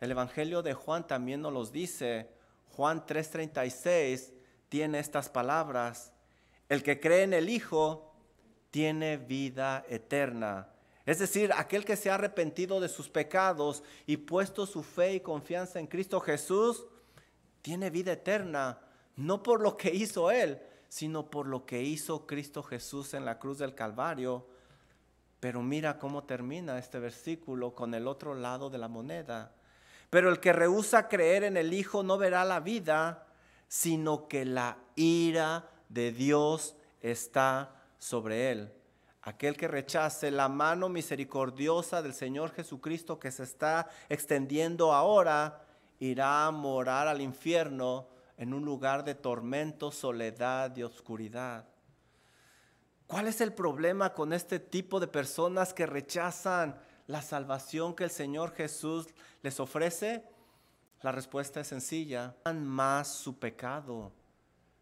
El 0.00 0.10
Evangelio 0.10 0.62
de 0.62 0.74
Juan 0.74 1.06
también 1.06 1.40
nos 1.40 1.52
los 1.52 1.72
dice. 1.72 2.28
Juan 2.76 3.06
3:36 3.06 4.32
tiene 4.68 4.98
estas 4.98 5.28
palabras. 5.28 6.12
El 6.68 6.82
que 6.82 6.98
cree 6.98 7.22
en 7.22 7.34
el 7.34 7.48
Hijo 7.48 8.12
tiene 8.70 9.18
vida 9.18 9.84
eterna. 9.88 10.68
Es 11.04 11.18
decir, 11.18 11.52
aquel 11.54 11.84
que 11.84 11.96
se 11.96 12.10
ha 12.10 12.14
arrepentido 12.14 12.80
de 12.80 12.88
sus 12.88 13.08
pecados 13.08 13.82
y 14.06 14.16
puesto 14.16 14.66
su 14.66 14.82
fe 14.82 15.14
y 15.14 15.20
confianza 15.20 15.80
en 15.80 15.86
Cristo 15.86 16.20
Jesús, 16.20 16.86
tiene 17.60 17.90
vida 17.90 18.12
eterna, 18.12 18.80
no 19.16 19.42
por 19.42 19.60
lo 19.60 19.76
que 19.76 19.94
hizo 19.94 20.30
Él, 20.30 20.60
sino 20.92 21.30
por 21.30 21.46
lo 21.46 21.64
que 21.64 21.82
hizo 21.82 22.26
Cristo 22.26 22.62
Jesús 22.62 23.14
en 23.14 23.24
la 23.24 23.38
cruz 23.38 23.56
del 23.56 23.74
Calvario. 23.74 24.46
Pero 25.40 25.62
mira 25.62 25.98
cómo 25.98 26.24
termina 26.24 26.76
este 26.78 26.98
versículo 26.98 27.74
con 27.74 27.94
el 27.94 28.06
otro 28.06 28.34
lado 28.34 28.68
de 28.68 28.76
la 28.76 28.88
moneda. 28.88 29.54
Pero 30.10 30.28
el 30.28 30.38
que 30.38 30.52
rehúsa 30.52 31.08
creer 31.08 31.44
en 31.44 31.56
el 31.56 31.72
Hijo 31.72 32.02
no 32.02 32.18
verá 32.18 32.44
la 32.44 32.60
vida, 32.60 33.26
sino 33.68 34.28
que 34.28 34.44
la 34.44 34.76
ira 34.94 35.66
de 35.88 36.12
Dios 36.12 36.76
está 37.00 37.74
sobre 37.98 38.50
él. 38.50 38.70
Aquel 39.22 39.56
que 39.56 39.68
rechace 39.68 40.30
la 40.30 40.50
mano 40.50 40.90
misericordiosa 40.90 42.02
del 42.02 42.12
Señor 42.12 42.50
Jesucristo 42.50 43.18
que 43.18 43.30
se 43.30 43.44
está 43.44 43.88
extendiendo 44.10 44.92
ahora, 44.92 45.64
irá 46.00 46.44
a 46.44 46.50
morar 46.50 47.08
al 47.08 47.22
infierno 47.22 48.11
en 48.42 48.52
un 48.54 48.64
lugar 48.64 49.04
de 49.04 49.14
tormento, 49.14 49.92
soledad 49.92 50.76
y 50.76 50.82
oscuridad. 50.82 51.64
¿Cuál 53.06 53.28
es 53.28 53.40
el 53.40 53.52
problema 53.52 54.14
con 54.14 54.32
este 54.32 54.58
tipo 54.58 54.98
de 54.98 55.06
personas 55.06 55.72
que 55.72 55.86
rechazan 55.86 56.76
la 57.06 57.22
salvación 57.22 57.94
que 57.94 58.02
el 58.02 58.10
Señor 58.10 58.52
Jesús 58.52 59.06
les 59.42 59.60
ofrece? 59.60 60.24
La 61.02 61.12
respuesta 61.12 61.60
es 61.60 61.68
sencilla, 61.68 62.34
más 62.52 63.06
su 63.06 63.38
pecado. 63.38 64.10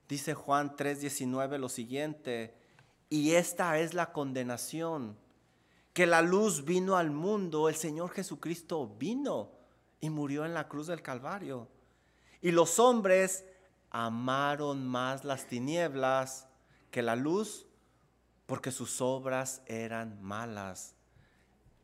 Dice 0.08 0.32
Juan 0.32 0.74
3:19 0.74 1.58
lo 1.58 1.68
siguiente, 1.68 2.54
y 3.10 3.32
esta 3.32 3.78
es 3.78 3.92
la 3.92 4.10
condenación, 4.10 5.18
que 5.92 6.06
la 6.06 6.22
luz 6.22 6.64
vino 6.64 6.96
al 6.96 7.10
mundo, 7.10 7.68
el 7.68 7.74
Señor 7.74 8.08
Jesucristo 8.12 8.96
vino 8.98 9.52
y 10.00 10.08
murió 10.08 10.46
en 10.46 10.54
la 10.54 10.66
cruz 10.66 10.86
del 10.86 11.02
Calvario. 11.02 11.68
Y 12.40 12.52
los 12.52 12.78
hombres 12.78 13.44
amaron 13.90 14.86
más 14.86 15.24
las 15.24 15.46
tinieblas 15.46 16.46
que 16.90 17.02
la 17.02 17.16
luz 17.16 17.66
porque 18.46 18.70
sus 18.70 19.00
obras 19.00 19.62
eran 19.66 20.20
malas. 20.22 20.94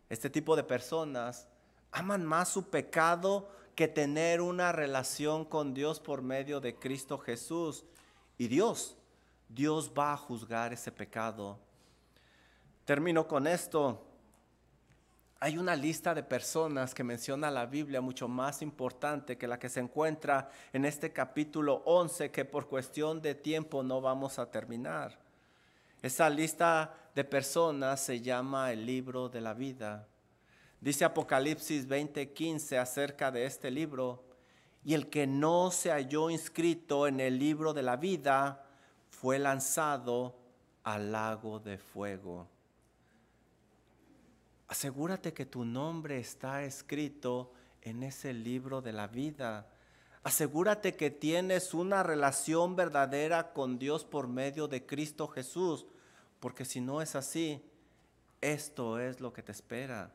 Este 0.09 0.31
tipo 0.31 0.57
de 0.57 0.65
personas 0.65 1.49
aman 1.93 2.25
más 2.25 2.49
su 2.49 2.71
pecado 2.71 3.49
que 3.75 3.89
tener 3.89 4.41
una 4.41 4.73
relación 4.73 5.45
con 5.45 5.75
Dios 5.75 6.01
por 6.01 6.23
medio 6.23 6.61
de 6.61 6.77
Cristo 6.77 7.19
Jesús. 7.19 7.85
Y 8.39 8.49
Dios, 8.49 8.97
Dios 9.49 9.93
va 9.97 10.13
a 10.13 10.17
juzgar 10.17 10.73
ese 10.73 10.91
pecado. 10.91 11.59
Termino 12.85 13.27
con 13.27 13.47
esto. 13.47 14.06
Hay 15.39 15.59
una 15.59 15.76
lista 15.76 16.14
de 16.14 16.22
personas 16.22 16.95
que 16.95 17.05
menciona 17.05 17.51
la 17.51 17.66
Biblia 17.66 18.01
mucho 18.01 18.26
más 18.26 18.62
importante 18.62 19.37
que 19.37 19.47
la 19.47 19.59
que 19.59 19.68
se 19.68 19.80
encuentra 19.80 20.49
en 20.72 20.87
este 20.87 21.12
capítulo 21.12 21.82
11 21.84 22.30
que 22.30 22.47
por 22.47 22.68
cuestión 22.68 23.20
de 23.20 23.34
tiempo 23.34 23.82
no 23.82 24.01
vamos 24.01 24.39
a 24.39 24.51
terminar. 24.51 25.18
Esa 26.01 26.30
lista 26.30 26.95
de 27.14 27.22
personas 27.24 28.01
se 28.01 28.22
llama 28.22 28.72
el 28.72 28.87
libro 28.87 29.28
de 29.28 29.43
la 29.43 29.53
vida. 29.53 30.09
Dice 30.80 31.05
Apocalipsis 31.05 31.87
20:15 31.87 32.78
acerca 32.78 33.30
de 33.30 33.45
este 33.45 33.70
libro, 33.70 34.24
y 34.84 34.95
el 34.95 35.11
que 35.11 35.26
no 35.26 35.70
se 35.70 35.91
halló 35.91 36.30
inscrito 36.30 37.07
en 37.07 37.20
el 37.20 37.39
libro 37.39 37.74
de 37.74 37.82
la 37.82 37.97
vida 37.97 38.64
fue 39.11 39.39
lanzado 39.39 40.34
al 40.82 41.12
lago 41.12 41.59
de 41.59 41.76
fuego. 41.76 42.56
Asegúrate 44.69 45.33
que 45.33 45.47
tu 45.47 45.64
nombre 45.64 46.19
está 46.19 46.64
escrito 46.64 47.53
en 47.83 48.03
ese 48.03 48.33
libro 48.33 48.83
de 48.83 48.93
la 48.93 49.07
vida. 49.07 49.69
Asegúrate 50.25 50.97
que 50.97 51.11
tienes 51.11 51.73
una 51.73 52.03
relación 52.03 52.75
verdadera 52.75 53.53
con 53.53 53.79
Dios 53.79 54.05
por 54.05 54.27
medio 54.27 54.67
de 54.67 54.85
Cristo 54.85 55.29
Jesús, 55.29 55.87
porque 56.41 56.64
si 56.64 56.81
no 56.81 57.01
es 57.01 57.14
así, 57.14 57.62
esto 58.41 58.99
es 58.99 59.21
lo 59.21 59.33
que 59.33 59.45
te 59.45 59.53
espera. 59.53 60.12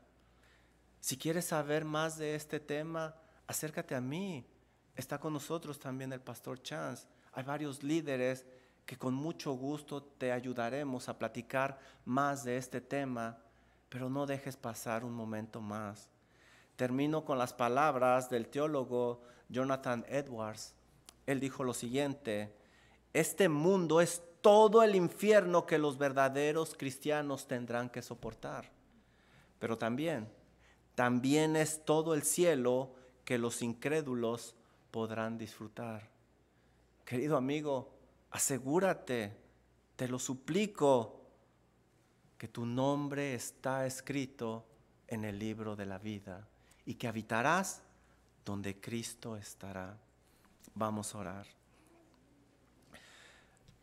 Si 0.99 1.17
quieres 1.17 1.45
saber 1.45 1.85
más 1.85 2.17
de 2.17 2.35
este 2.35 2.59
tema, 2.59 3.15
acércate 3.47 3.95
a 3.95 4.01
mí. 4.01 4.45
Está 4.95 5.17
con 5.17 5.31
nosotros 5.31 5.79
también 5.79 6.11
el 6.11 6.19
pastor 6.19 6.61
Chance. 6.61 7.07
Hay 7.31 7.43
varios 7.43 7.81
líderes 7.81 8.45
que 8.85 8.97
con 8.97 9.13
mucho 9.13 9.53
gusto 9.53 10.03
te 10.03 10.33
ayudaremos 10.33 11.07
a 11.07 11.17
platicar 11.17 11.79
más 12.03 12.43
de 12.43 12.57
este 12.57 12.81
tema, 12.81 13.37
pero 13.91 14.09
no 14.09 14.25
dejes 14.25 14.55
pasar 14.55 15.03
un 15.03 15.13
momento 15.13 15.59
más. 15.59 16.07
Termino 16.77 17.25
con 17.25 17.37
las 17.37 17.51
palabras 17.51 18.29
del 18.29 18.47
teólogo 18.47 19.21
Jonathan 19.49 20.05
Edwards. 20.07 20.73
Él 21.25 21.41
dijo 21.41 21.65
lo 21.65 21.73
siguiente, 21.73 22.55
este 23.11 23.49
mundo 23.49 23.99
es 23.99 24.23
todo 24.39 24.81
el 24.81 24.95
infierno 24.95 25.65
que 25.65 25.77
los 25.77 25.97
verdaderos 25.97 26.73
cristianos 26.77 27.49
tendrán 27.49 27.89
que 27.89 28.01
soportar, 28.01 28.71
pero 29.59 29.77
también, 29.77 30.31
también 30.95 31.57
es 31.57 31.83
todo 31.83 32.13
el 32.13 32.23
cielo 32.23 32.95
que 33.25 33.37
los 33.37 33.61
incrédulos 33.61 34.55
podrán 34.89 35.37
disfrutar. 35.37 36.09
Querido 37.03 37.35
amigo, 37.35 37.91
asegúrate, 38.31 39.35
te 39.97 40.07
lo 40.07 40.17
suplico, 40.17 41.20
que 42.41 42.47
tu 42.47 42.65
nombre 42.65 43.35
está 43.35 43.85
escrito 43.85 44.65
en 45.07 45.25
el 45.25 45.37
libro 45.37 45.75
de 45.75 45.85
la 45.85 45.99
vida 45.99 46.47
y 46.87 46.95
que 46.95 47.07
habitarás 47.07 47.83
donde 48.43 48.81
Cristo 48.81 49.37
estará. 49.37 49.95
Vamos 50.73 51.13
a 51.13 51.19
orar. 51.19 51.45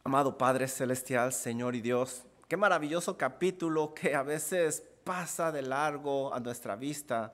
Amado 0.02 0.36
Padre 0.36 0.66
Celestial, 0.66 1.32
Señor 1.32 1.76
y 1.76 1.80
Dios, 1.80 2.24
qué 2.48 2.56
maravilloso 2.56 3.16
capítulo 3.16 3.94
que 3.94 4.16
a 4.16 4.24
veces 4.24 4.82
pasa 5.04 5.52
de 5.52 5.62
largo 5.62 6.34
a 6.34 6.40
nuestra 6.40 6.74
vista. 6.74 7.32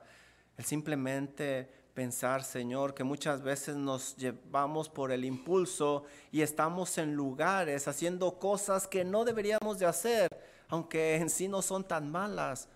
El 0.59 0.67
simplemente 0.67 1.71
pensar, 1.95 2.43
Señor, 2.43 2.93
que 2.93 3.03
muchas 3.03 3.41
veces 3.41 3.77
nos 3.77 4.15
llevamos 4.17 4.91
por 4.91 5.11
el 5.11 5.25
impulso 5.25 6.05
y 6.31 6.43
estamos 6.43 6.99
en 6.99 7.15
lugares 7.15 7.89
haciendo 7.89 8.39
cosas 8.39 8.87
que 8.87 9.07
no 9.07 9.25
deberíamos 9.25 9.79
de 9.79 9.87
hacer, 9.87 10.29
aunque 10.75 11.17
en 11.17 11.31
sí 11.31 11.49
no 11.49 11.63
son 11.63 11.85
tan 11.85 12.11
malas. 12.11 12.69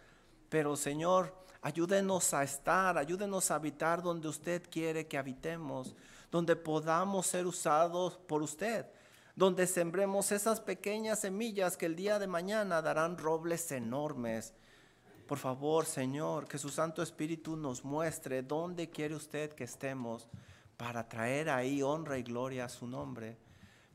Pero, 0.49 0.77
Señor, 0.77 1.35
Ayúdenos 1.61 2.35
a 2.35 2.45
estar, 2.45 2.97
ayúdenos 2.97 3.51
a 3.51 3.57
habitar 3.57 4.01
donde 4.01 4.29
usted 4.29 4.63
quiere 4.71 5.09
que 5.09 5.19
habitemos, 5.19 5.97
donde 6.31 6.55
podamos 6.55 7.27
ser 7.27 7.47
usados 7.47 8.17
por 8.17 8.43
usted, 8.43 8.87
donde 9.35 9.67
sembremos 9.67 10.31
esas 10.31 10.61
pequeñas 10.61 11.21
semillas 11.21 11.77
que 11.77 11.87
el 11.87 11.97
día 11.97 12.21
de 12.21 12.29
mañana 12.29 12.81
darán 12.81 13.19
robles 13.19 13.73
enormes. 13.73 14.55
Por 15.27 15.39
favor, 15.39 15.85
Señor, 15.85 16.47
que 16.47 16.59
su 16.59 16.69
Santo 16.69 17.03
Espíritu 17.03 17.57
nos 17.57 17.85
muestre 17.85 18.43
dónde 18.43 18.89
quiere 18.89 19.17
usted 19.17 19.53
que 19.53 19.65
estemos 19.65 20.29
para 20.77 21.09
traer 21.09 21.51
ahí 21.51 21.83
honra 21.83 22.19
y 22.19 22.23
gloria 22.23 22.67
a 22.67 22.69
su 22.69 22.87
nombre, 22.87 23.37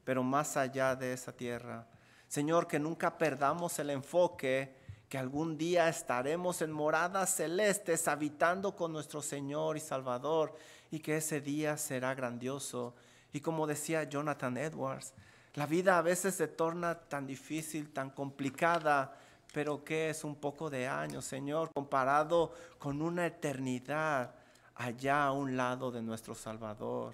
pero 0.03 0.21
más 0.21 0.57
allá 0.57 0.97
de 0.97 1.13
esa 1.13 1.31
tierra. 1.31 1.87
Señor, 2.33 2.65
que 2.65 2.79
nunca 2.79 3.15
perdamos 3.15 3.77
el 3.77 3.91
enfoque 3.91 4.73
que 5.07 5.19
algún 5.19 5.55
día 5.55 5.87
estaremos 5.87 6.63
en 6.63 6.71
moradas 6.71 7.35
celestes 7.35 8.07
habitando 8.07 8.75
con 8.75 8.91
nuestro 8.91 9.21
Señor 9.21 9.77
y 9.77 9.79
Salvador 9.79 10.55
y 10.89 10.97
que 10.97 11.17
ese 11.17 11.41
día 11.41 11.77
será 11.77 12.15
grandioso. 12.15 12.95
Y 13.33 13.39
como 13.39 13.67
decía 13.67 14.05
Jonathan 14.05 14.57
Edwards, 14.57 15.13
la 15.53 15.67
vida 15.67 15.99
a 15.99 16.01
veces 16.01 16.33
se 16.33 16.47
torna 16.47 16.95
tan 17.01 17.27
difícil, 17.27 17.93
tan 17.93 18.09
complicada, 18.09 19.15
pero 19.53 19.83
que 19.83 20.09
es 20.09 20.23
un 20.23 20.33
poco 20.33 20.71
de 20.71 20.87
años, 20.87 21.25
Señor, 21.25 21.69
comparado 21.71 22.51
con 22.79 23.03
una 23.03 23.27
eternidad 23.27 24.33
allá 24.73 25.25
a 25.25 25.33
un 25.33 25.55
lado 25.55 25.91
de 25.91 26.01
nuestro 26.01 26.33
Salvador. 26.33 27.13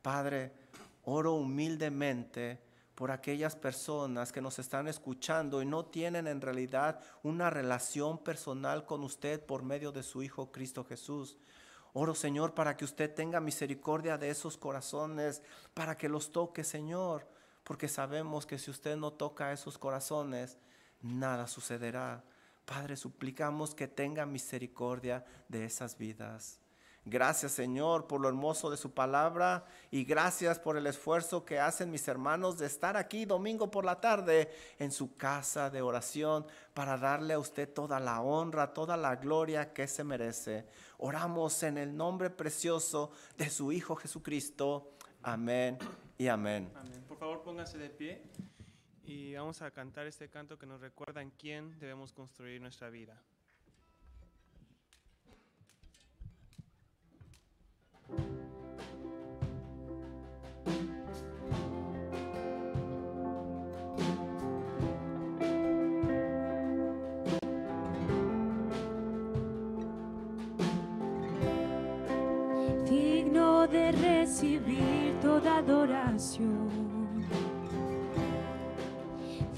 Padre, 0.00 0.50
oro 1.04 1.34
humildemente 1.34 2.64
por 2.96 3.10
aquellas 3.10 3.54
personas 3.54 4.32
que 4.32 4.40
nos 4.40 4.58
están 4.58 4.88
escuchando 4.88 5.60
y 5.60 5.66
no 5.66 5.84
tienen 5.84 6.26
en 6.26 6.40
realidad 6.40 6.98
una 7.22 7.50
relación 7.50 8.18
personal 8.18 8.86
con 8.86 9.04
usted 9.04 9.44
por 9.44 9.62
medio 9.62 9.92
de 9.92 10.02
su 10.02 10.22
Hijo 10.22 10.50
Cristo 10.50 10.82
Jesús. 10.82 11.36
Oro, 11.92 12.14
Señor, 12.14 12.54
para 12.54 12.74
que 12.74 12.86
usted 12.86 13.14
tenga 13.14 13.38
misericordia 13.38 14.16
de 14.16 14.30
esos 14.30 14.56
corazones, 14.56 15.42
para 15.74 15.96
que 15.96 16.08
los 16.08 16.32
toque, 16.32 16.64
Señor, 16.64 17.28
porque 17.64 17.86
sabemos 17.86 18.46
que 18.46 18.58
si 18.58 18.70
usted 18.70 18.96
no 18.96 19.12
toca 19.12 19.52
esos 19.52 19.76
corazones, 19.76 20.56
nada 21.02 21.46
sucederá. 21.48 22.24
Padre, 22.64 22.96
suplicamos 22.96 23.74
que 23.74 23.88
tenga 23.88 24.24
misericordia 24.24 25.22
de 25.48 25.66
esas 25.66 25.98
vidas. 25.98 26.60
Gracias 27.08 27.52
Señor 27.52 28.08
por 28.08 28.20
lo 28.20 28.28
hermoso 28.28 28.68
de 28.68 28.76
su 28.76 28.90
palabra 28.90 29.64
y 29.92 30.02
gracias 30.02 30.58
por 30.58 30.76
el 30.76 30.88
esfuerzo 30.88 31.44
que 31.44 31.60
hacen 31.60 31.88
mis 31.88 32.08
hermanos 32.08 32.58
de 32.58 32.66
estar 32.66 32.96
aquí 32.96 33.24
domingo 33.24 33.70
por 33.70 33.84
la 33.84 34.00
tarde 34.00 34.50
en 34.80 34.90
su 34.90 35.16
casa 35.16 35.70
de 35.70 35.82
oración 35.82 36.44
para 36.74 36.98
darle 36.98 37.34
a 37.34 37.38
usted 37.38 37.72
toda 37.72 38.00
la 38.00 38.20
honra, 38.22 38.74
toda 38.74 38.96
la 38.96 39.14
gloria 39.14 39.72
que 39.72 39.86
se 39.86 40.02
merece. 40.02 40.66
Oramos 40.98 41.62
en 41.62 41.78
el 41.78 41.96
nombre 41.96 42.28
precioso 42.28 43.12
de 43.38 43.50
su 43.50 43.70
Hijo 43.70 43.94
Jesucristo. 43.94 44.90
Amén 45.22 45.78
y 46.18 46.26
amén. 46.26 46.72
Por 47.06 47.18
favor 47.18 47.44
póngase 47.44 47.78
de 47.78 47.88
pie 47.88 48.24
y 49.04 49.32
vamos 49.34 49.62
a 49.62 49.70
cantar 49.70 50.08
este 50.08 50.28
canto 50.28 50.58
que 50.58 50.66
nos 50.66 50.80
recuerda 50.80 51.22
en 51.22 51.30
quién 51.30 51.78
debemos 51.78 52.12
construir 52.12 52.60
nuestra 52.60 52.90
vida. 52.90 53.22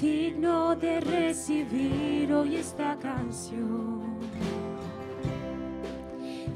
Digno 0.01 0.75
de 0.75 1.01
recibir 1.01 2.33
hoy 2.33 2.57
esta 2.57 2.97
canción. 2.99 4.19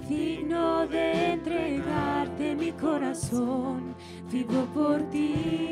Digno 0.09 0.88
de 0.88 1.34
entregarte 1.34 2.57
mi 2.57 2.72
corazón, 2.72 3.94
vivo 4.28 4.66
por 4.74 5.09
ti. 5.11 5.70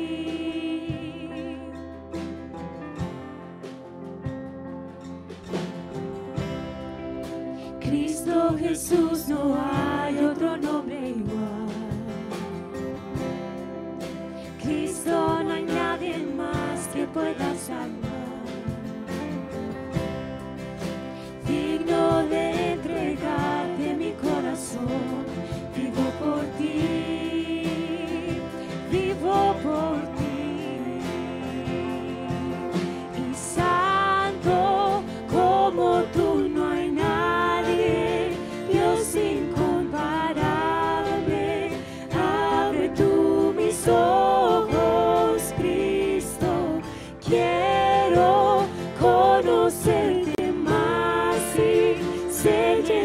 Cristo 7.81 8.55
Jesús, 8.57 9.27
no 9.27 9.55
hay 9.55 9.70
saved 52.41 52.89
you. 52.89 53.00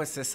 Pues 0.00 0.12
esa 0.12 0.22